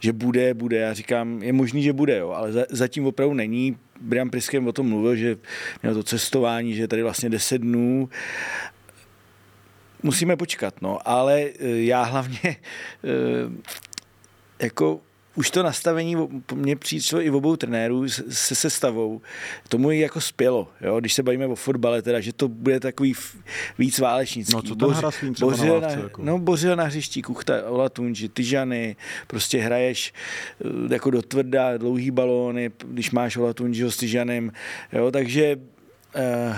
že 0.00 0.12
bude, 0.12 0.54
bude. 0.54 0.78
Já 0.78 0.92
říkám, 0.94 1.42
je 1.42 1.52
možný, 1.52 1.82
že 1.82 1.92
bude, 1.92 2.18
jo, 2.18 2.30
ale 2.30 2.52
za, 2.52 2.64
zatím 2.70 3.06
opravdu 3.06 3.34
není. 3.34 3.76
Brian 4.00 4.30
Priskem 4.30 4.66
o 4.66 4.72
tom 4.72 4.88
mluvil, 4.88 5.16
že 5.16 5.36
měl 5.82 5.94
to 5.94 6.02
cestování, 6.02 6.74
že 6.74 6.82
je 6.82 6.88
tady 6.88 7.02
vlastně 7.02 7.30
10 7.30 7.58
dnů 7.58 8.08
musíme 10.02 10.36
počkat, 10.36 10.82
no, 10.82 10.98
ale 11.08 11.40
e, 11.40 11.68
já 11.68 12.02
hlavně 12.02 12.40
e, 12.44 12.56
jako 14.64 15.00
už 15.34 15.50
to 15.50 15.62
nastavení 15.62 16.16
mě 16.54 16.76
přišlo 16.76 17.22
i 17.22 17.30
v 17.30 17.34
obou 17.34 17.56
trenérů 17.56 18.08
se 18.28 18.54
sestavou. 18.54 19.20
Tomu 19.68 19.90
jako 19.90 20.20
spělo, 20.20 20.68
jo? 20.80 21.00
když 21.00 21.14
se 21.14 21.22
bavíme 21.22 21.46
o 21.46 21.54
fotbale, 21.54 22.02
teda, 22.02 22.20
že 22.20 22.32
to 22.32 22.48
bude 22.48 22.80
takový 22.80 23.14
víc 23.78 23.98
válečnický. 23.98 24.54
No 24.54 24.62
co 24.62 24.88
Hraslín 24.88 25.34
třeba 25.34 25.50
bořil 25.50 25.80
na, 25.80 25.88
na, 25.88 25.94
jako? 25.94 26.22
No 26.24 26.38
bořil 26.38 26.76
na 26.76 26.84
hřišti, 26.84 27.22
Kuchta, 27.22 27.54
Olatunži, 27.70 28.28
Tyžany, 28.28 28.96
prostě 29.26 29.58
hraješ 29.58 30.12
e, 30.90 30.94
jako 30.94 31.10
do 31.10 31.22
tvrdá, 31.22 31.76
dlouhý 31.76 32.10
balóny, 32.10 32.70
když 32.84 33.10
máš 33.10 33.36
Olatunžiho 33.36 33.90
s 33.90 33.96
Tyžanem, 33.96 34.52
jo? 34.92 35.10
takže 35.10 35.56
uh, 36.50 36.56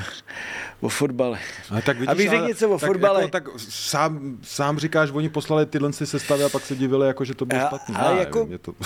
o 0.80 0.88
fotbale. 0.88 1.38
Ale 1.70 1.82
tak 1.82 1.96
vidíš, 1.96 2.08
Abych 2.12 2.30
řekl 2.30 2.46
něco 2.46 2.70
o 2.70 2.78
tak, 2.78 2.88
fotbale. 2.88 3.20
Jako, 3.20 3.30
tak 3.30 3.44
sám, 3.58 4.38
sám 4.42 4.78
říkáš, 4.78 5.10
oni 5.10 5.28
poslali 5.28 5.66
tyhle 5.66 5.92
si 5.92 6.06
sestavy 6.06 6.44
a 6.44 6.48
pak 6.48 6.62
se 6.66 6.76
divili, 6.76 7.06
jako, 7.06 7.24
že 7.24 7.34
to 7.34 7.46
bylo 7.46 7.60
A- 7.62 7.66
špatný. 7.66 7.94
ale 7.98 8.12
Já 8.12 8.18
jako- 8.20 8.38
nevím, 8.38 8.58
to... 8.58 8.70
Uh, 8.72 8.76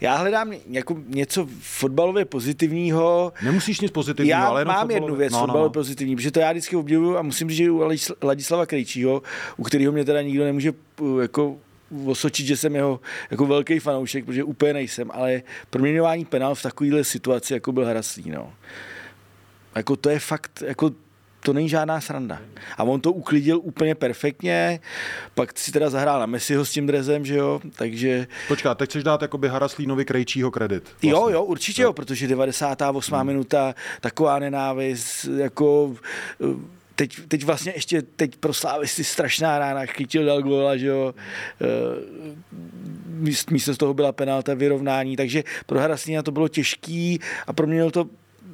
já 0.00 0.16
hledám 0.16 0.52
jako 0.70 0.96
něco 1.06 1.48
fotbalově 1.60 2.24
pozitivního. 2.24 3.32
Nemusíš 3.42 3.80
nic 3.80 3.90
pozitivního, 3.92 4.38
Já 4.40 4.46
ale 4.46 4.60
jenom 4.60 4.74
mám 4.74 4.88
fotbalově- 4.88 4.94
jednu 4.94 5.16
věc 5.16 5.32
no, 5.32 5.38
no, 5.38 5.40
no, 5.40 5.46
fotbalově 5.46 5.68
no. 5.68 5.72
pozitivní, 5.72 6.16
protože 6.16 6.30
to 6.30 6.40
já 6.40 6.50
vždycky 6.52 6.76
obdivuju 6.76 7.16
a 7.16 7.22
musím 7.22 7.48
říct, 7.48 7.56
že 7.56 7.70
u 7.70 7.78
Ladis- 7.78 8.14
Ladislava 8.22 8.66
Krejčího, 8.66 9.22
u 9.56 9.62
kterého 9.62 9.92
mě 9.92 10.04
teda 10.04 10.22
nikdo 10.22 10.44
nemůže 10.44 10.72
uh, 11.00 11.22
jako 11.22 11.56
osočit, 12.06 12.46
že 12.46 12.56
jsem 12.56 12.74
jeho 12.74 13.00
jako 13.30 13.46
velký 13.46 13.78
fanoušek, 13.78 14.24
protože 14.24 14.44
úplně 14.44 14.72
nejsem, 14.72 15.10
ale 15.14 15.42
proměňování 15.70 16.24
penál 16.24 16.54
v 16.54 16.62
takovéhle 16.62 17.04
situaci, 17.04 17.52
jako 17.52 17.72
byl 17.72 17.84
Hraslí, 17.86 18.30
no. 18.30 18.52
Jako 19.74 19.96
to 19.96 20.10
je 20.10 20.18
fakt, 20.18 20.62
jako 20.66 20.90
to 21.44 21.52
není 21.52 21.68
žádná 21.68 22.00
sranda. 22.00 22.38
A 22.78 22.82
on 22.82 23.00
to 23.00 23.12
uklidil 23.12 23.60
úplně 23.62 23.94
perfektně, 23.94 24.80
pak 25.34 25.58
si 25.58 25.72
teda 25.72 25.90
zahrál 25.90 26.20
na 26.20 26.26
Messiho 26.26 26.64
s 26.64 26.70
tím 26.70 26.86
drezem, 26.86 27.24
že 27.24 27.36
jo, 27.36 27.60
takže... 27.76 28.26
Počká, 28.48 28.74
teď 28.74 28.90
chceš 28.90 29.04
dát 29.04 29.22
jakoby 29.22 29.48
Haraslínovi 29.48 30.04
Krejčího 30.04 30.50
kredit. 30.50 30.84
Vlastně. 30.84 31.10
Jo, 31.10 31.28
jo, 31.28 31.44
určitě 31.44 31.82
jo, 31.82 31.92
protože 31.92 32.28
98. 32.28 33.14
Hmm. 33.14 33.26
minuta, 33.26 33.74
taková 34.00 34.38
nenávist, 34.38 35.24
jako 35.36 35.94
teď, 36.94 37.20
teď 37.28 37.44
vlastně 37.44 37.72
ještě 37.76 38.02
teď 38.02 38.36
pro 38.36 38.52
si 38.84 39.04
strašná 39.04 39.58
rána, 39.58 39.86
chytil 39.86 40.24
dal 40.24 40.42
góla, 40.42 40.76
že 40.76 40.86
jo, 40.86 41.14
místo 43.50 43.74
z 43.74 43.78
toho 43.78 43.94
byla 43.94 44.12
penalta, 44.12 44.54
vyrovnání, 44.54 45.16
takže 45.16 45.44
pro 45.66 45.80
Haraslína 45.80 46.22
to 46.22 46.30
bylo 46.30 46.48
těžký 46.48 47.20
a 47.46 47.52
proměnil 47.52 47.90
to 47.90 48.06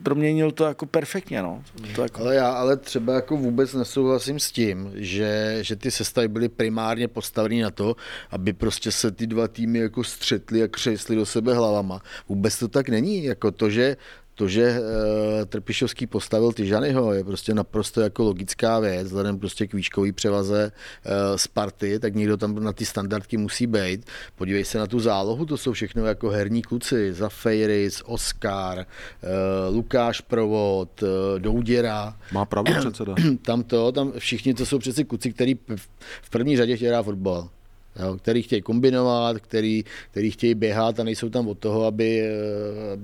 proměnil 0.03 0.53
to 0.53 0.64
jako 0.64 0.86
perfektně. 0.86 1.42
No. 1.42 1.62
To 1.94 2.03
jako... 2.03 2.20
Ale 2.20 2.34
já 2.34 2.51
ale 2.53 2.76
třeba 2.76 3.14
jako 3.14 3.36
vůbec 3.36 3.74
nesouhlasím 3.74 4.40
s 4.40 4.53
tím, 4.53 4.92
že, 4.94 5.59
že 5.61 5.76
ty 5.76 5.90
sestavy 5.90 6.28
byly 6.28 6.48
primárně 6.48 7.09
postaveny 7.09 7.62
na 7.62 7.70
to, 7.70 7.96
aby 8.30 8.53
prostě 8.53 8.92
se 8.92 9.11
ty 9.11 9.26
dva 9.26 9.48
týmy 9.48 9.78
jako 9.78 10.05
střetly 10.05 10.62
a 10.62 10.68
křesly 10.68 11.16
do 11.16 11.26
sebe 11.26 11.55
hlavama. 11.55 12.03
Vůbec 12.28 12.59
to 12.59 12.68
tak 12.68 12.88
není. 12.88 13.24
Jako 13.24 13.51
to, 13.51 13.70
že 13.70 13.96
to, 14.41 14.49
že 14.49 14.80
uh, 14.80 15.45
Trpišovský 15.45 16.07
postavil 16.07 16.53
Tyžanyho, 16.53 17.12
je 17.12 17.24
prostě 17.24 17.55
naprosto 17.55 18.01
jako 18.01 18.22
logická 18.22 18.80
věc, 18.80 19.05
vzhledem 19.05 19.38
prostě 19.38 19.66
k 19.66 19.74
výškový 19.74 20.12
převaze 20.12 20.72
uh, 20.72 21.36
Sparty, 21.36 21.99
tak 21.99 22.14
někdo 22.14 22.36
tam 22.36 22.64
na 22.64 22.72
ty 22.72 22.86
standardky 22.86 23.36
musí 23.36 23.66
být. 23.66 24.09
Podívej 24.36 24.64
se 24.64 24.78
na 24.78 24.86
tu 24.86 25.01
zálohu, 25.01 25.47
to 25.47 25.57
jsou 25.57 25.72
všechno 25.72 26.07
jako 26.07 26.30
herní 26.30 26.62
kluci, 26.62 27.12
Zafejris, 27.12 28.03
Oscar, 28.05 28.78
uh, 28.78 29.76
Lukáš 29.76 30.20
Provod, 30.20 31.03
Douděra. 31.38 32.16
Má 32.32 32.45
pravdu 32.45 32.72
předseda. 32.80 33.14
tam 33.43 33.62
to, 33.62 33.93
tam 33.93 34.12
všichni 34.18 34.55
to 34.55 34.66
jsou 34.66 34.78
přeci 34.78 35.05
kluci, 35.05 35.32
který 35.32 35.55
v 36.22 36.30
první 36.30 36.57
řadě 36.57 36.76
chtějí 36.76 36.88
hrát 36.88 37.03
fotbal 37.03 37.49
jo, 38.03 38.16
který 38.16 38.42
chtějí 38.42 38.62
kombinovat, 38.62 39.38
který, 39.38 39.84
který 40.11 40.30
chtějí 40.30 40.55
běhat 40.55 41.01
a 41.01 41.05
nejsou 41.05 41.28
tam 41.28 41.48
od 41.48 41.59
toho, 41.59 41.84
aby, 41.84 42.20
eh, 42.20 42.98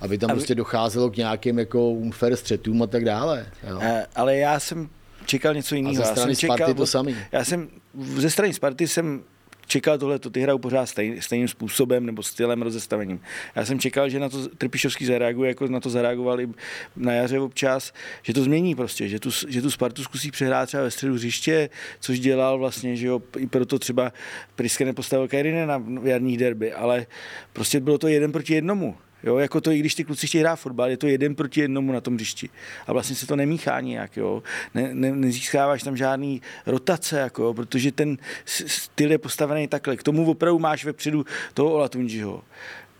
aby 0.00 0.18
tam 0.18 0.30
aby... 0.30 0.38
prostě 0.38 0.54
docházelo 0.54 1.10
k 1.10 1.16
nějakým 1.16 1.58
jako 1.58 1.90
unfair 1.90 2.36
střetům 2.36 2.82
a 2.82 2.86
tak 2.86 3.04
dále. 3.04 3.46
Jo. 3.68 3.78
Eh, 3.80 4.06
ale 4.16 4.36
já 4.36 4.60
jsem 4.60 4.88
čekal 5.26 5.54
něco 5.54 5.74
jiného. 5.74 6.02
A 6.02 6.06
ze 6.06 6.10
strany 6.10 6.32
já 6.32 6.36
jsem 6.36 6.50
čekal, 6.50 6.74
to 6.74 6.86
samý. 6.86 7.16
Já 7.32 7.44
jsem, 7.44 7.68
ze 8.16 8.30
strany 8.30 8.54
Sparty 8.54 8.88
jsem 8.88 9.22
čekal 9.66 9.98
tohle, 9.98 10.18
ty 10.18 10.40
hrajou 10.40 10.58
pořád 10.58 10.86
stej, 10.86 11.22
stejným 11.22 11.48
způsobem 11.48 12.06
nebo 12.06 12.22
stylem 12.22 12.62
rozestavením. 12.62 13.20
Já 13.54 13.64
jsem 13.64 13.78
čekal, 13.78 14.08
že 14.08 14.20
na 14.20 14.28
to 14.28 14.48
Trpišovský 14.48 15.06
zareaguje, 15.06 15.48
jako 15.48 15.66
na 15.68 15.80
to 15.80 15.90
zareagovali 15.90 16.48
na 16.96 17.12
jaře 17.12 17.40
občas, 17.40 17.92
že 18.22 18.32
to 18.32 18.42
změní 18.42 18.74
prostě, 18.74 19.08
že 19.08 19.20
tu, 19.20 19.30
že 19.48 19.62
tu 19.62 19.70
Spartu 19.70 20.04
zkusí 20.04 20.30
přehrát 20.30 20.66
třeba 20.66 20.82
ve 20.82 20.90
středu 20.90 21.14
hřiště, 21.14 21.70
což 22.00 22.20
dělal 22.20 22.58
vlastně, 22.58 22.96
že 22.96 23.06
jo, 23.06 23.22
i 23.38 23.46
proto 23.46 23.78
třeba 23.78 24.12
Priske 24.56 24.84
nepostavil 24.84 25.28
Kajrine 25.28 25.66
na 25.66 25.84
jarních 26.02 26.38
derby, 26.38 26.72
ale 26.72 27.06
prostě 27.52 27.80
bylo 27.80 27.98
to 27.98 28.08
jeden 28.08 28.32
proti 28.32 28.54
jednomu. 28.54 28.96
Jo, 29.26 29.38
jako 29.38 29.60
to, 29.60 29.70
i 29.70 29.78
když 29.78 29.94
ty 29.94 30.04
kluci 30.04 30.26
chtějí 30.26 30.42
hrát 30.42 30.56
fotbal, 30.56 30.90
je 30.90 30.96
to 30.96 31.06
jeden 31.06 31.34
proti 31.34 31.60
jednomu 31.60 31.92
na 31.92 32.00
tom 32.00 32.14
hřišti. 32.14 32.48
A 32.86 32.92
vlastně 32.92 33.16
se 33.16 33.26
to 33.26 33.36
nemíchá 33.36 33.80
nijak, 33.80 34.16
jo. 34.16 34.42
Ne, 34.74 34.94
ne, 34.94 35.12
nezískáváš 35.12 35.82
tam 35.82 35.96
žádný 35.96 36.42
rotace, 36.66 37.18
jako, 37.18 37.54
protože 37.54 37.92
ten 37.92 38.18
styl 38.44 39.10
je 39.10 39.18
postavený 39.18 39.68
takhle. 39.68 39.96
K 39.96 40.02
tomu 40.02 40.30
opravdu 40.30 40.58
máš 40.58 40.84
vepředu 40.84 41.24
toho 41.54 41.72
Olatunjiho 41.72 42.42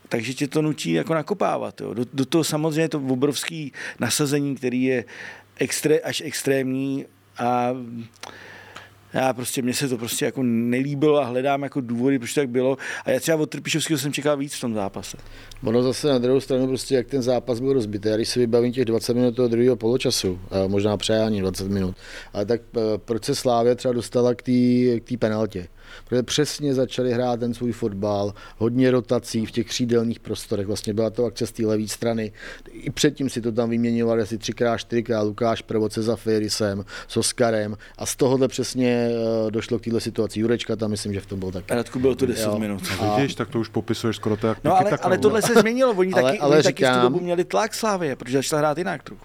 takže 0.09 0.35
tě 0.35 0.49
to 0.49 0.63
nutí 0.63 0.93
jako 0.93 1.15
nakopávat. 1.15 1.81
Jo. 1.81 1.95
Do, 1.95 2.05
do 2.13 2.25
toho 2.25 2.45
samozřejmě 2.45 2.89
to 2.89 2.99
obrovský 2.99 3.73
nasazení, 3.99 4.55
který 4.55 4.83
je 4.83 5.05
extré, 5.57 5.99
až 5.99 6.23
extrémní 6.25 7.07
a 7.39 7.71
já 9.15 9.33
prostě, 9.33 9.63
mně 9.63 9.75
se 9.75 9.89
to 9.89 9.99
prostě 9.99 10.25
jako 10.25 10.43
nelíbilo 10.43 11.19
a 11.21 11.25
hledám 11.25 11.63
jako 11.63 11.81
důvody, 11.81 12.19
proč 12.19 12.35
to 12.35 12.41
tak 12.41 12.49
bylo. 12.49 12.77
A 13.05 13.11
já 13.11 13.21
třeba 13.21 13.37
od 13.37 13.51
Trpišovského 13.51 13.99
jsem 13.99 14.13
čekal 14.13 14.37
víc 14.37 14.55
v 14.55 14.61
tom 14.61 14.75
zápase. 14.75 15.17
Ono 15.65 15.83
zase 15.83 16.09
na 16.09 16.19
druhou 16.19 16.41
stranu, 16.41 16.67
prostě 16.67 16.95
jak 16.95 17.07
ten 17.07 17.23
zápas 17.23 17.61
byl 17.61 17.73
rozbitý, 17.73 18.09
já 18.09 18.17
když 18.17 18.29
si 18.29 18.39
vybavím 18.39 18.73
těch 18.73 18.85
20 18.85 19.15
minut 19.15 19.37
toho 19.37 19.49
druhého 19.49 19.77
poločasu, 19.77 20.41
možná 20.67 20.97
přejání 20.97 21.41
20 21.41 21.69
minut, 21.69 21.97
ale 22.33 22.47
tak 22.47 22.61
eh, 22.77 22.81
proč 22.97 23.25
se 23.25 23.35
Slávě 23.35 23.75
třeba 23.75 23.95
dostala 23.95 24.35
k 24.35 24.43
té 25.05 25.17
penaltě? 25.19 25.69
Protože 26.09 26.23
přesně 26.23 26.75
začali 26.75 27.13
hrát 27.13 27.41
ten 27.41 27.55
svůj 27.55 27.73
fotbal, 27.73 28.35
hodně 28.59 28.91
rotací 28.91 29.47
v 29.47 29.51
těch 29.51 29.67
křídelních 29.67 30.21
prostorech, 30.21 30.67
vlastně 30.67 30.95
byla 30.95 31.11
to 31.11 31.25
akce 31.25 31.47
z 31.47 31.53
té 31.53 31.67
levé 31.67 31.89
strany. 31.89 32.33
I 32.71 32.91
předtím 32.91 33.31
si 33.31 33.41
to 33.41 33.53
tam 33.53 33.71
vyměňovali 33.71 34.23
asi 34.23 34.39
třikrát, 34.39 34.79
čtyřikrát 34.79 35.23
Lukáš 35.23 35.63
Prvo 35.63 35.91
se 35.91 36.03
Zafirisem, 36.03 36.85
s 37.09 37.17
Oskarem 37.17 37.77
a 37.99 38.07
z 38.07 38.17
tohohle 38.17 38.49
přesně 38.49 39.09
eh, 39.11 39.51
došlo 39.51 39.79
k 39.79 39.85
této 39.85 40.01
situaci. 40.01 40.41
Jurečka 40.41 40.77
tam 40.77 40.91
myslím, 40.91 41.15
že 41.15 41.21
v 41.21 41.27
tom 41.27 41.39
byl 41.39 41.53
taky. 41.53 41.75
Radku 41.75 41.99
bylo 41.99 42.15
to 42.15 42.27
10 42.27 42.45
jo. 42.45 42.59
minut. 42.59 42.83
A... 43.01 43.17
Vidíš, 43.17 43.35
tak 43.35 43.49
to 43.49 43.61
už 43.61 43.69
popisuješ 43.69 44.17
skoro 44.17 44.37
tak. 44.37 44.59
No 44.65 44.77
ale, 44.77 44.91
ale 44.91 45.19
tohle 45.19 45.43
se 45.43 45.55
změnilo, 45.55 45.93
oni 45.93 46.13
ale, 46.13 46.23
taky, 46.23 46.39
ale 46.39 46.57
oni 46.57 46.63
říkám... 46.63 46.93
taky 46.93 46.99
v 46.99 47.03
tu 47.03 47.13
dobu 47.13 47.25
měli 47.25 47.45
tlak 47.45 47.75
Slávě, 47.75 48.17
protože 48.17 48.39
začala 48.39 48.61
hrát 48.61 48.79
jinak 48.79 49.03
trochu. 49.03 49.25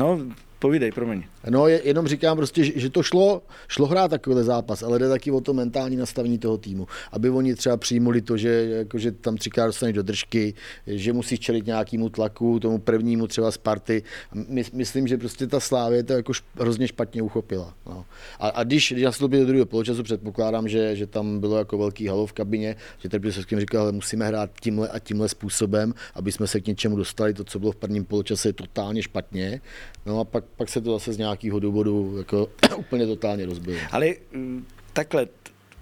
No, 0.00 0.18
Povídej, 0.58 0.92
promiň. 0.92 1.24
No, 1.50 1.68
je, 1.68 1.80
jenom 1.84 2.08
říkám 2.08 2.36
prostě, 2.36 2.64
že, 2.64 2.90
to 2.90 3.02
šlo, 3.02 3.42
šlo 3.68 3.86
hrát 3.86 4.08
takovýhle 4.08 4.44
zápas, 4.44 4.82
ale 4.82 4.98
jde 4.98 5.08
taky 5.08 5.30
o 5.30 5.40
to 5.40 5.54
mentální 5.54 5.96
nastavení 5.96 6.38
toho 6.38 6.58
týmu. 6.58 6.86
Aby 7.12 7.30
oni 7.30 7.54
třeba 7.54 7.76
přijmuli 7.76 8.20
to, 8.22 8.36
že, 8.36 8.48
jako, 8.48 8.98
že 8.98 9.12
tam 9.12 9.36
třikrát 9.36 9.66
dostaneš 9.66 9.94
do 9.94 10.02
držky, 10.02 10.54
že 10.86 11.12
musíš 11.12 11.40
čelit 11.40 11.66
nějakému 11.66 12.08
tlaku, 12.08 12.60
tomu 12.60 12.78
prvnímu 12.78 13.26
třeba 13.26 13.50
Sparty. 13.50 14.02
My, 14.48 14.64
myslím, 14.72 15.08
že 15.08 15.18
prostě 15.18 15.46
ta 15.46 15.60
Slávě 15.60 16.02
to 16.02 16.12
jako 16.12 16.32
hrozně 16.54 16.88
špatně 16.88 17.22
uchopila. 17.22 17.74
No. 17.86 18.04
A, 18.38 18.48
a, 18.48 18.64
když, 18.64 18.92
když 18.92 19.04
nastoupil 19.04 19.40
do 19.40 19.46
druhého 19.46 19.66
poločasu, 19.66 20.02
předpokládám, 20.02 20.68
že, 20.68 20.96
že 20.96 21.06
tam 21.06 21.40
bylo 21.40 21.58
jako 21.58 21.78
velký 21.78 22.06
halo 22.06 22.26
v 22.26 22.32
kabině, 22.32 22.76
že 22.98 23.08
Trpisovským 23.08 23.60
říkal, 23.60 23.86
že 23.86 23.92
musíme 23.92 24.26
hrát 24.26 24.50
tímhle 24.60 24.88
a 24.88 24.98
tímhle 24.98 25.28
způsobem, 25.28 25.94
aby 26.14 26.32
jsme 26.32 26.46
se 26.46 26.60
k 26.60 26.66
něčemu 26.66 26.96
dostali. 26.96 27.34
To, 27.34 27.44
co 27.44 27.58
bylo 27.58 27.72
v 27.72 27.76
prvním 27.76 28.04
poločase, 28.04 28.48
je 28.48 28.52
totálně 28.52 29.02
špatně. 29.02 29.60
No 30.06 30.20
a 30.20 30.24
pak 30.24 30.44
pak 30.56 30.68
se 30.68 30.80
to 30.80 30.92
zase 30.92 31.12
z 31.12 31.18
nějakého 31.28 31.60
důvodu 31.60 32.14
jako 32.18 32.48
úplně 32.76 33.06
totálně 33.06 33.46
rozbilo. 33.46 33.78
Ale 33.90 34.06
mm, 34.32 34.66
takhle, 34.92 35.26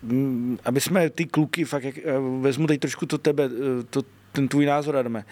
mm, 0.03 0.59
aby 0.65 0.81
jsme 0.81 1.11
ty 1.11 1.25
kluky, 1.25 1.65
fakt, 1.65 1.85
jak, 1.85 1.99
eh, 1.99 2.03
vezmu 2.41 2.67
teď 2.67 2.81
trošku 2.81 3.07
to 3.07 3.19
tebe, 3.19 3.45
eh, 3.45 3.83
to, 3.91 4.03
ten 4.37 4.49
tvůj 4.49 4.67
názor, 4.67 4.97
Adame. 4.97 5.25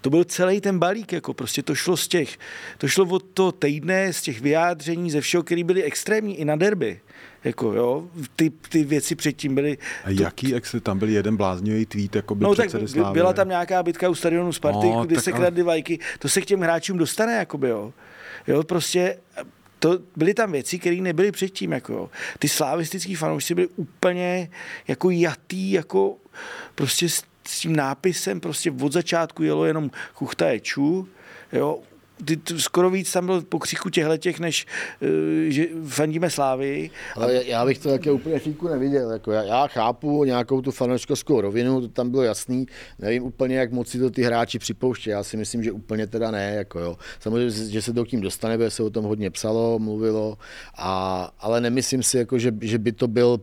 To 0.00 0.10
byl 0.10 0.24
celý 0.24 0.60
ten 0.60 0.78
balík, 0.78 1.12
jako 1.12 1.34
prostě 1.34 1.62
to 1.62 1.74
šlo 1.74 1.96
z 1.96 2.08
těch, 2.08 2.38
to 2.78 2.88
šlo 2.88 3.04
od 3.04 3.22
to 3.34 3.52
týdne, 3.52 4.12
z 4.12 4.22
těch 4.22 4.40
vyjádření, 4.40 5.10
ze 5.10 5.20
všeho, 5.20 5.42
který 5.42 5.64
byly 5.64 5.82
extrémní 5.82 6.40
i 6.40 6.44
na 6.44 6.56
derby. 6.56 7.00
Jako, 7.44 7.72
jo, 7.72 8.08
ty, 8.36 8.50
ty 8.50 8.84
věci 8.84 9.14
předtím 9.14 9.54
byly... 9.54 9.78
A 10.04 10.16
to, 10.16 10.22
jaký 10.22 10.54
ex, 10.54 10.74
tam 10.82 10.98
byl 10.98 11.08
jeden 11.08 11.36
bláznivý 11.36 11.86
tweet, 11.86 12.16
jako 12.16 12.34
by 12.34 12.44
No 12.44 12.54
tak 12.54 12.70
byla 13.12 13.32
tam 13.32 13.48
nějaká 13.48 13.82
bitka 13.82 14.08
u 14.08 14.14
stadionu 14.14 14.52
Sparty, 14.52 14.86
no, 14.86 15.04
kdy 15.04 15.16
se 15.16 15.32
kradly 15.32 15.62
vajky, 15.62 15.98
to 16.18 16.28
se 16.28 16.40
k 16.40 16.46
těm 16.46 16.60
hráčům 16.60 16.98
dostane, 16.98 17.32
jakoby, 17.32 17.68
jo. 17.68 17.92
Jo, 18.46 18.62
prostě 18.62 19.16
to 19.82 19.98
byly 20.16 20.34
tam 20.34 20.52
věci, 20.52 20.78
které 20.78 20.96
nebyly 20.96 21.32
předtím. 21.32 21.72
Jako, 21.72 22.10
ty 22.38 22.48
slavistický 22.48 23.14
fanoušci 23.14 23.54
byli 23.54 23.68
úplně 23.76 24.50
jako 24.88 25.10
jatý, 25.10 25.72
jako 25.72 26.16
prostě 26.74 27.08
s, 27.08 27.22
tím 27.60 27.76
nápisem 27.76 28.40
prostě 28.40 28.70
od 28.70 28.92
začátku 28.92 29.42
jelo 29.42 29.64
jenom 29.64 29.90
chuchta 30.14 30.48
je 30.48 30.60
ču, 30.60 31.08
jo, 31.52 31.80
ty, 32.24 32.36
ty, 32.36 32.60
skoro 32.60 32.90
víc 32.90 33.12
tam 33.12 33.26
bylo 33.26 33.42
křiku 33.42 33.90
těchto 33.90 34.16
těch, 34.16 34.40
než 34.40 34.66
uh, 35.00 35.08
že 35.48 35.66
fandíme 35.88 36.30
Slávy. 36.30 36.90
Ale 37.16 37.44
já 37.46 37.66
bych 37.66 37.78
to 37.78 37.90
také 37.90 38.10
úplně 38.10 38.38
fíku 38.38 38.68
neviděl. 38.68 39.10
Jako 39.10 39.32
já, 39.32 39.42
já, 39.42 39.66
chápu 39.66 40.24
nějakou 40.24 40.60
tu 40.60 40.70
fanouškovskou 40.70 41.40
rovinu, 41.40 41.80
to 41.80 41.88
tam 41.88 42.10
bylo 42.10 42.22
jasný. 42.22 42.66
Nevím 42.98 43.22
úplně, 43.22 43.56
jak 43.56 43.72
moc 43.72 43.88
si 43.88 43.98
to 43.98 44.10
ty 44.10 44.22
hráči 44.22 44.58
připouště. 44.58 45.10
Já 45.10 45.22
si 45.22 45.36
myslím, 45.36 45.62
že 45.62 45.72
úplně 45.72 46.06
teda 46.06 46.30
ne. 46.30 46.54
Jako 46.54 46.80
jo. 46.80 46.96
Samozřejmě, 47.20 47.50
že 47.50 47.82
se 47.82 47.92
to 47.92 48.04
k 48.04 48.08
tím 48.08 48.20
dostane, 48.20 48.58
protože 48.58 48.70
se 48.70 48.82
o 48.82 48.90
tom 48.90 49.04
hodně 49.04 49.30
psalo, 49.30 49.78
mluvilo, 49.78 50.38
a, 50.78 51.30
ale 51.38 51.60
nemyslím 51.60 52.02
si, 52.02 52.18
jako, 52.18 52.38
že, 52.38 52.52
že 52.60 52.78
by 52.78 52.92
to 52.92 53.08
byl 53.08 53.40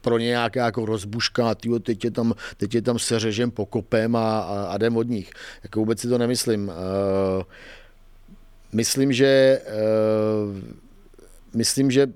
pro 0.00 0.18
ně 0.18 0.26
nějaká 0.26 0.64
jako 0.64 0.86
rozbuška, 0.86 1.54
tyjo, 1.54 1.78
teď, 1.78 2.04
je 2.04 2.10
tam, 2.10 2.34
teď 2.56 2.74
je 2.74 2.82
tam 2.82 2.98
seřežem, 2.98 3.50
pokopem 3.50 4.16
a, 4.16 4.40
a, 4.40 4.64
a 4.64 4.76
jdem 4.76 4.96
od 4.96 5.08
nich. 5.08 5.30
Jako 5.62 5.80
vůbec 5.80 6.00
si 6.00 6.08
to 6.08 6.18
nemyslím. 6.18 6.68
Uh, 6.68 7.42
myslím, 8.72 9.12
že 9.12 9.60
uh, 9.66 10.58
myslím, 11.54 11.90
že 11.90 12.12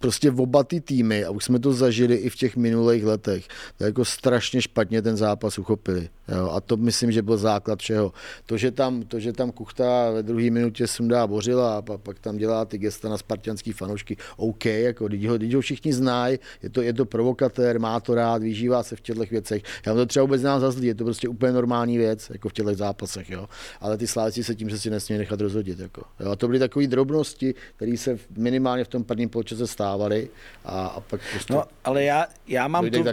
prostě 0.00 0.30
oba 0.30 0.64
ty 0.64 0.80
týmy, 0.80 1.24
a 1.24 1.30
už 1.30 1.44
jsme 1.44 1.58
to 1.58 1.72
zažili 1.72 2.14
i 2.14 2.30
v 2.30 2.36
těch 2.36 2.56
minulých 2.56 3.04
letech, 3.04 3.48
to 3.78 3.84
jako 3.84 4.04
strašně 4.04 4.62
špatně 4.62 5.02
ten 5.02 5.16
zápas 5.16 5.58
uchopili. 5.58 6.08
Jo? 6.28 6.50
A 6.50 6.60
to 6.60 6.76
myslím, 6.76 7.12
že 7.12 7.22
byl 7.22 7.36
základ 7.36 7.78
všeho. 7.78 8.12
To, 8.46 8.56
že 8.56 8.70
tam, 8.70 9.02
to, 9.02 9.20
že 9.20 9.32
tam 9.32 9.52
Kuchta 9.52 10.10
ve 10.10 10.22
druhé 10.22 10.50
minutě 10.50 10.86
sundá 10.86 11.26
bořila 11.26 11.76
a 11.78 11.82
pak 11.82 12.18
tam 12.18 12.36
dělá 12.36 12.64
ty 12.64 12.78
gesta 12.78 13.08
na 13.08 13.18
spartianský 13.18 13.72
fanoušky, 13.72 14.16
OK, 14.36 14.64
jako, 14.66 15.08
když 15.08 15.28
ho, 15.28 15.36
když 15.36 15.54
ho 15.54 15.60
všichni 15.60 15.92
znají, 15.92 16.38
je 16.62 16.70
to, 16.70 16.82
je 16.82 16.92
to 16.92 17.04
provokatér, 17.04 17.80
má 17.80 18.00
to 18.00 18.14
rád, 18.14 18.42
vyžívá 18.42 18.82
se 18.82 18.96
v 18.96 19.00
těchto 19.00 19.24
věcech. 19.30 19.62
Já 19.86 19.94
to 19.94 20.06
třeba 20.06 20.24
vůbec 20.24 20.40
znám 20.40 20.60
za 20.60 20.70
zlý, 20.70 20.86
je 20.86 20.94
to 20.94 21.04
prostě 21.04 21.28
úplně 21.28 21.52
normální 21.52 21.98
věc, 21.98 22.30
jako 22.30 22.48
v 22.48 22.52
těchto 22.52 22.74
zápasech, 22.74 23.30
jo. 23.30 23.48
Ale 23.80 23.98
ty 23.98 24.06
sláci 24.06 24.44
se 24.44 24.54
tím 24.54 24.70
se 24.70 24.78
si 24.78 24.90
nesmí 24.90 25.18
nechat 25.18 25.40
rozhodit. 25.40 25.78
Jako. 25.78 26.02
Jo. 26.20 26.30
A 26.30 26.36
to 26.36 26.46
byly 26.46 26.58
takové 26.58 26.86
drobnosti, 26.86 27.54
které 27.76 27.96
se 27.96 28.18
minimálně 28.36 28.84
v 28.84 28.88
tom 28.88 29.04
prvním 29.04 29.28
poločase 29.28 29.66
stávaly 29.90 30.28
a, 30.64 30.86
a 30.86 31.00
pak 31.00 31.20
prostě 31.30 31.52
No, 31.52 31.64
ale 31.84 32.04
já, 32.04 32.26
já, 32.48 32.68
mám 32.68 32.90
to, 32.90 33.04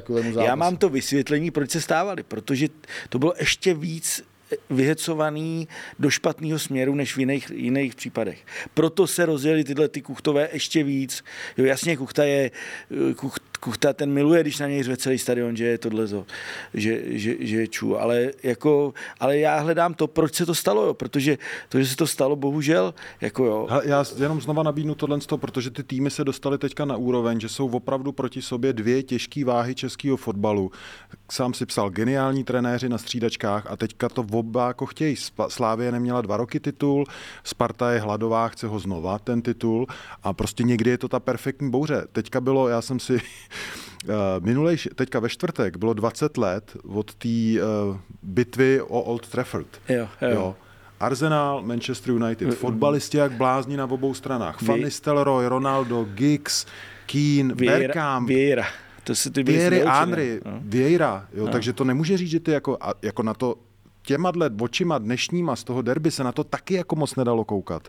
já 0.42 0.56
mám 0.56 0.78
to 0.78 0.90
vysvětlení, 0.90 1.52
proč 1.52 1.72
se 1.72 1.82
stávaly, 1.82 2.24
protože 2.24 2.68
to 3.10 3.20
bylo 3.20 3.34
ještě 3.40 3.74
víc 3.74 4.24
vyhecovaný 4.70 5.68
do 6.00 6.10
špatného 6.10 6.60
směru 6.60 6.96
než 6.96 7.16
v 7.16 7.20
jiných, 7.20 7.52
jiných 7.56 7.96
případech. 7.96 8.46
Proto 8.74 9.08
se 9.08 9.26
rozjeli 9.26 9.64
tyhle 9.64 9.88
ty 9.88 10.02
kuchtové 10.02 10.50
ještě 10.54 10.84
víc. 10.84 11.24
Jo, 11.58 11.66
jasně, 11.66 11.98
kuchta 11.98 12.24
je, 12.24 12.52
kuch, 13.16 13.40
kuchta 13.60 13.94
ten 13.94 14.12
miluje, 14.12 14.42
když 14.42 14.60
na 14.60 14.68
něj 14.68 14.84
řve 14.84 14.98
celý 14.98 15.18
stadion, 15.18 15.56
že 15.56 15.66
je 15.66 15.78
tohle, 15.78 16.08
to, 16.08 16.26
že, 16.74 17.02
že, 17.06 17.36
že 17.40 17.56
je 17.56 17.68
čů. 17.68 18.00
Ale, 18.00 18.32
jako, 18.44 18.94
ale 19.20 19.38
já 19.38 19.60
hledám 19.60 19.94
to, 19.94 20.08
proč 20.08 20.36
se 20.36 20.46
to 20.46 20.56
stalo, 20.56 20.86
jo, 20.86 20.94
protože 20.94 21.38
to, 21.70 21.80
že 21.80 21.88
se 21.88 21.96
to 21.96 22.08
stalo, 22.08 22.36
bohužel, 22.36 22.94
jako 23.22 23.46
jo. 23.46 23.68
Hele, 23.70 23.84
já 23.86 24.06
jenom 24.20 24.42
znova 24.42 24.64
nabídnu 24.64 24.96
tohle, 24.96 25.20
protože 25.36 25.72
ty 25.72 25.84
týmy 25.84 26.10
se 26.10 26.24
dostaly 26.24 26.58
teďka 26.58 26.86
na 26.86 26.98
úroveň, 26.98 27.40
že 27.40 27.50
jsou 27.50 27.70
opravdu 27.70 28.12
proti 28.12 28.42
sobě 28.42 28.74
dvě 28.74 29.04
těžké 29.04 29.46
váhy 29.46 29.76
českého 29.76 30.18
fotbalu. 30.18 30.72
Sám 31.32 31.54
si 31.54 31.66
psal 31.66 31.90
geniální 31.90 32.44
trenéři 32.44 32.90
na 32.90 32.98
střídačkách 32.98 33.72
a 33.72 33.78
teďka 33.78 34.10
to 34.10 34.26
oba 34.32 34.68
jako 34.68 34.86
chtějí. 34.86 35.16
Slávě 35.48 35.92
neměla 35.92 36.22
dva 36.22 36.38
roky 36.38 36.60
titul, 36.60 37.06
Sparta 37.44 37.92
je 37.92 38.00
hladová, 38.00 38.48
chce 38.48 38.68
ho 38.68 38.80
znova, 38.80 39.20
ten 39.20 39.42
titul 39.42 39.88
a 40.24 40.34
prostě 40.34 40.64
někdy 40.64 40.90
je 40.90 40.98
to 40.98 41.08
ta 41.08 41.20
perfektní 41.20 41.72
bouře. 41.72 42.04
Teďka 42.12 42.42
bylo, 42.42 42.68
já 42.68 42.82
jsem 42.82 43.00
si 43.00 43.22
minulej, 44.40 44.78
teďka 44.96 45.20
ve 45.20 45.30
čtvrtek 45.30 45.78
bylo 45.78 45.94
20 45.94 46.38
let 46.38 46.78
od 46.88 47.16
té 47.16 47.28
uh, 47.28 47.98
bitvy 48.24 48.82
o 48.82 49.02
Old 49.02 49.28
Trafford. 49.28 49.68
Jo, 49.90 50.08
jo. 50.22 50.30
jo. 50.30 50.56
Arsenal, 51.00 51.62
Manchester 51.62 52.12
United, 52.12 52.54
fotbalisti 52.54 53.18
jak 53.18 53.32
blázni 53.32 53.78
na 53.78 53.86
obou 53.86 54.14
stranách. 54.14 54.62
Van 54.62 54.80
Nistelrooy, 54.80 55.48
Ronaldo, 55.48 56.04
Giggs, 56.04 56.66
Keane, 57.06 57.54
Vieira, 57.54 57.80
Bergkamp, 57.80 58.28
Vieira. 58.28 58.66
To 59.04 59.16
se 59.16 59.30
ty 59.30 59.44
Vieira, 59.44 60.00
Henry, 60.00 60.42
no. 60.46 60.60
Vieira, 60.62 61.28
jo, 61.34 61.46
no. 61.46 61.52
takže 61.52 61.74
to 61.74 61.84
nemůže 61.84 62.18
říct, 62.18 62.30
že 62.30 62.40
ty 62.40 62.52
jako, 62.52 62.78
jako 63.02 63.24
na 63.24 63.34
to 63.34 63.56
těma 64.08 64.32
dle 64.32 64.50
očima 64.62 64.98
dnešníma 64.98 65.56
z 65.56 65.64
toho 65.64 65.82
derby 65.82 66.12
se 66.12 66.24
na 66.24 66.32
to 66.32 66.44
taky 66.44 66.74
jako 66.74 66.96
moc 66.96 67.16
nedalo 67.16 67.46
koukat. 67.46 67.88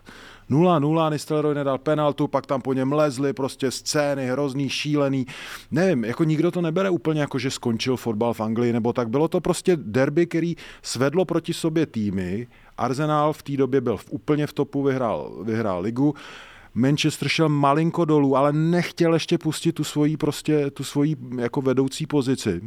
0-0, 0.49 1.11
Nistelrooy 1.11 1.55
nedal 1.55 1.77
penaltu, 1.77 2.27
pak 2.27 2.45
tam 2.45 2.61
po 2.61 2.73
něm 2.73 2.93
lezly 2.93 3.33
prostě 3.33 3.71
scény, 3.71 4.27
hrozný, 4.27 4.69
šílený. 4.69 5.25
Nevím, 5.71 6.05
jako 6.05 6.23
nikdo 6.23 6.51
to 6.51 6.61
nebere 6.61 6.89
úplně 6.89 7.21
jako, 7.21 7.39
že 7.39 7.51
skončil 7.51 7.97
fotbal 7.97 8.33
v 8.33 8.41
Anglii, 8.41 8.73
nebo 8.73 8.93
tak. 8.93 9.09
Bylo 9.09 9.27
to 9.27 9.41
prostě 9.41 9.77
derby, 9.79 10.25
který 10.25 10.55
svedlo 10.81 11.25
proti 11.25 11.53
sobě 11.53 11.85
týmy. 11.85 12.47
Arsenal 12.77 13.33
v 13.33 13.43
té 13.43 13.57
době 13.57 13.81
byl 13.81 13.97
v, 13.97 14.05
úplně 14.09 14.47
v 14.47 14.53
topu, 14.53 14.83
vyhrál, 14.83 15.31
vyhrál 15.43 15.81
ligu. 15.81 16.13
Manchester 16.73 17.27
šel 17.27 17.49
malinko 17.49 18.05
dolů, 18.05 18.37
ale 18.37 18.53
nechtěl 18.53 19.13
ještě 19.13 19.37
pustit 19.37 19.71
tu 19.71 19.83
svoji, 19.83 20.17
prostě, 20.17 20.71
tu 20.71 20.83
svoji 20.83 21.15
jako 21.37 21.61
vedoucí 21.61 22.05
pozici 22.05 22.61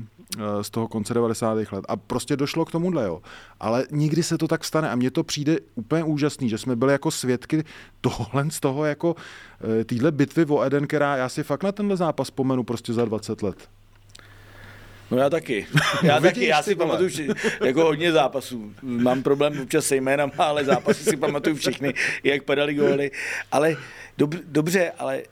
z 0.63 0.71
toho 0.71 0.89
konce 0.89 1.15
90. 1.15 1.55
let. 1.73 1.85
A 1.89 1.97
prostě 1.97 2.37
došlo 2.37 2.65
k 2.65 2.71
tomuhle, 2.71 3.05
jo. 3.05 3.23
Ale 3.61 3.87
nikdy 3.91 4.23
se 4.23 4.39
to 4.39 4.49
tak 4.49 4.65
stane 4.65 4.91
a 4.91 4.95
mně 4.97 5.11
to 5.11 5.25
přijde 5.25 5.57
úplně 5.75 6.05
úžasný, 6.05 6.49
že 6.49 6.59
jsme 6.59 6.77
byli 6.77 6.93
jako 6.93 7.11
svědky 7.11 7.65
tohle 8.01 8.45
z 8.51 8.61
toho 8.61 8.85
jako 8.85 9.17
týhle 9.87 10.13
bitvy 10.13 10.45
o 10.49 10.63
Eden, 10.63 10.87
která 10.87 11.17
já 11.17 11.29
si 11.29 11.43
fakt 11.43 11.63
na 11.63 11.73
tenhle 11.73 11.97
zápas 11.97 12.27
vzpomenu 12.27 12.65
prostě 12.65 12.93
za 12.93 13.05
20 13.05 13.43
let. 13.43 13.57
No 15.11 15.19
já 15.19 15.31
taky. 15.31 15.67
Já 16.03 16.15
No 16.15 16.21
taky, 16.23 16.47
já 16.47 16.63
si 16.63 16.75
vole. 16.75 16.87
pamatuju 16.87 17.09
vši- 17.09 17.29
jako 17.65 17.85
hodně 17.85 18.13
zápasů. 18.13 18.73
Mám 18.83 19.23
problém 19.23 19.61
občas 19.63 19.87
se 19.87 19.97
jménama, 19.97 20.33
ale 20.39 20.65
zápasy 20.65 21.05
si 21.05 21.17
pamatuju 21.17 21.57
všechny, 21.57 21.95
jak 22.25 22.43
padaly 22.43 22.75
góly. 22.75 23.11
Ale 23.53 23.77
dob, 24.19 24.35
dobře, 24.35 24.93
ale 24.99 25.23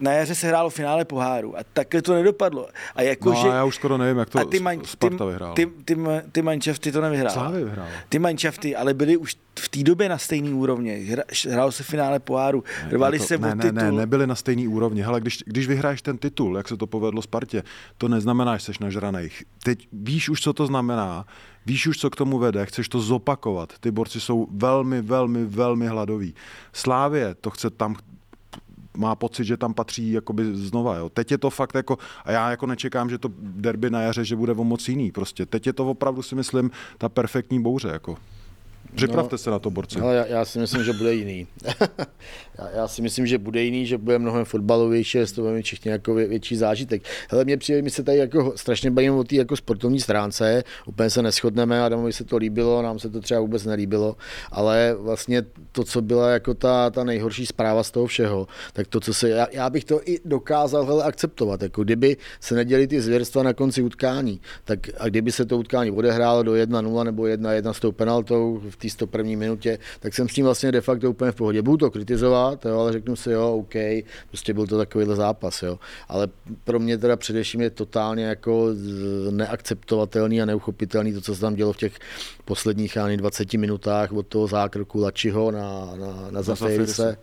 na 0.00 0.12
jaře 0.12 0.34
se 0.34 0.46
hrálo 0.46 0.70
finále 0.70 1.04
poháru 1.04 1.58
a 1.58 1.60
takhle 1.72 2.02
to 2.02 2.14
nedopadlo. 2.14 2.68
A 2.94 3.02
jako, 3.02 3.30
No 3.30 3.42
že, 3.42 3.48
já 3.48 3.64
už 3.64 3.74
skoro 3.74 3.98
nevím, 3.98 4.18
jak 4.18 4.30
to 4.30 4.38
a 4.38 4.44
ty, 4.44 4.60
man, 4.60 4.84
Sparta 4.84 5.24
ty, 5.24 5.30
vyhrála. 5.30 5.54
ty, 5.54 5.66
ty, 5.84 5.96
ty 6.32 6.42
manšafty 6.42 6.92
to 6.92 7.00
nevyhrála. 7.00 7.34
Slávy 7.34 7.64
vyhrála. 7.64 7.90
Ty 8.08 8.18
manšafty, 8.18 8.76
ale 8.76 8.94
byly 8.94 9.16
už 9.16 9.36
v 9.58 9.68
té 9.68 9.82
době 9.82 10.08
na 10.08 10.18
stejné 10.18 10.50
úrovni. 10.54 11.16
Hrálo 11.50 11.72
se 11.72 11.82
finále 11.82 12.18
poháru, 12.20 12.64
rvali 12.90 13.18
to, 13.18 13.24
se 13.24 13.38
ne, 13.38 13.52
o 13.52 13.54
ne, 13.54 13.62
titul. 13.62 13.82
ne, 13.82 13.92
nebyli 13.92 14.26
na 14.26 14.34
stejný 14.34 14.68
úrovni. 14.68 15.02
Hele, 15.02 15.20
když, 15.20 15.38
když 15.46 15.68
vyhráš 15.68 16.02
ten 16.02 16.18
titul, 16.18 16.56
jak 16.56 16.68
se 16.68 16.76
to 16.76 16.86
povedlo 16.86 17.22
Spartě, 17.22 17.62
to 17.98 18.08
neznamená, 18.08 18.56
že 18.56 18.64
jsi 18.64 18.72
nažranej. 18.80 19.30
Teď 19.62 19.88
víš 19.92 20.28
už, 20.28 20.40
co 20.40 20.52
to 20.52 20.66
znamená, 20.66 21.26
víš 21.66 21.86
už, 21.86 21.98
co 21.98 22.10
k 22.10 22.16
tomu 22.16 22.38
vede, 22.38 22.66
chceš 22.66 22.88
to 22.88 23.00
zopakovat. 23.00 23.72
Ty 23.80 23.90
borci 23.90 24.20
jsou 24.20 24.46
velmi, 24.50 25.02
velmi, 25.02 25.44
velmi 25.44 25.86
hladoví. 25.88 26.34
Slávě 26.72 27.34
to 27.34 27.50
chce 27.50 27.70
tam 27.70 27.96
má 28.98 29.14
pocit, 29.14 29.44
že 29.44 29.56
tam 29.56 29.74
patří 29.74 30.12
jakoby 30.12 30.56
znova. 30.56 30.96
Jo. 30.96 31.08
Teď 31.08 31.30
je 31.30 31.38
to 31.38 31.50
fakt 31.50 31.74
jako, 31.74 31.98
a 32.24 32.32
já 32.32 32.50
jako 32.50 32.66
nečekám, 32.66 33.10
že 33.10 33.18
to 33.18 33.30
derby 33.40 33.90
na 33.90 34.00
jaře, 34.00 34.24
že 34.24 34.36
bude 34.36 34.52
o 34.52 34.64
moc 34.64 34.88
jiný. 34.88 35.12
Prostě 35.12 35.46
teď 35.46 35.66
je 35.66 35.72
to 35.72 35.90
opravdu 35.90 36.22
si 36.22 36.34
myslím 36.34 36.70
ta 36.98 37.08
perfektní 37.08 37.62
bouře. 37.62 37.88
Jako. 37.88 38.16
Připravte 38.94 39.34
no, 39.34 39.38
se 39.38 39.50
na 39.50 39.58
to, 39.58 39.70
borci. 39.70 40.00
Ale 40.00 40.14
já, 40.14 40.26
já 40.26 40.44
si 40.44 40.58
myslím, 40.58 40.84
že 40.84 40.92
bude 40.92 41.14
jiný. 41.14 41.46
já, 42.58 42.70
já, 42.74 42.88
si 42.88 43.02
myslím, 43.02 43.26
že 43.26 43.38
bude 43.38 43.62
jiný, 43.62 43.86
že 43.86 43.98
bude 43.98 44.18
mnohem 44.18 44.44
fotbalovější, 44.44 45.18
že 45.18 45.34
to 45.34 45.40
bude 45.40 45.54
mít 45.54 45.62
všichni 45.62 45.90
jako 45.90 46.14
vě, 46.14 46.26
větší 46.26 46.56
zážitek. 46.56 47.02
Hele, 47.30 47.44
mě 47.44 47.56
přijde, 47.56 47.82
my 47.82 47.90
se 47.90 48.02
tady 48.02 48.18
jako 48.18 48.52
strašně 48.56 48.90
bavíme 48.90 49.16
o 49.16 49.24
té 49.24 49.36
jako 49.36 49.56
sportovní 49.56 50.00
stránce, 50.00 50.64
úplně 50.86 51.10
se 51.10 51.22
neschodneme, 51.22 51.82
Adamovi 51.82 52.12
se 52.12 52.24
to 52.24 52.36
líbilo, 52.36 52.82
nám 52.82 52.98
se 52.98 53.10
to 53.10 53.20
třeba 53.20 53.40
vůbec 53.40 53.64
nelíbilo, 53.64 54.16
ale 54.52 54.96
vlastně 54.98 55.42
to, 55.72 55.84
co 55.84 56.02
byla 56.02 56.30
jako 56.30 56.54
ta, 56.54 56.90
ta 56.90 57.04
nejhorší 57.04 57.46
zpráva 57.46 57.82
z 57.82 57.90
toho 57.90 58.06
všeho, 58.06 58.46
tak 58.72 58.86
to, 58.86 59.00
co 59.00 59.14
se, 59.14 59.28
já, 59.28 59.46
já 59.52 59.70
bych 59.70 59.84
to 59.84 60.00
i 60.04 60.18
dokázal 60.24 60.84
hele, 60.84 61.04
akceptovat, 61.04 61.62
jako 61.62 61.84
kdyby 61.84 62.16
se 62.40 62.54
neděli 62.54 62.86
ty 62.86 63.00
zvěrstva 63.00 63.42
na 63.42 63.52
konci 63.52 63.82
utkání, 63.82 64.40
tak 64.64 64.80
a 64.98 65.08
kdyby 65.08 65.32
se 65.32 65.46
to 65.46 65.58
utkání 65.58 65.90
odehrálo 65.90 66.42
do 66.42 66.52
1-0 66.52 67.04
nebo 67.04 67.22
1-1 67.22 67.72
s 67.72 67.80
tou 67.80 67.92
penaltou 67.92 68.60
v 68.70 68.76
té 68.76 68.90
101. 68.90 69.38
minutě, 69.38 69.78
tak 70.00 70.14
jsem 70.14 70.28
s 70.28 70.34
tím 70.34 70.44
vlastně 70.44 70.72
de 70.72 70.80
facto 70.80 71.10
úplně 71.10 71.32
v 71.32 71.34
pohodě. 71.34 71.62
Budu 71.62 71.76
to 71.76 71.90
kritizovat, 71.90 72.47
jo, 72.64 72.78
ale 72.80 72.92
řeknu 72.92 73.16
si, 73.16 73.30
jo, 73.30 73.56
OK, 73.56 73.74
prostě 74.28 74.54
byl 74.54 74.66
to 74.66 74.78
takovýhle 74.78 75.16
zápas, 75.16 75.62
jo. 75.62 75.78
Ale 76.08 76.28
pro 76.64 76.78
mě 76.80 76.98
teda 76.98 77.16
především 77.16 77.60
je 77.60 77.70
totálně 77.70 78.24
jako 78.24 78.68
z- 78.74 79.30
neakceptovatelný 79.30 80.42
a 80.42 80.44
neuchopitelný 80.44 81.12
to, 81.12 81.20
co 81.20 81.34
se 81.34 81.40
tam 81.40 81.54
dělo 81.54 81.72
v 81.72 81.76
těch 81.76 81.92
posledních 82.44 82.96
ani 82.96 83.16
20 83.16 83.54
minutách 83.54 84.12
od 84.12 84.26
toho 84.26 84.46
zákroku 84.46 85.00
Lačiho 85.00 85.50
na, 85.50 85.60
na, 85.96 86.30
na 86.30 86.42
Zafirise. 86.42 87.16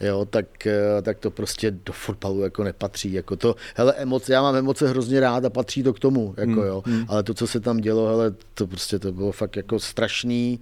Jo, 0.00 0.24
tak, 0.30 0.66
eh, 0.66 1.02
tak 1.02 1.18
to 1.18 1.30
prostě 1.30 1.70
do 1.70 1.92
fotbalu 1.92 2.40
jako 2.40 2.64
nepatří. 2.64 3.12
Jako 3.12 3.36
to, 3.36 3.56
hele, 3.76 3.94
emoce, 3.96 4.32
já 4.32 4.42
mám 4.42 4.56
emoce 4.56 4.88
hrozně 4.88 5.20
rád 5.20 5.44
a 5.44 5.50
patří 5.50 5.82
to 5.82 5.92
k 5.92 5.98
tomu, 5.98 6.34
jako 6.36 6.62
jo. 6.64 6.82
Ale 7.08 7.22
to, 7.22 7.34
co 7.34 7.46
se 7.46 7.60
tam 7.60 7.76
dělo, 7.78 8.06
hele, 8.06 8.34
to 8.54 8.66
prostě 8.66 8.98
to 8.98 9.12
bylo 9.12 9.32
fakt 9.32 9.56
jako 9.56 9.80
strašný 9.80 10.60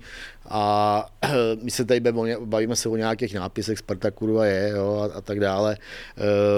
a 0.49 1.07
my 1.63 1.71
se 1.71 1.85
tady 1.85 2.01
bavíme, 2.01 2.37
bavíme 2.45 2.77
se 2.77 2.89
o 2.89 2.97
nějakých 2.97 3.35
nápisech 3.35 3.83
Sparta 3.99 4.11
kurva 4.11 4.47
je 4.47 4.71
jo, 4.77 5.11
a, 5.11 5.19
a 5.19 5.21
tak 5.21 5.41
dále. 5.41 5.75
E, 5.75 5.79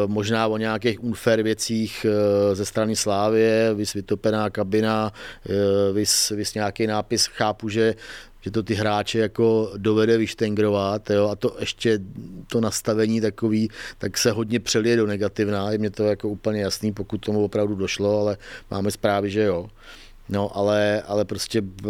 možná 0.07 0.47
o 0.47 0.57
nějakých 0.57 1.05
unfair 1.05 1.43
věcích 1.43 2.05
e, 2.05 2.55
ze 2.55 2.65
strany 2.65 2.97
Slávě, 2.97 3.75
vys 3.75 3.93
vytopená 3.95 4.51
kabina, 4.51 5.13
e, 5.49 5.93
vys, 5.93 6.29
vys 6.29 6.55
nějaký 6.55 6.87
nápis, 6.87 7.27
chápu, 7.27 7.69
že 7.69 7.95
že 8.43 8.51
to 8.51 8.63
ty 8.63 8.75
hráče 8.75 9.19
jako 9.19 9.73
dovede 9.77 10.19
vyštengrovat 10.19 11.11
jo, 11.11 11.29
a 11.29 11.37
to 11.37 11.57
ještě 11.61 12.01
to 12.49 12.61
nastavení 12.61 13.21
takový, 13.21 13.71
tak 13.99 14.19
se 14.19 14.31
hodně 14.31 14.61
přelije 14.61 14.97
do 14.97 15.07
negativna, 15.07 15.71
je 15.73 15.79
mě 15.79 15.91
to 15.91 16.05
jako 16.05 16.29
úplně 16.29 16.61
jasný, 16.61 16.93
pokud 16.93 17.19
tomu 17.19 17.45
opravdu 17.45 17.75
došlo, 17.75 18.21
ale 18.21 18.37
máme 18.71 18.91
zprávy, 18.91 19.31
že 19.31 19.43
jo. 19.43 19.69
No, 20.31 20.57
ale, 20.57 21.03
ale 21.03 21.25
prostě 21.25 21.61
b, 21.61 21.89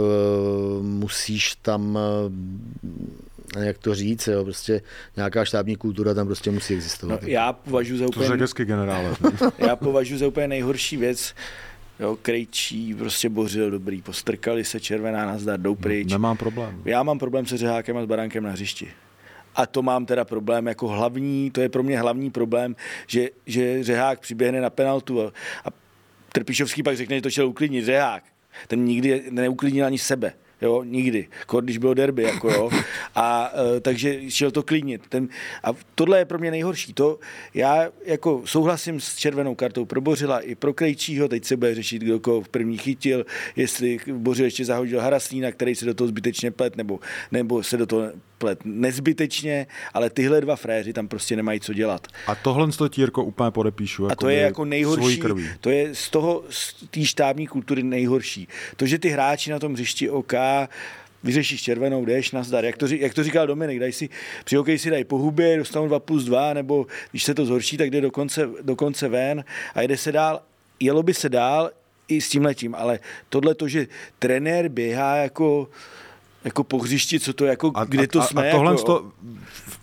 musíš 0.82 1.54
tam, 1.62 1.98
eh, 1.98 2.30
jak 3.58 3.78
to 3.78 3.94
říct, 3.94 4.26
jo, 4.26 4.44
prostě 4.44 4.82
nějaká 5.16 5.44
štábní 5.44 5.76
kultura 5.76 6.14
tam 6.14 6.26
prostě 6.26 6.50
musí 6.50 6.72
No, 6.72 6.76
existovat. 6.78 7.22
já 7.22 7.52
považuji 7.52 7.98
za 7.98 8.04
To 8.04 8.10
úplně... 8.20 8.40
hezky 8.40 8.64
generále. 8.64 9.16
Já 9.58 9.76
považuji 9.76 10.18
za 10.18 10.28
úplně 10.28 10.48
nejhorší 10.48 10.96
věc, 10.96 11.34
jo, 12.00 12.18
krejčí, 12.22 12.94
prostě 12.94 13.28
bořil 13.28 13.70
dobrý, 13.70 14.02
postrkali 14.02 14.64
se, 14.64 14.80
červená 14.80 15.26
nazdar, 15.26 15.60
jdou 15.60 15.74
pryč. 15.74 16.12
Nemám 16.12 16.36
problém. 16.36 16.82
Já 16.84 17.02
mám 17.02 17.18
problém 17.18 17.46
se 17.46 17.56
řehákem 17.56 17.96
a 17.96 18.02
s 18.02 18.06
baránkem 18.06 18.44
na 18.44 18.50
hřišti. 18.50 18.88
a 19.54 19.66
to 19.66 19.82
mám 19.82 20.06
teda 20.06 20.24
problém 20.24 20.66
jako 20.66 20.88
hlavní, 20.88 21.50
to 21.50 21.60
je 21.60 21.68
pro 21.68 21.82
mě 21.82 21.98
hlavní 22.00 22.30
problém, 22.30 22.76
že, 23.06 23.28
že 23.46 23.84
Řehák 23.84 24.20
přiběhne 24.20 24.60
na 24.60 24.70
penaltu 24.70 25.22
a, 25.22 25.32
a 25.64 25.68
Trpišovský 26.32 26.82
pak 26.82 26.96
řekne, 26.96 27.16
že 27.16 27.22
to 27.22 27.30
chtěl 27.30 27.46
uklidnit 27.46 27.84
Řehák. 27.84 28.24
Ten 28.68 28.84
nikdy 28.84 29.22
neuklidnil 29.30 29.86
ani 29.86 29.98
sebe 29.98 30.32
jo, 30.62 30.82
nikdy, 30.84 31.28
když 31.60 31.78
bylo 31.78 31.94
derby, 31.94 32.22
jako 32.22 32.50
jo, 32.50 32.70
a 33.14 33.52
e, 33.76 33.80
takže 33.80 34.30
šel 34.30 34.50
to 34.50 34.62
klidnit. 34.62 35.02
Ten, 35.08 35.28
a 35.64 35.70
tohle 35.94 36.18
je 36.18 36.24
pro 36.24 36.38
mě 36.38 36.50
nejhorší. 36.50 36.92
To 36.92 37.18
já 37.54 37.88
jako 38.04 38.42
souhlasím 38.44 39.00
s 39.00 39.16
červenou 39.16 39.54
kartou 39.54 39.84
pro 39.84 40.00
Bořila 40.00 40.40
i 40.40 40.54
pro 40.54 40.74
Krejčího, 40.74 41.28
teď 41.28 41.44
se 41.44 41.56
bude 41.56 41.74
řešit, 41.74 42.02
kdo 42.02 42.20
koho 42.20 42.40
v 42.40 42.48
první 42.48 42.78
chytil, 42.78 43.26
jestli 43.56 43.98
Bořil 44.12 44.44
ještě 44.44 44.64
zahodil 44.64 45.00
Haraslína, 45.00 45.52
který 45.52 45.74
se 45.74 45.86
do 45.86 45.94
toho 45.94 46.08
zbytečně 46.08 46.50
plet, 46.50 46.76
nebo, 46.76 47.00
nebo 47.32 47.62
se 47.62 47.76
do 47.76 47.86
toho 47.86 48.12
plet 48.40 48.58
nezbytečně, 48.64 49.66
ale 49.94 50.10
tyhle 50.10 50.40
dva 50.40 50.56
fréři 50.56 50.92
tam 50.92 51.08
prostě 51.08 51.36
nemají 51.36 51.60
co 51.60 51.72
dělat. 51.72 52.06
A 52.26 52.34
tohle 52.34 52.72
to 52.72 52.88
Tírko 52.88 53.24
úplně 53.24 53.50
podepíšu. 53.50 54.02
Jako 54.02 54.12
a 54.12 54.16
to 54.16 54.28
je 54.28 54.40
jako 54.40 54.64
nejhorší, 54.64 55.22
to 55.60 55.70
je 55.70 55.94
z 55.94 56.10
toho, 56.10 56.44
z 56.50 56.74
té 56.90 57.04
štábní 57.04 57.46
kultury 57.46 57.82
nejhorší. 57.82 58.48
To, 58.76 58.86
že 58.86 58.98
ty 58.98 59.08
hráči 59.08 59.50
na 59.50 59.58
tom 59.58 59.72
hřišti 59.72 60.10
OK 60.10 60.32
vyřešíš 61.22 61.62
červenou, 61.62 62.04
jdeš, 62.04 62.32
nazdar. 62.32 62.64
Jak 62.64 62.76
to, 62.76 62.86
jak 62.86 63.14
to 63.14 63.24
říkal 63.24 63.46
Dominik, 63.46 63.80
daj 63.80 63.92
si, 63.92 64.08
při 64.44 64.56
hokeji 64.56 64.78
si 64.78 64.90
dají 64.90 65.04
po 65.04 65.18
hubě, 65.18 65.58
dostanou 65.58 65.86
2 65.86 65.98
plus 66.00 66.24
2, 66.24 66.54
nebo 66.54 66.86
když 67.10 67.24
se 67.24 67.34
to 67.34 67.46
zhorší, 67.46 67.76
tak 67.76 67.90
jde 67.90 68.00
dokonce, 68.00 68.48
dokonce 68.62 69.08
ven 69.08 69.44
a 69.74 69.82
jde 69.82 69.96
se 69.96 70.12
dál. 70.12 70.42
Jelo 70.80 71.02
by 71.02 71.14
se 71.14 71.28
dál 71.28 71.70
i 72.08 72.20
s 72.20 72.28
tím 72.28 72.44
letím, 72.44 72.74
ale 72.74 72.98
tohle 73.28 73.54
to, 73.54 73.68
že 73.68 73.86
trenér 74.18 74.68
běhá 74.68 75.16
jako 75.16 75.68
jako 76.44 76.64
po 76.64 76.78
hřišti, 76.78 77.20
co 77.20 77.32
to 77.32 77.44
jako, 77.44 77.72
a, 77.74 77.84
kde 77.84 78.06
to 78.06 78.20
a, 78.20 78.24
jsme. 78.26 78.50
A 78.50 78.52
tohle 78.52 78.72
jako, 78.72 78.84
to, 78.84 79.12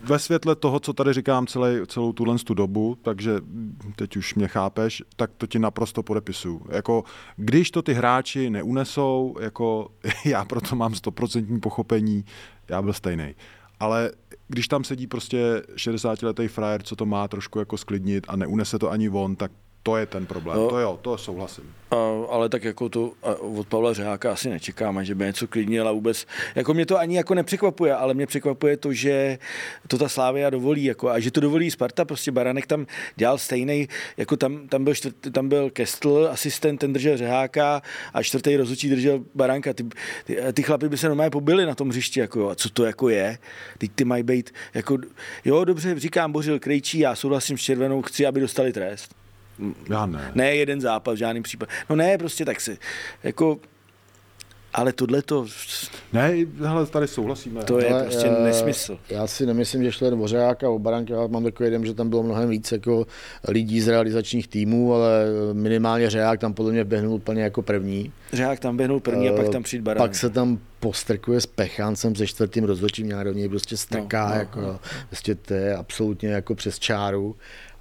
ve 0.04 0.20
světle 0.20 0.56
toho, 0.56 0.80
co 0.80 0.94
tady 0.94 1.14
říkám 1.14 1.48
celý, 1.48 1.88
celou 1.88 2.14
tuhle 2.14 2.40
tu 2.40 2.54
dobu, 2.54 2.98
takže 3.02 3.42
teď 3.96 4.18
už 4.18 4.36
mě 4.36 4.48
chápeš, 4.48 5.04
tak 5.16 5.32
to 5.38 5.48
ti 5.48 5.60
naprosto 5.60 6.04
podepisu. 6.04 6.62
Jako, 6.70 7.04
když 7.36 7.72
to 7.72 7.82
ty 7.82 7.94
hráči 7.94 8.50
neunesou, 8.50 9.36
jako 9.40 9.90
já 10.26 10.46
proto 10.46 10.76
mám 10.76 10.96
stoprocentní 10.96 11.60
pochopení, 11.60 12.26
já 12.70 12.82
byl 12.82 12.94
stejný. 12.94 13.36
Ale 13.80 14.12
když 14.48 14.68
tam 14.68 14.84
sedí 14.84 15.08
prostě 15.08 15.62
60-letý 15.76 16.48
frajer, 16.48 16.84
co 16.84 16.96
to 16.96 17.06
má 17.06 17.28
trošku 17.28 17.60
jako 17.60 17.78
sklidnit 17.78 18.26
a 18.28 18.36
neunese 18.36 18.80
to 18.80 18.92
ani 18.92 19.10
on, 19.10 19.36
tak 19.36 19.52
to 19.88 19.98
je 19.98 20.06
ten 20.06 20.26
problém. 20.26 20.58
No, 20.58 20.68
to 20.68 20.80
jo, 20.80 21.00
to 21.02 21.18
souhlasím. 21.18 21.64
A, 21.92 21.96
ale 22.30 22.50
tak 22.50 22.64
jako 22.64 22.90
to 22.90 23.12
od 23.40 23.68
Pavla 23.68 23.94
Řeháka 23.94 24.32
asi 24.32 24.50
nečekáme, 24.50 25.06
že 25.06 25.16
by 25.16 25.26
něco 25.26 25.48
klidnil 25.48 25.88
a 25.88 25.92
vůbec, 25.92 26.28
jako 26.56 26.74
mě 26.74 26.86
to 26.86 26.98
ani 26.98 27.18
jako 27.18 27.34
nepřekvapuje, 27.34 27.96
ale 27.96 28.14
mě 28.14 28.28
překvapuje 28.28 28.78
to, 28.78 28.94
že 28.94 29.40
to 29.88 29.98
ta 29.98 30.10
Slávia 30.10 30.50
dovolí, 30.50 30.84
jako, 30.84 31.10
a 31.10 31.20
že 31.20 31.32
to 31.32 31.40
dovolí 31.40 31.72
Sparta, 31.72 32.06
prostě 32.06 32.32
Baranek 32.32 32.68
tam 32.68 32.86
dělal 33.16 33.38
stejný, 33.38 33.88
jako 34.18 34.38
tam, 34.38 34.68
tam 34.68 34.84
byl, 34.84 34.96
čtvrt, 34.96 35.16
tam 35.32 35.50
byl 35.50 35.70
Kestl, 35.70 36.30
asistent, 36.32 36.80
ten 36.80 36.94
držel 36.94 37.18
Řeháka 37.18 37.82
a 38.14 38.24
čtvrtý 38.24 38.58
rozhodčí 38.58 38.90
držel 38.90 39.24
Baranka. 39.36 39.74
Ty, 39.74 39.84
ty, 40.24 40.38
ty 40.54 40.64
chlapy 40.64 40.90
by 40.90 40.98
se 40.98 41.08
normálně 41.08 41.30
pobili 41.32 41.66
na 41.66 41.76
tom 41.76 41.90
hřišti, 41.90 42.20
jako, 42.20 42.50
a 42.50 42.56
co 42.56 42.70
to 42.70 42.86
jako 42.86 43.10
je? 43.10 43.38
Teď 43.78 43.92
ty 43.96 44.06
mají 44.06 44.24
být, 44.24 44.54
jako, 44.74 44.98
jo, 45.46 45.66
dobře, 45.66 46.00
říkám, 46.00 46.32
Bořil 46.32 46.60
Krejčí, 46.60 47.00
já 47.00 47.16
souhlasím 47.16 47.58
s 47.58 47.62
Červenou, 47.62 48.02
chci, 48.02 48.26
aby 48.26 48.40
dostali 48.40 48.74
trest. 48.74 49.27
Já 49.90 50.06
ne. 50.06 50.32
Ne 50.36 50.56
jeden 50.56 50.82
zápas, 50.82 51.14
v 51.16 51.18
žádném 51.18 51.44
případě. 51.44 51.72
No 51.90 51.96
ne, 51.96 52.18
prostě 52.18 52.46
tak 52.46 52.62
si, 52.62 52.78
jako, 53.24 53.58
ale 54.74 54.94
tohle 54.94 55.22
to... 55.22 55.46
Ne, 56.14 56.34
hele, 56.60 56.86
tady 56.86 57.08
souhlasíme. 57.08 57.64
To 57.64 57.80
je 57.80 57.90
ale, 57.90 58.04
prostě 58.04 58.28
já, 58.28 58.44
nesmysl. 58.44 59.00
Já 59.10 59.28
si 59.28 59.46
nemyslím, 59.46 59.84
že 59.84 59.92
šlo 59.92 60.08
jen 60.08 60.22
o 60.22 60.28
Řeáka, 60.28 60.70
o 60.70 60.80
Baranky, 60.80 61.14
já 61.14 61.28
mám 61.28 61.44
takový 61.44 61.68
jeden, 61.68 61.86
že 61.86 61.94
tam 61.94 62.10
bylo 62.10 62.24
mnohem 62.24 62.50
víc 62.50 62.72
jako 62.72 63.08
lidí 63.48 63.82
z 63.82 63.88
realizačních 63.88 64.48
týmů, 64.48 64.94
ale 64.94 65.26
minimálně 65.54 66.10
Řeák 66.10 66.40
tam 66.40 66.54
podle 66.54 66.72
mě 66.72 66.84
běhnul 66.84 67.14
úplně 67.14 67.44
jako 67.44 67.62
první. 67.62 68.12
Řeák 68.34 68.60
tam 68.60 68.78
běhnul 68.78 69.00
první 69.00 69.30
uh, 69.30 69.40
a 69.40 69.44
pak 69.44 69.52
tam 69.52 69.64
přijde 69.64 69.84
Baranek. 69.84 70.10
Pak 70.10 70.16
se 70.16 70.30
tam 70.30 70.60
postrkuje 70.80 71.42
s 71.42 71.46
Pecháncem 71.46 72.16
se 72.16 72.28
čtvrtým 72.28 72.64
rozhodčím, 72.64 73.08
nějak 73.08 73.26
do 73.26 73.34
něj 73.34 73.50
prostě 73.50 73.78
strká, 73.78 74.28
no, 74.28 74.34
no, 74.34 74.40
jako, 74.40 74.62
no. 74.62 74.80
Prostě 75.08 75.36
to 75.36 75.54
je 75.54 75.76
absolutně 75.76 76.30
jako 76.30 76.56
přes 76.56 76.80
čáru. 76.80 77.36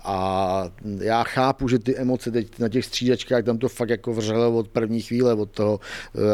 A 0.08 0.70
já 0.98 1.24
chápu, 1.24 1.68
že 1.68 1.78
ty 1.78 1.96
emoce 1.96 2.30
teď 2.30 2.58
na 2.58 2.68
těch 2.68 2.84
střídačkách, 2.84 3.44
tam 3.44 3.58
to 3.58 3.68
fakt 3.68 3.90
jako 3.90 4.14
vřelo 4.14 4.58
od 4.58 4.68
první 4.68 5.00
chvíle, 5.00 5.34
od 5.34 5.50
toho, 5.50 5.80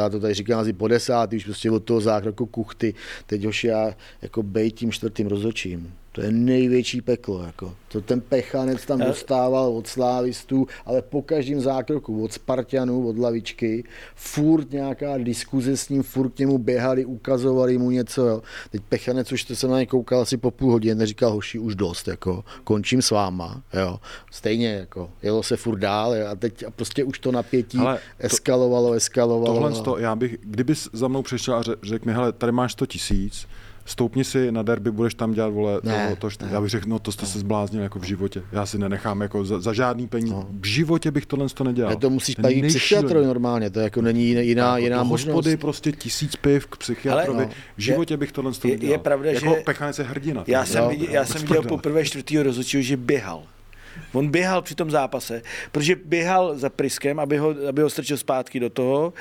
já 0.00 0.08
to 0.08 0.20
tady 0.20 0.34
říkám 0.34 0.60
asi 0.60 0.72
po 0.72 0.88
desátý, 0.88 1.36
už 1.36 1.44
prostě 1.44 1.70
od 1.70 1.84
toho 1.84 2.00
zákroku 2.00 2.46
kuchty, 2.46 2.94
teď 3.26 3.44
už 3.44 3.64
já 3.64 3.94
jako 4.22 4.42
bejt 4.42 4.74
tím 4.74 4.92
čtvrtým 4.92 5.26
rozhodčím. 5.26 5.94
To 6.12 6.20
je 6.20 6.30
největší 6.30 7.00
peklo. 7.00 7.42
Jako. 7.42 7.74
To 7.88 8.00
ten 8.00 8.20
pechanec 8.20 8.86
tam 8.86 8.98
dostával 8.98 9.76
od 9.76 9.86
slávistů, 9.86 10.66
ale 10.86 11.02
po 11.02 11.22
každém 11.22 11.60
zákroku, 11.60 12.24
od 12.24 12.32
Spartanů, 12.32 13.08
od 13.08 13.18
lavičky, 13.18 13.84
furt 14.14 14.70
nějaká 14.70 15.18
diskuze 15.18 15.76
s 15.76 15.88
ním, 15.88 16.02
furt 16.02 16.30
k 16.30 16.38
němu 16.38 16.58
běhali, 16.58 17.04
ukazovali 17.04 17.78
mu 17.78 17.90
něco. 17.90 18.26
Jo. 18.26 18.42
Teď 18.70 18.82
pechanec 18.88 19.32
už 19.32 19.44
to 19.44 19.56
se 19.56 19.68
na 19.68 19.78
ně 19.78 19.86
koukal 19.86 20.20
asi 20.20 20.36
po 20.36 20.50
půl 20.50 20.72
hodině, 20.72 20.94
neříkal, 20.94 21.32
hoši, 21.32 21.58
už 21.58 21.74
dost, 21.74 22.08
jako, 22.08 22.44
končím 22.64 23.02
s 23.02 23.10
váma. 23.10 23.62
Jo. 23.72 24.00
Stejně, 24.30 24.68
jako, 24.68 25.10
jelo 25.22 25.42
se 25.42 25.56
furt 25.56 25.78
dál 25.78 26.14
jo. 26.14 26.26
a 26.26 26.34
teď 26.34 26.64
a 26.64 26.70
prostě 26.70 27.04
už 27.04 27.18
to 27.18 27.32
napětí 27.32 27.78
ale 27.78 27.96
to, 27.96 28.26
eskalovalo, 28.26 28.92
eskalovalo. 28.92 29.54
Tohle, 29.54 29.82
to, 29.82 29.98
já 29.98 30.16
bych, 30.16 30.38
kdybys 30.40 30.88
za 30.92 31.08
mnou 31.08 31.22
přišel 31.22 31.54
a 31.54 31.62
řekl 31.82 32.06
mi, 32.06 32.12
hele, 32.12 32.32
tady 32.32 32.52
máš 32.52 32.72
100 32.72 32.86
tisíc, 32.86 33.46
stoupni 33.84 34.24
si 34.24 34.52
na 34.52 34.62
derby, 34.62 34.90
budeš 34.90 35.14
tam 35.14 35.32
dělat, 35.32 35.48
vole, 35.48 35.80
ne, 35.82 36.16
to, 36.18 36.30
to, 36.30 36.44
ne. 36.44 36.52
já 36.52 36.60
bych 36.60 36.70
řekl, 36.70 36.88
no 36.88 36.98
to 36.98 37.12
jste 37.12 37.26
se 37.26 37.38
zbláznil 37.38 37.82
jako 37.82 37.98
v 37.98 38.02
životě. 38.02 38.42
Já 38.52 38.66
si 38.66 38.78
nenechám 38.78 39.20
jako 39.20 39.44
za, 39.44 39.60
za 39.60 39.72
žádný 39.72 40.08
peníze. 40.08 40.34
No. 40.34 40.48
V 40.60 40.66
životě 40.66 41.10
bych 41.10 41.26
tohle 41.26 41.48
to 41.48 41.64
nedělal. 41.64 41.90
Ne, 41.90 41.96
to 41.96 42.10
musíš 42.10 42.34
platit 42.34 42.66
psychiatrovi 42.66 43.26
normálně, 43.26 43.70
to 43.70 43.80
jako 43.80 44.02
není 44.02 44.28
jiná, 44.28 44.40
jiná, 44.40 44.66
jako 44.66 44.84
jiná 44.84 45.02
možnost. 45.02 45.34
Hospody 45.34 45.56
prostě 45.56 45.92
tisíc 45.92 46.36
piv 46.36 46.66
k 46.66 46.76
psychiatrovi. 46.76 47.44
no, 47.44 47.50
v 47.76 47.80
životě 47.80 48.14
je, 48.14 48.18
bych 48.18 48.32
tohle 48.32 48.52
to 48.52 48.68
nedělal. 48.68 48.90
Je, 48.90 48.94
je 48.94 48.98
pravda, 48.98 49.30
jako 49.30 49.54
že... 49.54 49.62
Pechanec 49.64 49.98
je 49.98 50.04
hrdina. 50.04 50.44
Já 50.46 50.64
jsem, 50.64 50.88
viděl, 50.88 51.08
já 51.10 51.24
jsem 51.24 51.42
viděl 51.42 51.62
poprvé 51.62 52.04
čtvrtýho 52.04 52.42
rozhodčího, 52.42 52.82
že 52.82 52.96
běhal. 52.96 53.42
On 54.12 54.28
běhal 54.28 54.62
při 54.62 54.74
tom 54.74 54.90
zápase, 54.90 55.42
protože 55.72 55.96
běhal 56.04 56.58
za 56.58 56.68
Priskem, 56.68 57.20
aby 57.20 57.38
ho, 57.38 57.54
aby 57.68 57.82
ho 57.82 57.90
strčil 57.90 58.16
zpátky 58.16 58.60
do 58.60 58.70
toho, 58.70 59.12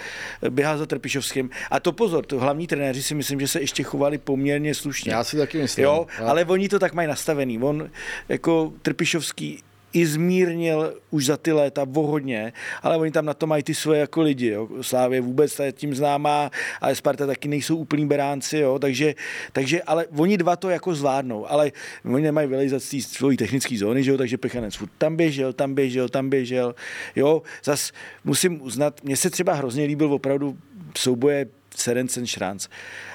běhal 0.50 0.78
za 0.78 0.86
Trpišovským. 0.86 1.50
A 1.72 1.80
to 1.80 1.92
pozor, 1.92 2.26
to 2.26 2.40
hlavní 2.40 2.68
trenéři 2.68 3.04
si 3.04 3.16
myslím, 3.16 3.40
že 3.40 3.48
se 3.48 3.62
ještě 3.62 3.84
chovali 3.84 4.18
poměrně 4.18 4.76
slušně. 4.76 5.12
Já 5.12 5.24
si 5.24 5.38
taky 5.38 5.58
myslím. 5.58 5.84
Jo, 5.84 6.08
ale 6.26 6.46
oni 6.46 6.70
to 6.70 6.80
tak 6.80 6.94
mají 6.94 7.08
nastavený. 7.08 7.60
On 7.60 7.90
jako 8.30 8.74
Trpišovský 8.82 9.64
i 9.94 10.06
zmírnil 10.06 10.94
už 11.10 11.26
za 11.26 11.38
ty 11.38 11.52
léta 11.52 11.84
vohodně, 11.84 12.54
ale 12.84 12.98
oni 12.98 13.12
tam 13.12 13.26
na 13.26 13.34
to 13.34 13.48
mají 13.48 13.64
ty 13.64 13.76
svoje 13.76 14.00
jako 14.00 14.22
lidi. 14.22 14.48
Jo. 14.48 14.68
Slávě 14.82 15.22
vůbec 15.22 15.60
je 15.60 15.72
tím 15.72 15.96
známá, 15.96 16.52
ale 16.82 16.96
Sparta 16.96 17.28
taky 17.28 17.48
nejsou 17.48 17.78
úplní 17.78 18.08
beránci, 18.08 18.58
jo. 18.58 18.80
Takže, 18.80 19.16
takže, 19.52 19.82
ale 19.82 20.06
oni 20.08 20.38
dva 20.38 20.56
to 20.56 20.70
jako 20.70 20.96
zvládnou, 20.96 21.52
ale 21.52 21.72
oni 22.06 22.24
nemají 22.24 22.48
vylejzat 22.48 22.82
svojí 23.00 23.38
technické 23.38 23.78
zóny, 23.78 24.04
že 24.04 24.12
jo, 24.12 24.18
takže 24.18 24.38
Pechanec 24.38 24.76
furt 24.76 24.92
tam 24.98 25.16
běžel, 25.16 25.54
tam 25.54 25.76
běžel, 25.76 26.10
tam 26.10 26.30
běžel, 26.30 26.76
jo. 27.16 27.42
Zas 27.64 27.92
musím 28.24 28.62
uznat, 28.62 29.04
mně 29.04 29.18
se 29.18 29.30
třeba 29.30 29.54
hrozně 29.54 29.86
líbil 29.86 30.14
opravdu 30.14 30.58
souboje 30.98 31.46
Serencen 31.76 32.28
Šranc. 32.28 32.68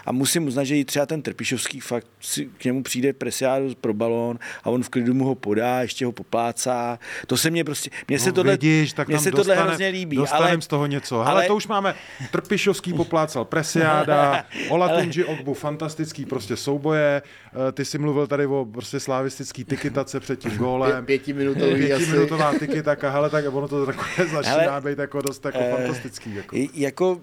A 0.07 0.13
musím 0.13 0.47
uznat, 0.47 0.65
že 0.65 0.77
i 0.77 0.85
třeba 0.85 1.07
ten 1.07 1.23
Trpišovský 1.23 1.81
fakt 1.81 2.07
si 2.21 2.51
k 2.59 2.65
němu 2.65 2.83
přijde 2.83 3.13
presiádu 3.13 3.75
pro 3.81 3.95
balón 3.95 4.39
a 4.65 4.71
on 4.71 4.83
v 4.83 4.89
klidu 4.89 5.15
mu 5.15 5.25
ho 5.25 5.35
podá, 5.35 5.83
ještě 5.83 6.07
ho 6.07 6.13
poplácá. 6.13 6.99
To 7.27 7.37
se 7.37 7.51
mně 7.51 7.65
prostě, 7.65 7.91
mně 8.09 8.19
se 8.19 8.29
no, 8.29 8.35
tohle, 8.35 8.53
vidíš, 8.53 8.93
tak 8.93 9.09
mně 9.09 9.19
se 9.19 9.31
dostane, 9.31 9.57
tohle 9.57 9.69
hrozně 9.69 9.89
líbí. 9.89 10.19
ale, 10.19 10.63
z 10.63 10.67
toho 10.67 10.87
něco. 10.87 11.21
Ale, 11.21 11.31
ale 11.31 11.47
to 11.47 11.57
už 11.57 11.67
máme, 11.67 11.95
Trpišovský 12.31 12.93
poplácal 12.93 13.45
presiáda, 13.45 14.45
Olatunji 14.69 15.25
Ogbu, 15.25 15.55
fantastický 15.55 16.27
prostě 16.27 16.57
souboje, 16.57 17.23
eh, 17.69 17.73
ty 17.73 17.85
jsi 17.85 17.99
mluvil 17.99 18.27
tady 18.27 18.47
o 18.47 18.67
prostě 18.73 19.01
slavistický 19.01 19.65
tikitace 19.65 20.21
před 20.21 20.39
tím 20.39 20.57
gólem. 20.57 21.07
Pě, 21.07 21.17
pětiminutový 21.19 21.87
Pětiminutová 21.87 22.59
tikitaka, 22.59 23.11
hele, 23.11 23.31
tak 23.31 23.45
ono 23.55 23.69
to 23.69 23.87
takové 23.87 24.27
začíná 24.27 24.81
být 24.81 24.99
jako 24.99 25.23
dost 25.23 25.45
jako 25.45 25.59
uh, 25.59 25.71
fantastický. 25.71 26.35
Jako. 26.35 26.57
jako 26.75 27.21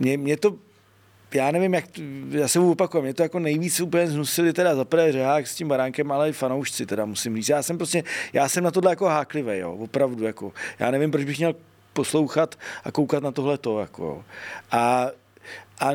mě, 0.00 0.16
mě 0.16 0.36
to 0.36 0.56
já 1.34 1.50
nevím, 1.50 1.74
jak, 1.74 1.84
já 2.30 2.48
se 2.48 2.60
opakuju, 2.60 3.02
mě 3.02 3.14
to 3.14 3.22
jako 3.22 3.38
nejvíc 3.38 3.80
úplně 3.80 4.06
znusili 4.06 4.52
teda 4.52 4.74
za 4.74 4.84
prvé 4.84 5.12
řehák 5.12 5.46
s 5.46 5.54
tím 5.54 5.68
baránkem, 5.68 6.12
ale 6.12 6.28
i 6.28 6.32
fanoušci 6.32 6.86
teda 6.86 7.04
musím 7.04 7.36
říct. 7.36 7.48
Já 7.48 7.62
jsem 7.62 7.78
prostě, 7.78 8.04
já 8.32 8.48
jsem 8.48 8.64
na 8.64 8.70
tohle 8.70 8.92
jako 8.92 9.06
háklivý, 9.06 9.58
jo, 9.58 9.72
opravdu, 9.72 10.24
jako. 10.24 10.52
Já 10.78 10.90
nevím, 10.90 11.10
proč 11.10 11.24
bych 11.24 11.38
měl 11.38 11.54
poslouchat 11.92 12.58
a 12.84 12.92
koukat 12.92 13.22
na 13.22 13.32
tohle 13.32 13.58
to, 13.58 13.80
jako. 13.80 14.24
A 14.70 15.10
a, 15.80 15.90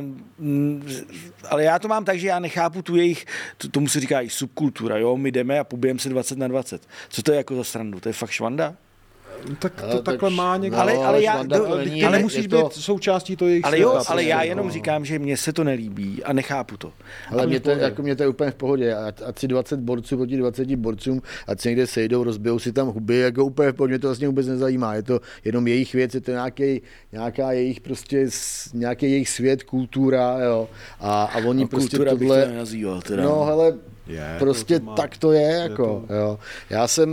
ale 1.49 1.63
já 1.63 1.79
to 1.79 1.87
mám 1.87 2.05
tak, 2.05 2.19
že 2.19 2.27
já 2.27 2.39
nechápu 2.39 2.81
tu 2.81 2.95
jejich, 2.95 3.25
to, 3.57 3.69
tomu 3.69 3.87
se 3.87 3.99
říká 3.99 4.21
i 4.21 4.29
subkultura, 4.29 4.97
jo, 4.97 5.17
my 5.17 5.31
jdeme 5.31 5.59
a 5.59 5.63
pobijeme 5.63 5.99
se 5.99 6.09
20 6.09 6.37
na 6.37 6.47
20. 6.47 6.87
Co 7.09 7.23
to 7.23 7.31
je 7.31 7.37
jako 7.37 7.55
za 7.55 7.63
srandu? 7.63 7.99
To 7.99 8.09
je 8.09 8.13
fakt 8.13 8.29
švanda? 8.29 8.75
Tak 9.59 9.73
to 9.81 9.83
Ale 9.91 10.01
takhle 10.01 10.29
tak- 10.29 10.37
má 10.37 10.57
někdo. 10.57 10.77
Ale- 10.77 10.93
ale 10.97 11.23
já- 11.23 11.43
do- 11.43 11.65
to 11.65 11.77
není, 11.77 11.99
Ty 11.99 12.05
ale 12.05 12.17
nemusíš 12.17 12.43
je 12.43 12.49
to- 12.49 12.63
být 12.63 12.73
součástí 12.73 13.35
toho 13.35 13.49
jejich 13.49 13.65
Ale 13.65 13.79
jo, 13.79 13.89
světa, 13.89 14.05
ale 14.11 14.23
já 14.23 14.37
no. 14.37 14.43
jenom 14.43 14.71
říkám, 14.71 15.05
že 15.05 15.19
mně 15.19 15.37
se 15.37 15.53
to 15.53 15.63
nelíbí 15.63 16.23
a 16.23 16.33
nechápu 16.33 16.77
to. 16.77 16.91
Ale 17.31 17.47
mě 17.47 17.59
to, 17.59 17.69
jako 17.69 18.01
mě 18.01 18.15
to 18.15 18.23
je 18.23 18.29
úplně 18.29 18.51
v 18.51 18.55
pohodě. 18.55 18.95
Ať, 18.95 19.21
ať 19.25 19.39
si 19.39 19.47
20 19.47 19.79
borců 19.79 20.17
proti 20.17 20.37
20 20.37 20.75
borcům, 20.75 21.21
ať 21.47 21.59
se 21.61 21.69
někde 21.69 21.87
sejdou, 21.87 22.23
rozbijou 22.23 22.59
si 22.59 22.71
tam 22.71 22.87
huby, 22.87 23.17
jako 23.17 23.45
úplně 23.45 23.71
v 23.71 23.73
pohodě, 23.73 23.91
mě 23.91 23.99
to 23.99 24.07
vlastně 24.07 24.27
vůbec 24.27 24.47
nezajímá. 24.47 24.93
Je 24.95 25.03
to 25.03 25.19
jenom 25.45 25.67
jejich 25.67 25.93
věc, 25.93 26.13
je 26.15 26.21
to 26.21 26.31
nějaký, 26.31 26.81
nějaká 27.11 27.51
jejich 27.51 27.81
prostě, 27.81 28.27
nějaký 28.73 29.11
jejich 29.11 29.29
svět, 29.29 29.63
kultura, 29.63 30.37
jo. 30.39 30.69
A, 30.99 31.23
a 31.23 31.37
oni 31.37 31.61
No, 31.61 31.67
prostě 31.67 31.97
kultura 31.97 32.11
bych 32.15 32.27
to 32.27 32.33
tohle... 32.33 32.47
nenazýval 32.47 33.01
teda. 33.01 33.23
No, 33.23 33.43
hele, 33.43 33.73
Je, 34.07 34.35
prostě 34.39 34.79
to 34.79 34.85
má- 34.85 34.95
tak 34.95 35.17
to 35.17 35.31
je, 35.31 35.41
jako, 35.69 36.05
jo. 36.09 36.39
Já 36.69 36.87
jsem, 36.87 37.09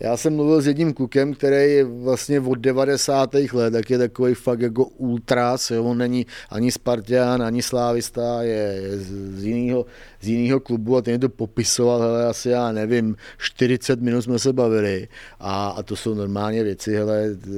já 0.00 0.16
jsem 0.16 0.36
mluvil 0.36 0.62
s 0.62 0.66
jedním 0.66 0.92
klukem, 0.92 1.34
který 1.34 1.72
je 1.72 1.84
vlastně 1.84 2.40
od 2.40 2.54
90. 2.54 3.34
let, 3.34 3.70
tak 3.70 3.90
je 3.90 3.98
takový 3.98 4.34
fakt 4.34 4.60
jako 4.60 4.84
ultras, 4.84 5.70
jo. 5.70 5.84
on 5.84 5.98
není 5.98 6.26
ani 6.50 6.72
Spartan, 6.72 7.42
ani 7.42 7.62
Slávista, 7.62 8.42
je, 8.42 8.80
je 8.82 8.98
z, 8.98 9.44
jiného, 9.44 9.86
z 10.20 10.28
jiného 10.28 10.60
klubu 10.60 10.96
a 10.96 11.02
ten 11.02 11.20
to 11.20 11.28
popisoval, 11.28 12.00
hele, 12.00 12.26
asi 12.26 12.48
já 12.48 12.72
nevím, 12.72 13.16
40 13.38 14.00
minut 14.00 14.22
jsme 14.22 14.38
se 14.38 14.52
bavili 14.52 15.08
a, 15.40 15.68
a 15.68 15.82
to 15.82 15.96
jsou 15.96 16.14
normálně 16.14 16.64
věci, 16.64 16.94
hele, 16.94 17.34
t- 17.34 17.50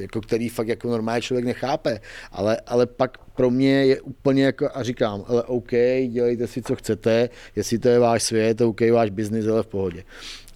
jako 0.00 0.20
který 0.20 0.48
fakt 0.48 0.68
jako 0.68 0.88
normální 0.88 1.22
člověk 1.22 1.44
nechápe, 1.44 2.00
ale, 2.32 2.60
ale 2.66 2.86
pak 2.86 3.18
pro 3.18 3.50
mě 3.50 3.86
je 3.86 4.00
úplně 4.00 4.44
jako, 4.44 4.68
a 4.74 4.82
říkám, 4.82 5.24
ale 5.26 5.42
OK, 5.42 5.70
dělejte 6.08 6.46
si, 6.46 6.62
co 6.62 6.76
chcete, 6.76 7.28
jestli 7.56 7.78
to 7.78 7.88
je 7.88 7.98
váš 7.98 8.22
svět, 8.22 8.60
OK, 8.60 8.80
váš 8.92 9.10
biznis, 9.10 9.46
ale 9.46 9.62
v 9.62 9.66
pohodě. 9.66 10.04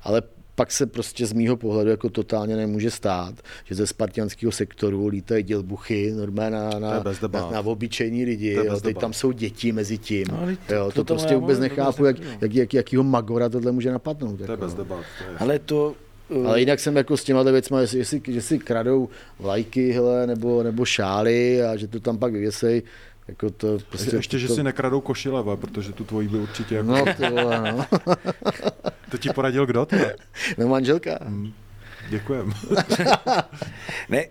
Ale 0.02 0.22
pak 0.58 0.72
se 0.72 0.86
prostě 0.86 1.26
z 1.26 1.32
mýho 1.32 1.56
pohledu 1.56 1.90
jako 1.90 2.10
totálně 2.10 2.56
nemůže 2.56 2.90
stát, 2.90 3.34
že 3.64 3.74
ze 3.74 3.86
spartianského 3.86 4.52
sektoru 4.52 5.06
lítají 5.06 5.42
dělbuchy 5.42 6.10
normálně 6.12 6.50
na, 6.50 6.64
je 6.64 6.80
na, 6.80 7.02
na, 7.32 7.50
na 7.50 7.60
obyčejní 7.60 8.24
lidi. 8.24 8.46
Je 8.46 8.66
Jo. 8.66 8.80
Teď 8.80 8.98
tam 8.98 9.12
jsou 9.12 9.32
děti 9.32 9.72
mezi 9.72 9.98
tím. 9.98 10.26
No, 10.30 10.38
to- 10.66 10.74
jo, 10.74 10.84
to 10.84 10.90
to, 10.92 11.04
tam 11.04 11.16
prostě 11.16 11.36
vůbec 11.36 11.58
nechápu, 11.58 12.04
jak, 12.04 12.18
neříkám. 12.18 12.38
jak, 12.42 12.54
jak, 12.54 12.74
jakýho 12.74 13.02
magora 13.02 13.48
tohle 13.48 13.72
může 13.72 13.92
napadnout. 13.92 14.36
To 14.36 14.42
je 14.42 14.50
Jako. 14.50 14.64
bez 14.64 14.74
debat. 14.74 15.04
To 15.18 15.30
je. 15.32 15.38
Ale 15.38 15.58
to... 15.58 15.94
uh, 16.28 16.46
Ale 16.48 16.60
jinak 16.60 16.80
jsem 16.80 16.96
jako 16.96 17.16
s 17.16 17.24
těma 17.24 17.42
věcma, 17.42 17.80
jestli, 17.80 17.98
jestli, 17.98 18.20
že 18.28 18.42
si 18.42 18.58
kradou 18.58 19.08
vlajky 19.38 19.92
hele, 19.92 20.26
nebo, 20.26 20.62
nebo 20.62 20.84
šály 20.84 21.62
a 21.62 21.76
že 21.76 21.88
to 21.88 22.00
tam 22.00 22.18
pak 22.18 22.32
vyvěsej, 22.32 22.82
jako 23.28 23.50
to 23.50 23.78
prostě... 23.88 24.06
Ještě, 24.06 24.16
ještě, 24.16 24.38
že 24.38 24.48
to, 24.48 24.54
si 24.54 24.62
nekradou 24.62 25.00
košile, 25.00 25.42
vole, 25.42 25.56
protože 25.56 25.92
tu 25.92 26.04
tvojí 26.04 26.28
by 26.28 26.38
určitě 26.38 26.74
jako... 26.74 26.88
No, 26.88 27.04
ty 27.04 27.30
vole, 27.30 27.72
no. 27.72 27.86
To 29.10 29.18
ti 29.18 29.30
poradil 29.30 29.66
kdo? 29.66 29.86
Ty? 29.86 29.96
no 30.58 30.68
manželka. 30.68 31.18
Děkujem. 32.10 32.52
Ne, 34.08 34.26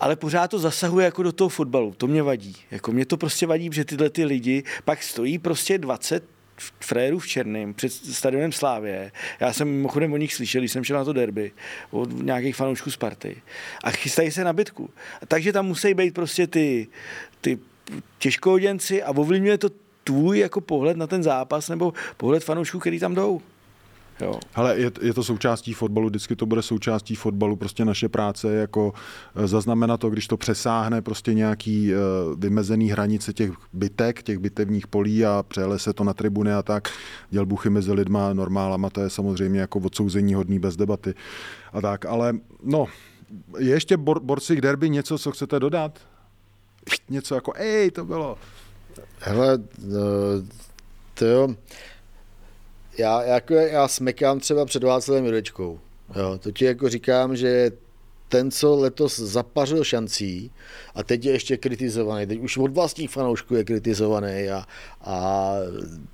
ale 0.00 0.16
pořád 0.16 0.50
to 0.50 0.58
zasahuje 0.58 1.04
jako 1.04 1.22
do 1.22 1.32
toho 1.32 1.48
fotbalu. 1.48 1.94
To 1.98 2.06
mě 2.06 2.22
vadí. 2.22 2.56
Jako 2.70 2.92
mě 2.92 3.06
to 3.06 3.16
prostě 3.16 3.46
vadí, 3.46 3.70
že 3.72 3.84
tyhle 3.84 4.10
ty 4.10 4.24
lidi 4.24 4.62
pak 4.84 5.02
stojí 5.02 5.38
prostě 5.38 5.78
20 5.78 6.33
frérů 6.80 7.18
v 7.18 7.26
Černém 7.26 7.74
před 7.74 7.92
stadionem 7.92 8.52
Slávě. 8.52 9.12
Já 9.40 9.52
jsem 9.52 9.68
mimochodem 9.68 10.12
o 10.12 10.16
nich 10.16 10.34
slyšel, 10.34 10.60
když 10.60 10.72
jsem 10.72 10.84
šel 10.84 10.96
na 10.96 11.04
to 11.04 11.12
derby 11.12 11.52
od 11.90 12.22
nějakých 12.22 12.56
fanoušků 12.56 12.90
Sparty. 12.90 13.42
A 13.84 13.90
chystají 13.90 14.30
se 14.30 14.44
na 14.44 14.52
bitku. 14.52 14.90
Takže 15.28 15.52
tam 15.52 15.66
musí 15.66 15.94
být 15.94 16.14
prostě 16.14 16.46
ty, 16.46 16.86
ty 17.40 17.58
těžkohoděnci 18.18 19.02
a 19.02 19.10
ovlivňuje 19.10 19.58
to 19.58 19.70
tvůj 20.04 20.38
jako 20.38 20.60
pohled 20.60 20.96
na 20.96 21.06
ten 21.06 21.22
zápas 21.22 21.68
nebo 21.68 21.92
pohled 22.16 22.44
fanoušků, 22.44 22.78
který 22.78 23.00
tam 23.00 23.14
jdou. 23.14 23.40
Jo. 24.20 24.40
Hele, 24.52 24.78
je, 24.78 24.90
je 25.00 25.14
to 25.14 25.24
součástí 25.24 25.72
fotbalu, 25.72 26.08
vždycky 26.08 26.36
to 26.36 26.46
bude 26.46 26.62
součástí 26.62 27.14
fotbalu, 27.14 27.56
prostě 27.56 27.84
naše 27.84 28.08
práce 28.08 28.52
je 28.52 28.60
jako 28.60 28.92
eh, 29.36 29.46
zaznamenat 29.46 30.00
to, 30.00 30.10
když 30.10 30.26
to 30.26 30.36
přesáhne 30.36 31.02
prostě 31.02 31.34
nějaký 31.34 31.94
eh, 31.94 31.96
vymezený 32.36 32.90
hranice 32.90 33.32
těch 33.32 33.50
bytek, 33.72 34.22
těch 34.22 34.38
bitevních 34.38 34.86
polí 34.86 35.24
a 35.24 35.44
přejele 35.48 35.78
se 35.78 35.92
to 35.92 36.04
na 36.04 36.14
tribuny 36.14 36.52
a 36.52 36.62
tak, 36.62 36.88
dělbuchy 37.30 37.70
mezi 37.70 37.92
lidma, 37.92 38.32
normálama, 38.32 38.90
to 38.90 39.00
je 39.00 39.10
samozřejmě 39.10 39.60
jako 39.60 39.78
odsouzení 39.78 40.34
hodný 40.34 40.58
bez 40.58 40.76
debaty 40.76 41.14
a 41.72 41.80
tak, 41.80 42.06
ale 42.06 42.32
no, 42.62 42.86
je 43.58 43.70
ještě 43.70 43.96
bor, 43.96 44.20
borci 44.20 44.56
k 44.56 44.60
derby 44.60 44.90
něco, 44.90 45.18
co 45.18 45.32
chcete 45.32 45.60
dodat? 45.60 45.98
Něco 47.08 47.34
jako, 47.34 47.52
ej, 47.56 47.90
to 47.90 48.04
bylo. 48.04 48.38
Hele, 49.18 49.58
no, 49.86 49.98
to 51.14 51.24
jo, 51.24 51.54
já, 52.98 53.22
jako, 53.22 53.54
já 53.54 53.88
smekám 53.88 54.40
třeba 54.40 54.64
před 54.64 54.84
Václavem 54.84 55.24
Jurečkou. 55.24 55.80
Jo, 56.16 56.38
to 56.42 56.52
ti 56.52 56.64
jako 56.64 56.88
říkám, 56.88 57.36
že 57.36 57.70
ten, 58.28 58.50
co 58.50 58.76
letos 58.76 59.18
zapařil 59.18 59.84
šancí 59.84 60.50
a 60.94 61.02
teď 61.02 61.24
je 61.24 61.32
ještě 61.32 61.56
kritizovaný, 61.56 62.26
teď 62.26 62.40
už 62.40 62.56
od 62.56 62.70
vlastních 62.70 63.10
fanoušků 63.10 63.54
je 63.54 63.64
kritizovaný 63.64 64.50
a, 64.50 64.64
a 65.04 65.52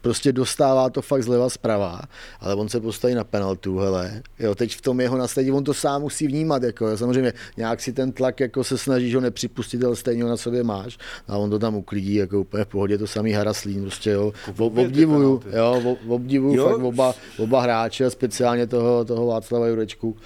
prostě 0.00 0.32
dostává 0.32 0.90
to 0.90 1.02
fakt 1.02 1.22
zleva 1.22 1.50
zprava, 1.50 2.00
ale 2.40 2.54
on 2.54 2.68
se 2.68 2.80
postaví 2.80 3.14
na 3.14 3.24
penaltu, 3.24 3.78
hele, 3.78 4.22
jo, 4.38 4.54
teď 4.54 4.76
v 4.76 4.80
tom 4.80 5.00
jeho 5.00 5.16
nastavení, 5.18 5.52
on 5.52 5.64
to 5.64 5.74
sám 5.74 6.02
musí 6.02 6.26
vnímat, 6.26 6.62
jako, 6.62 6.88
jo, 6.88 6.96
samozřejmě 6.96 7.32
nějak 7.56 7.80
si 7.80 7.92
ten 7.92 8.12
tlak 8.12 8.40
jako 8.40 8.64
se 8.64 8.78
snažíš 8.78 9.14
ho 9.14 9.20
nepřipustit, 9.20 9.84
ale 9.84 9.96
stejně 9.96 10.22
ho 10.22 10.28
na 10.28 10.36
sobě 10.36 10.62
máš. 10.62 10.98
A 11.28 11.36
on 11.36 11.50
to 11.50 11.58
tam 11.58 11.76
uklidí, 11.76 12.14
jako 12.14 12.40
úplně 12.40 12.64
v 12.64 12.68
pohodě, 12.68 12.98
to 12.98 13.06
samý 13.06 13.32
Haraslín, 13.32 13.82
prostě 13.82 14.10
jo, 14.10 14.32
obdivuju, 14.58 15.42
jo, 15.56 15.96
obdivuju 16.08 16.54
Jo. 16.54 16.68
fakt 16.68 16.82
oba, 16.82 17.14
oba 17.38 17.62
hráče, 17.62 18.10
speciálně 18.10 18.66
toho, 18.66 19.04
toho 19.04 19.26
Václava 19.26 19.66
Jurečku, 19.66 20.16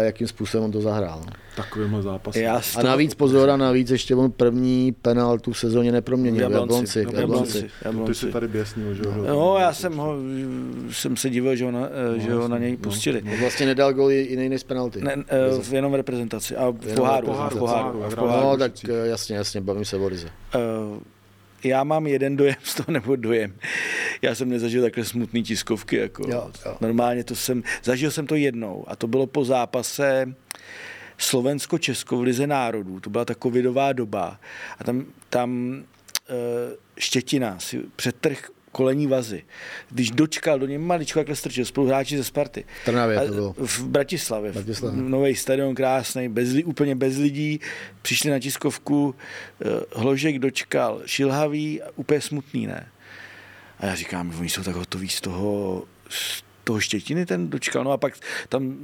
jakým 0.00 0.26
způsobem 0.26 0.64
on 0.64 0.72
to 0.72 0.80
zahrál. 0.80 1.22
no. 1.26 1.32
Takovýmhle 1.56 2.02
zápasem. 2.02 2.42
Já 2.42 2.60
z 2.60 2.76
A 2.76 2.82
navíc 2.82 3.14
pozor, 3.14 3.50
a 3.50 3.56
navíc 3.56 3.90
ještě 3.90 4.14
on 4.14 4.30
první 4.30 4.92
penaltu 5.02 5.52
v 5.52 5.58
sezóně 5.58 5.92
neproměnil. 5.92 6.46
V 6.46 6.48
V 6.48 6.52
Jablonci. 6.52 6.98
Jablonci. 6.98 7.04
v 7.04 7.10
V 7.16 7.20
Jablonci. 7.20 7.70
Jablonci. 7.84 8.12
v 8.12 8.20
Ty 8.20 8.26
jsi 8.26 8.32
tady 8.32 8.48
běsnil, 8.48 8.94
že 8.94 9.02
jo? 9.04 9.14
No, 9.28 9.56
já 9.58 9.72
jsem 9.72 9.96
ho, 9.96 10.14
jsem 10.90 11.16
se 11.16 11.30
divil, 11.30 11.56
že 11.56 11.64
ho 11.64 11.70
na, 11.70 11.88
že 12.16 12.34
ho 12.34 12.48
na 12.48 12.58
něj 12.58 12.76
pustili. 12.76 13.22
On 13.22 13.40
vlastně 13.40 13.66
nedal 13.66 13.92
gol 13.94 14.10
jiný 14.10 14.48
než 14.48 14.60
z 14.60 14.64
penalty. 14.64 15.00
Ne, 15.00 15.16
eh, 15.28 15.58
v 15.62 15.74
jenom 15.74 15.92
v 15.92 15.94
reprezentaci 15.94 16.56
a 16.56 16.70
v 16.70 16.94
poháru. 16.94 17.26
poháru, 17.26 17.56
v 17.56 17.58
poháru, 17.58 17.92
poháru, 17.92 18.10
v 18.10 18.14
poháru. 18.14 18.46
No, 18.46 18.56
tak 18.56 18.72
eh, 18.88 18.92
jasně, 19.06 19.36
jasně, 19.36 19.60
bavím 19.60 19.84
se 19.84 19.96
o 19.96 20.08
Rize. 20.08 20.28
Eh, 20.54 20.58
já 21.64 21.84
mám 21.84 22.06
jeden 22.06 22.36
dojem 22.36 22.56
z 22.62 22.74
toho, 22.74 22.92
nebo 22.92 23.16
dojem. 23.16 23.54
Já 24.22 24.34
jsem 24.34 24.48
nezažil 24.48 24.82
takhle 24.82 25.04
smutný 25.04 25.42
tiskovky. 25.42 25.96
Jako. 25.96 26.30
Jo, 26.30 26.50
jo. 26.66 26.76
Normálně 26.80 27.24
to 27.24 27.36
jsem, 27.36 27.62
zažil 27.82 28.10
jsem 28.10 28.26
to 28.26 28.34
jednou 28.34 28.84
a 28.88 28.96
to 28.96 29.06
bylo 29.06 29.26
po 29.26 29.44
zápase 29.44 30.34
Slovensko-Česko 31.18 32.16
v 32.16 32.22
Lize 32.22 32.46
národů. 32.46 33.00
To 33.00 33.10
byla 33.10 33.24
ta 33.24 33.34
covidová 33.34 33.92
doba 33.92 34.40
a 34.78 34.84
tam, 34.84 35.04
tam 35.30 35.82
eh, 36.28 36.76
Štětina 36.98 37.58
si 37.58 37.80
přetrh 37.96 38.50
kolení 38.76 39.06
vazy. 39.06 39.42
Když 39.90 40.10
dočkal, 40.10 40.58
do 40.58 40.66
něj 40.66 40.78
maličko 40.78 41.18
takhle 41.18 41.36
strčil, 41.36 41.64
spoluhráči 41.64 42.16
ze 42.16 42.24
Sparty. 42.24 42.64
V 42.82 42.84
Trnavě 42.84 43.20
to 43.20 43.34
bylo. 43.34 43.54
V 43.58 43.86
Bratislavě. 43.86 44.52
Bratislavě. 44.52 45.02
Nový 45.02 45.34
stadion, 45.34 45.74
krásný, 45.74 46.28
bez, 46.28 46.48
úplně 46.64 46.94
bez 46.94 47.16
lidí. 47.16 47.60
Přišli 48.02 48.30
na 48.30 48.38
tiskovku, 48.38 49.14
eh, 49.14 49.66
Hložek 49.94 50.38
dočkal, 50.38 51.02
šilhavý, 51.06 51.82
a 51.82 51.86
úplně 51.96 52.20
smutný, 52.20 52.66
ne? 52.66 52.88
A 53.78 53.86
já 53.86 53.94
říkám, 53.94 54.34
oni 54.38 54.48
jsou 54.48 54.62
tak 54.62 54.74
hotoví 54.74 55.08
z 55.08 55.20
toho, 55.20 55.84
z 56.08 56.45
toho 56.66 56.80
štětiny 56.80 57.26
ten 57.26 57.50
dočkal. 57.50 57.84
No 57.84 57.92
a 57.92 57.96
pak 57.96 58.18
tam 58.48 58.74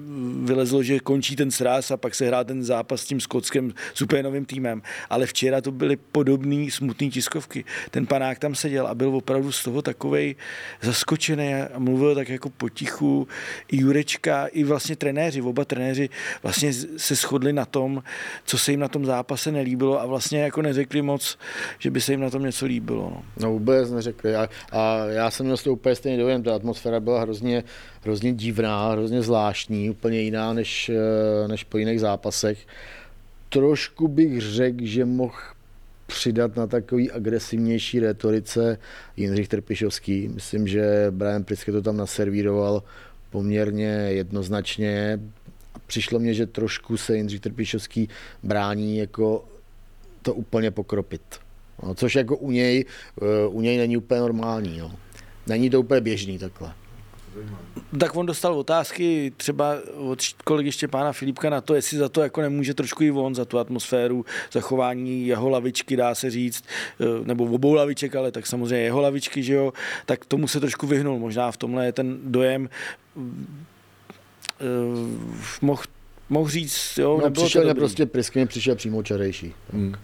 vylezlo, 0.47 0.83
že 0.83 1.01
končí 1.01 1.37
ten 1.37 1.51
sráz 1.51 1.91
a 1.91 1.97
pak 1.97 2.15
se 2.15 2.27
hrá 2.27 2.45
ten 2.45 2.63
zápas 2.65 3.01
s 3.01 3.05
tím 3.05 3.21
Skotskem 3.21 3.75
s 3.95 4.03
úplně 4.03 4.23
novým 4.23 4.45
týmem. 4.45 4.83
Ale 5.11 5.27
včera 5.27 5.61
to 5.61 5.73
byly 5.73 5.97
podobné 5.97 6.71
smutné 6.71 7.09
tiskovky. 7.09 7.65
Ten 7.91 8.07
panák 8.07 8.39
tam 8.39 8.55
seděl 8.55 8.87
a 8.87 8.95
byl 8.95 9.17
opravdu 9.17 9.53
z 9.53 9.65
toho 9.65 9.83
takovej 9.83 10.35
zaskočený 10.83 11.55
a 11.55 11.79
mluvil 11.79 12.15
tak 12.15 12.29
jako 12.29 12.51
potichu. 12.51 13.29
I 13.69 13.77
Jurečka, 13.77 14.47
i 14.47 14.65
vlastně 14.65 14.97
trenéři, 14.97 15.43
oba 15.43 15.65
trenéři 15.65 16.09
vlastně 16.43 16.73
se 16.97 17.15
shodli 17.15 17.53
na 17.53 17.65
tom, 17.65 18.03
co 18.45 18.59
se 18.59 18.71
jim 18.71 18.81
na 18.81 18.89
tom 18.89 19.07
zápase 19.07 19.53
nelíbilo 19.53 20.01
a 20.01 20.07
vlastně 20.07 20.43
jako 20.43 20.63
neřekli 20.63 21.03
moc, 21.03 21.39
že 21.79 21.91
by 21.91 22.01
se 22.01 22.13
jim 22.13 22.21
na 22.21 22.31
tom 22.31 22.43
něco 22.43 22.67
líbilo. 22.67 23.11
No. 23.11 23.23
No 23.41 23.53
vůbec 23.53 23.91
neřekli. 23.91 24.37
A, 24.37 24.49
a 24.73 25.05
já 25.07 25.31
jsem 25.31 25.47
měl 25.47 25.57
toho 25.57 25.75
úplně 25.75 25.95
stejný 25.95 26.19
dojem. 26.19 26.43
Ta 26.43 26.55
atmosféra 26.55 27.01
byla 27.01 27.21
hrozně, 27.21 27.65
hrozně 28.03 28.33
divná, 28.33 28.93
hrozně 28.93 29.23
zvláštní, 29.23 29.91
úplně 29.91 30.21
jiná 30.21 30.53
než, 30.53 30.89
eh, 30.89 31.49
než 31.49 31.65
po 31.65 31.79
jiných 31.79 32.01
zápasech. 32.01 32.67
Trošku 33.49 34.09
bych 34.09 34.41
řekl, 34.41 34.79
že 34.85 35.05
mohl 35.05 35.39
přidat 36.07 36.57
na 36.57 36.67
takový 36.67 37.11
agresivnější 37.11 38.01
retorice 38.01 38.79
Jindřich 39.17 39.49
Trpišovský. 39.49 40.29
Myslím, 40.29 40.69
že 40.69 41.07
Brian 41.11 41.45
Priske 41.45 41.73
to 41.73 41.83
tam 41.83 41.97
naservíroval 41.97 42.83
poměrně 43.31 43.91
jednoznačně. 44.09 45.21
Přišlo 45.87 46.19
mně, 46.19 46.35
že 46.35 46.47
trošku 46.47 46.97
se 46.97 47.17
Jindřich 47.17 47.41
Trpišovský 47.41 48.09
brání 48.43 48.99
jako 48.99 49.45
to 50.23 50.35
úplně 50.35 50.71
pokropit. 50.71 51.23
No, 51.83 51.95
což 51.95 52.15
jako 52.15 52.37
u 52.37 52.51
něj, 52.51 52.85
eh, 53.23 53.47
u 53.49 53.61
něj 53.61 53.77
není 53.79 53.97
úplně 53.97 54.21
normální. 54.21 54.79
No. 54.79 54.93
Není 55.47 55.71
to 55.71 55.81
úplně 55.81 56.01
běžný 56.01 56.39
takhle. 56.39 56.73
Tak 57.99 58.17
on 58.17 58.27
dostal 58.27 58.55
otázky 58.55 59.33
třeba 59.37 59.75
od 59.97 60.19
kolegy 60.45 60.73
Štěpána 60.73 61.13
Filipka 61.13 61.51
na 61.51 61.61
to, 61.61 61.75
jestli 61.75 61.99
za 61.99 62.09
to 62.09 62.23
jako 62.23 62.41
nemůže 62.41 62.75
trošku 62.75 63.03
i 63.03 63.11
on, 63.11 63.35
za 63.35 63.45
tu 63.45 63.59
atmosféru, 63.59 64.25
zachování 64.53 65.27
jeho 65.27 65.49
lavičky, 65.49 65.97
dá 65.97 66.15
se 66.15 66.31
říct, 66.31 66.65
eh, 67.01 67.05
nebo 67.25 67.45
obou 67.45 67.75
laviček, 67.75 68.17
ale 68.17 68.33
tak 68.33 68.47
samozřejmě 68.47 68.85
jeho 68.85 69.01
lavičky, 69.01 69.43
že 69.43 69.55
jo, 69.55 69.73
tak 70.07 70.25
tomu 70.25 70.49
se 70.49 70.61
trošku 70.61 70.87
vyhnul. 70.87 71.19
Možná 71.19 71.51
v 71.51 71.57
tomhle 71.57 71.87
je 71.87 71.93
ten 71.93 72.19
dojem 72.25 72.69
uh, 73.17 73.29
mohl 75.61 75.83
mohl 76.33 76.51
říct, 76.51 76.99
jo, 76.99 77.21
no, 77.25 77.31
přišel 77.31 77.69
to 77.69 77.75
prostě 77.75 78.07
pryskyně, 78.07 78.47
přišel 78.47 78.77
přímo 78.77 79.03
čarejší. 79.03 79.55
Hmm. 79.73 79.95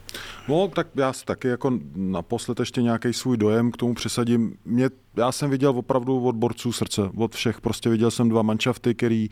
No, 0.49 0.68
tak 0.68 0.87
já 0.95 1.12
si 1.12 1.24
taky 1.24 1.49
jako 1.49 1.79
naposled 1.95 2.61
ještě 2.61 2.83
nějaký 2.83 3.12
svůj 3.12 3.37
dojem 3.37 3.70
k 3.70 3.76
tomu 3.76 3.95
přesadím. 3.95 4.57
Mě, 4.64 4.91
já 5.16 5.33
jsem 5.33 5.51
viděl 5.51 5.70
opravdu 5.70 6.24
od 6.24 6.37
borců 6.37 6.72
srdce, 6.72 7.03
od 7.16 7.35
všech. 7.35 7.61
Prostě 7.61 7.91
viděl 7.91 8.11
jsem 8.11 8.29
dva 8.29 8.43
manšafty, 8.43 8.95
který 8.95 9.29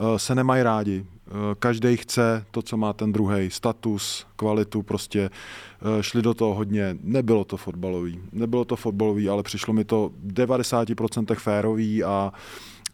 uh, 0.00 0.16
se 0.16 0.34
nemají 0.34 0.62
rádi. 0.62 1.00
Uh, 1.00 1.34
každý 1.58 1.96
chce 1.96 2.44
to, 2.50 2.62
co 2.62 2.76
má 2.76 2.92
ten 2.92 3.12
druhý, 3.12 3.50
status, 3.50 4.26
kvalitu, 4.36 4.82
prostě 4.82 5.30
uh, 5.30 6.02
šli 6.02 6.22
do 6.22 6.34
toho 6.34 6.54
hodně. 6.54 6.96
Nebylo 7.02 7.44
to 7.44 7.56
fotbalový. 7.56 8.20
Nebylo 8.32 8.64
to 8.64 8.76
fotbalový, 8.76 9.28
ale 9.28 9.42
přišlo 9.42 9.74
mi 9.74 9.84
to 9.84 10.10
90% 10.26 11.34
férový 11.34 12.04
a 12.04 12.32
uh, 12.32 12.40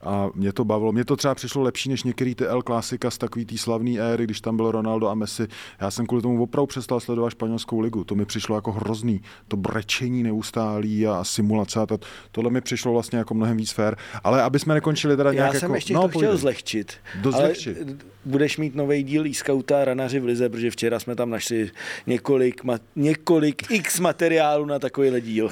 a 0.03 0.31
mě 0.35 0.53
to 0.53 0.65
bavilo. 0.65 0.93
Mě 0.93 1.05
to 1.05 1.17
třeba 1.17 1.35
přišlo 1.35 1.63
lepší 1.63 1.89
než 1.89 2.03
některý 2.03 2.35
ty 2.35 2.47
El 2.47 2.63
Clásica 2.63 3.11
z 3.11 3.19
takový 3.19 3.45
té 3.45 3.59
slavné 3.59 3.99
éry, 3.99 4.25
když 4.25 4.41
tam 4.41 4.57
byl 4.57 4.71
Ronaldo 4.71 5.09
a 5.09 5.15
Messi. 5.15 5.49
Já 5.81 5.91
jsem 5.91 6.07
kvůli 6.07 6.23
tomu 6.23 6.43
opravdu 6.43 6.67
přestal 6.67 7.01
sledovat 7.01 7.31
španělskou 7.31 7.81
ligu. 7.81 8.05
To 8.05 8.15
mi 8.15 8.25
přišlo 8.25 8.57
jako 8.57 8.73
hrozný. 8.73 9.23
To 9.49 9.57
brečení 9.57 10.23
neustálý 10.23 11.07
a 11.07 11.25
simulace. 11.25 11.81
A 11.81 11.87
to, 11.87 11.99
tohle 12.31 12.51
mi 12.51 12.61
přišlo 12.61 12.93
vlastně 12.93 13.19
jako 13.19 13.35
mnohem 13.35 13.57
víc 13.57 13.73
fér. 13.73 13.97
Ale 14.25 14.43
aby 14.43 14.59
jsme 14.59 14.75
nekončili 14.75 15.17
teda 15.17 15.33
nějak 15.33 15.55
Já 15.55 15.61
jsem 15.61 15.67
jako, 15.67 15.75
ještě 15.75 15.95
no, 15.95 16.03
to 16.03 16.09
chtěl 16.09 16.37
zlehčit. 16.37 16.93
Dozlehčit. 17.21 17.77
Ale 17.77 17.97
budeš 18.25 18.59
mít 18.59 18.75
nový 18.75 19.03
díl 19.03 19.27
e 19.27 19.35
scouta 19.35 19.85
ranaři 19.85 20.21
v 20.21 20.25
Lize, 20.25 20.49
protože 20.49 20.71
včera 20.71 20.99
jsme 20.99 21.17
tam 21.17 21.31
našli 21.31 21.71
několik, 22.07 22.65
ma, 22.65 22.79
několik 22.97 23.71
x 23.71 24.01
materiálů 24.01 24.65
na 24.65 24.79
takovýhle 24.79 25.21
díl. 25.21 25.51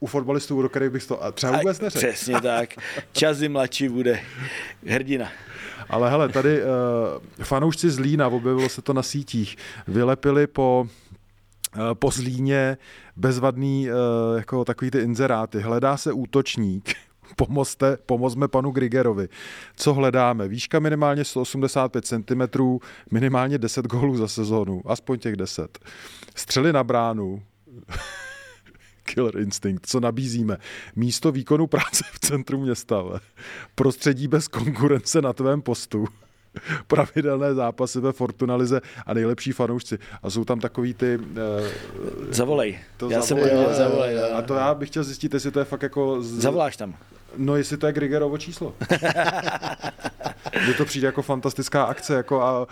U 0.00 0.06
fotbalistů, 0.06 0.62
do 0.62 0.68
kterých 0.68 0.90
bych 0.90 1.06
to 1.06 1.20
třeba 1.34 1.58
vůbec 1.58 1.80
neřekl. 1.80 2.06
Přesně 2.06 2.40
tak. 2.40 2.70
Časy 3.12 3.48
mladší 3.62 3.88
bude 3.88 4.20
hrdina. 4.86 5.28
Ale 5.88 6.10
hele, 6.10 6.28
tady 6.28 6.62
uh, 6.62 6.68
fanoušci 7.44 7.90
z 7.90 7.98
Lína, 7.98 8.28
objevilo 8.28 8.68
se 8.68 8.82
to 8.82 8.92
na 8.92 9.02
sítích, 9.02 9.56
vylepili 9.88 10.46
po 10.46 10.86
uh, 11.76 11.94
po 11.94 12.10
Zlíně 12.10 12.76
bezvadný 13.16 13.88
uh, 13.88 14.36
jako 14.36 14.64
takový 14.64 14.90
ty 14.90 14.98
inzeráty. 14.98 15.60
Hledá 15.60 15.96
se 15.96 16.12
útočník, 16.12 16.94
pomozte, 17.36 17.96
pomozme 18.06 18.48
panu 18.48 18.70
Grigerovi. 18.70 19.28
Co 19.76 19.94
hledáme? 19.94 20.48
Výška 20.48 20.78
minimálně 20.78 21.24
185 21.24 22.06
cm, 22.06 22.42
minimálně 23.10 23.58
10 23.58 23.86
gólů 23.86 24.16
za 24.16 24.28
sezónu, 24.28 24.82
aspoň 24.86 25.18
těch 25.18 25.36
10. 25.36 25.78
Střely 26.34 26.72
na 26.72 26.84
bránu, 26.84 27.42
Killer 29.02 29.38
Instinct, 29.38 29.86
co 29.86 30.00
nabízíme? 30.00 30.56
Místo 30.96 31.32
výkonu 31.32 31.66
práce 31.66 32.04
v 32.12 32.18
centru 32.18 32.60
města, 32.60 33.04
prostředí 33.74 34.28
bez 34.28 34.48
konkurence 34.48 35.22
na 35.22 35.32
tvém 35.32 35.62
postu, 35.62 36.06
pravidelné 36.86 37.54
zápasy 37.54 38.00
ve 38.00 38.12
Fortunalize 38.12 38.80
a 39.06 39.14
nejlepší 39.14 39.52
fanoušci. 39.52 39.98
A 40.22 40.30
jsou 40.30 40.44
tam 40.44 40.60
takový 40.60 40.94
ty... 40.94 41.18
Uh, 41.18 41.24
zavolej. 42.30 42.78
To 42.96 43.10
já 43.10 43.20
zavolej, 43.20 43.48
jsem 43.50 43.56
podíval, 43.56 43.74
zavolej. 43.74 44.32
A 44.32 44.42
to 44.42 44.54
já 44.54 44.74
bych 44.74 44.88
chtěl 44.88 45.04
zjistit, 45.04 45.34
jestli 45.34 45.50
to 45.50 45.58
je 45.58 45.64
fakt 45.64 45.82
jako... 45.82 46.22
Z... 46.22 46.42
Zavoláš 46.42 46.76
tam. 46.76 46.94
No, 47.36 47.56
jestli 47.56 47.76
to 47.76 47.86
je 47.86 47.92
Grigerovo 47.92 48.38
číslo. 48.38 48.74
Mně 50.64 50.74
to 50.74 50.84
přijde 50.84 51.06
jako 51.06 51.22
fantastická 51.22 51.84
akce, 51.84 52.14
jako, 52.14 52.42
a, 52.42 52.60
uh, 52.60 52.68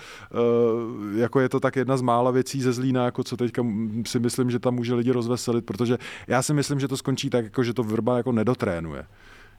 jako 1.18 1.40
je 1.40 1.48
to 1.48 1.61
tak 1.61 1.76
jedna 1.76 1.96
z 1.96 2.02
mála 2.02 2.30
věcí 2.30 2.62
ze 2.62 2.72
Zlína, 2.72 3.04
jako 3.04 3.24
co 3.24 3.36
teďka 3.36 3.66
si 4.06 4.18
myslím, 4.18 4.50
že 4.50 4.58
tam 4.58 4.74
může 4.74 4.94
lidi 4.94 5.11
rozveselit, 5.11 5.66
protože 5.66 5.98
já 6.26 6.42
si 6.42 6.54
myslím, 6.54 6.80
že 6.80 6.88
to 6.88 6.96
skončí 6.96 7.30
tak, 7.30 7.44
jako, 7.44 7.62
že 7.62 7.74
to 7.74 7.82
Vrba 7.82 8.16
jako 8.16 8.32
nedotrénuje. 8.32 9.04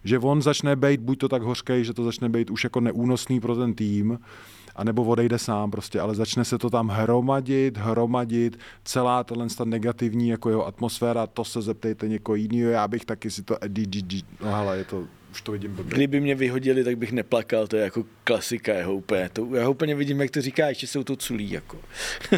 Že 0.04 0.20
on 0.20 0.42
začne 0.42 0.76
být 0.76 1.02
buď 1.02 1.20
to 1.20 1.30
tak 1.30 1.42
hořkej, 1.42 1.84
že 1.84 1.94
to 1.94 2.04
začne 2.04 2.30
být 2.30 2.50
už 2.50 2.64
jako 2.64 2.80
neúnosný 2.80 3.40
pro 3.40 3.56
ten 3.56 3.74
tým, 3.74 4.20
anebo 4.76 5.04
odejde 5.04 5.40
sám 5.40 5.72
prostě, 5.72 6.00
ale 6.00 6.16
začne 6.16 6.46
se 6.46 6.58
to 6.58 6.70
tam 6.70 6.90
hromadit, 6.90 7.78
hromadit, 7.78 8.60
celá 8.84 9.24
tahle 9.24 9.48
negativní 9.66 10.30
jako 10.30 10.50
jeho 10.50 10.68
atmosféra, 10.68 11.28
to 11.28 11.44
se 11.44 11.62
zeptejte 11.62 12.08
někoho 12.08 12.36
jiného, 12.36 12.72
já 12.72 12.88
bych 12.88 13.06
taky 13.06 13.32
si 13.32 13.44
to, 13.44 13.58
no 14.44 14.52
hele, 14.52 14.78
je 14.78 14.84
to 14.84 15.04
už 15.32 15.42
to 15.42 15.52
vidím 15.52 15.76
blbě. 15.76 15.96
Kdyby 15.96 16.20
mě 16.20 16.36
vyhodili, 16.36 16.84
tak 16.84 16.98
bych 16.98 17.12
neplakal, 17.12 17.68
to 17.68 17.76
je 17.76 17.84
jako 17.84 18.06
klasika 18.24 18.74
jeho 18.74 18.96
úplně. 18.96 19.30
To, 19.34 19.56
já 19.56 19.66
ho 19.66 19.72
úplně 19.72 19.96
vidím, 19.96 20.22
jak 20.22 20.32
to 20.32 20.42
říká, 20.42 20.70
ještě 20.70 20.88
jsou 20.88 21.04
to 21.04 21.16
culí. 21.16 21.52
Jako. 21.52 21.78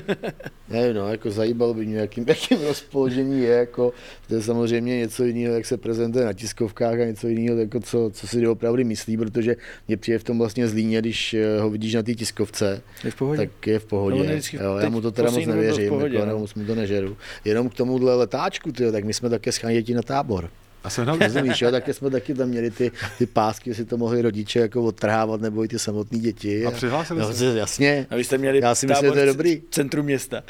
ne, 0.70 0.94
no, 0.94 1.12
jako 1.12 1.32
zajíbalo 1.32 1.74
by 1.74 1.86
mě, 1.86 1.98
jakým, 1.98 2.26
jakým 2.28 2.62
rozpoložení 2.62 3.42
je, 3.42 3.50
jako, 3.50 3.94
to 4.28 4.36
je 4.36 4.42
samozřejmě 4.42 4.98
něco 4.98 5.24
jiného, 5.24 5.56
jak 5.56 5.66
se 5.66 5.78
prezentuje 5.78 6.26
na 6.26 6.34
tiskovkách 6.34 7.00
a 7.00 7.06
něco 7.06 7.28
jiného, 7.28 7.58
jako 7.58 7.80
co, 7.80 8.12
co 8.14 8.28
si 8.28 8.48
opravdu 8.48 8.86
myslí, 8.86 9.18
protože 9.18 9.56
mě 9.88 9.98
přijde 9.98 10.20
v 10.20 10.24
tom 10.24 10.38
vlastně 10.38 10.68
zlíně, 10.68 11.00
když 11.00 11.34
eh, 11.34 11.60
ho 11.60 11.70
vidíš 11.70 11.94
na 11.94 12.04
té 12.04 12.14
tiskovce, 12.14 12.82
je 13.04 13.12
v 13.12 13.16
pohodě. 13.16 13.38
tak 13.38 13.68
je 13.68 13.80
v 13.80 13.86
pohodě. 13.86 14.42
No, 14.54 14.64
jo, 14.66 14.78
já 14.78 14.90
mu 14.90 15.02
to 15.02 15.12
teda 15.12 15.32
moc 15.32 15.46
nevěřím, 15.46 15.90
pohodě, 15.90 16.16
jako, 16.16 16.30
no. 16.30 16.40
moc 16.40 16.54
mu 16.54 16.66
to 16.66 16.76
nežeru. 16.76 17.18
Jenom 17.46 17.70
k 17.70 17.74
tomuhle 17.74 18.16
letáčku, 18.16 18.72
tyjo, 18.72 18.92
tak 18.92 19.04
my 19.04 19.14
jsme 19.14 19.30
také 19.30 19.52
scháněti 19.52 19.94
na 19.94 20.02
tábor. 20.02 20.50
A 20.84 20.90
sehnal 20.90 21.18
víš, 21.44 21.62
jo, 21.62 21.72
taky 21.72 21.94
jsme 21.94 22.10
taky 22.10 22.34
tam 22.34 22.50
měli 22.50 22.72
ty, 22.72 22.92
ty 23.18 23.26
pásky, 23.26 23.76
si 23.76 23.86
to 23.86 23.98
mohli 23.98 24.22
rodiče 24.22 24.60
jako 24.60 24.84
odtrhávat, 24.84 25.42
nebo 25.42 25.64
i 25.64 25.68
ty 25.68 25.80
samotní 25.80 26.20
děti. 26.20 26.66
A 26.66 26.72
přihlásili 26.72 27.20
no, 27.20 27.34
se? 27.34 27.46
Jasně. 27.46 28.08
A 28.10 28.16
vy 28.16 28.24
jste 28.24 28.38
měli 28.38 28.60
Já 28.62 28.76
si 28.76 28.88
myslím, 28.88 29.08
že 29.08 29.12
to 29.12 29.20
je 29.20 29.26
dobrý. 29.26 29.62
centrum 29.70 30.06
města. 30.06 30.44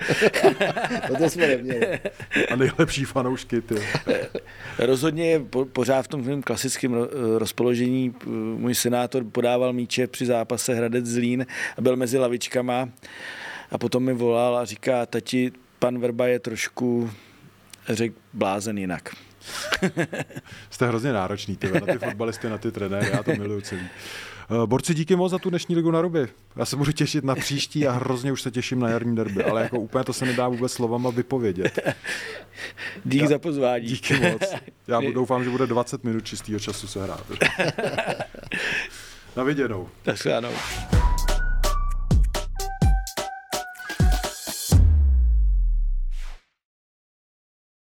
no 1.10 1.16
to 1.16 1.30
jsme 1.30 1.48
neměli. 1.48 2.00
A 2.52 2.56
nejlepší 2.56 3.06
fanoušky, 3.06 3.62
ty. 3.62 3.76
Rozhodně 4.80 5.30
je 5.30 5.40
po, 5.40 5.66
pořád 5.66 6.02
v 6.02 6.08
tom 6.08 6.42
klasickém 6.42 7.08
rozpoložení. 7.38 8.16
Můj 8.58 8.76
senátor 8.76 9.24
podával 9.24 9.74
míče 9.74 10.08
při 10.08 10.26
zápase 10.26 10.74
Hradec 10.74 11.06
Zlín 11.06 11.46
a 11.78 11.82
byl 11.82 11.96
mezi 11.96 12.18
lavičkama 12.18 12.90
a 13.72 13.78
potom 13.78 14.04
mi 14.04 14.14
volal 14.14 14.58
a 14.58 14.66
říká, 14.66 15.06
tati, 15.06 15.52
pan 15.80 16.00
Verba 16.00 16.28
je 16.28 16.40
trošku, 16.40 17.12
řekl, 17.90 18.16
blázen 18.34 18.78
jinak. 18.78 19.10
Jste 20.70 20.88
hrozně 20.88 21.14
náročný, 21.14 21.58
ty, 21.58 21.72
na 21.72 21.80
ty 21.80 21.98
fotbalisty, 21.98 22.50
na 22.50 22.58
ty 22.58 22.72
trenéry, 22.72 23.10
já 23.14 23.24
to 23.24 23.32
miluju 23.32 23.62
celý. 23.62 23.82
Eh, 24.52 24.68
borci, 24.68 24.94
díky 24.94 25.16
moc 25.16 25.32
za 25.32 25.40
tu 25.40 25.50
dnešní 25.50 25.76
ligu 25.76 25.92
na 25.92 26.02
ruby. 26.02 26.28
Já 26.56 26.66
se 26.66 26.76
budu 26.76 26.92
těšit 26.92 27.24
na 27.24 27.36
příští 27.36 27.88
a 27.88 27.92
hrozně 27.92 28.32
už 28.32 28.42
se 28.42 28.52
těším 28.52 28.80
na 28.80 28.90
jarní 28.90 29.16
derby, 29.16 29.44
ale 29.44 29.62
jako 29.62 29.80
úplně 29.80 30.04
to 30.04 30.14
se 30.14 30.26
nedá 30.26 30.48
vůbec 30.48 30.72
slovama 30.72 31.10
vypovědět. 31.10 31.96
Díky 33.06 33.28
za 33.28 33.40
pozvání. 33.40 33.86
Díky 33.86 34.20
moc. 34.20 34.42
Já 34.88 35.02
doufám, 35.14 35.44
že 35.44 35.50
bude 35.50 35.68
20 35.68 36.04
minut 36.04 36.26
čistého 36.26 36.60
času 36.60 36.88
se 36.88 37.04
hrát. 37.04 37.26
Na 39.36 39.44
viděnou. 39.44 39.90
Tak 40.04 40.18
se 40.18 40.36
ano. 40.36 40.50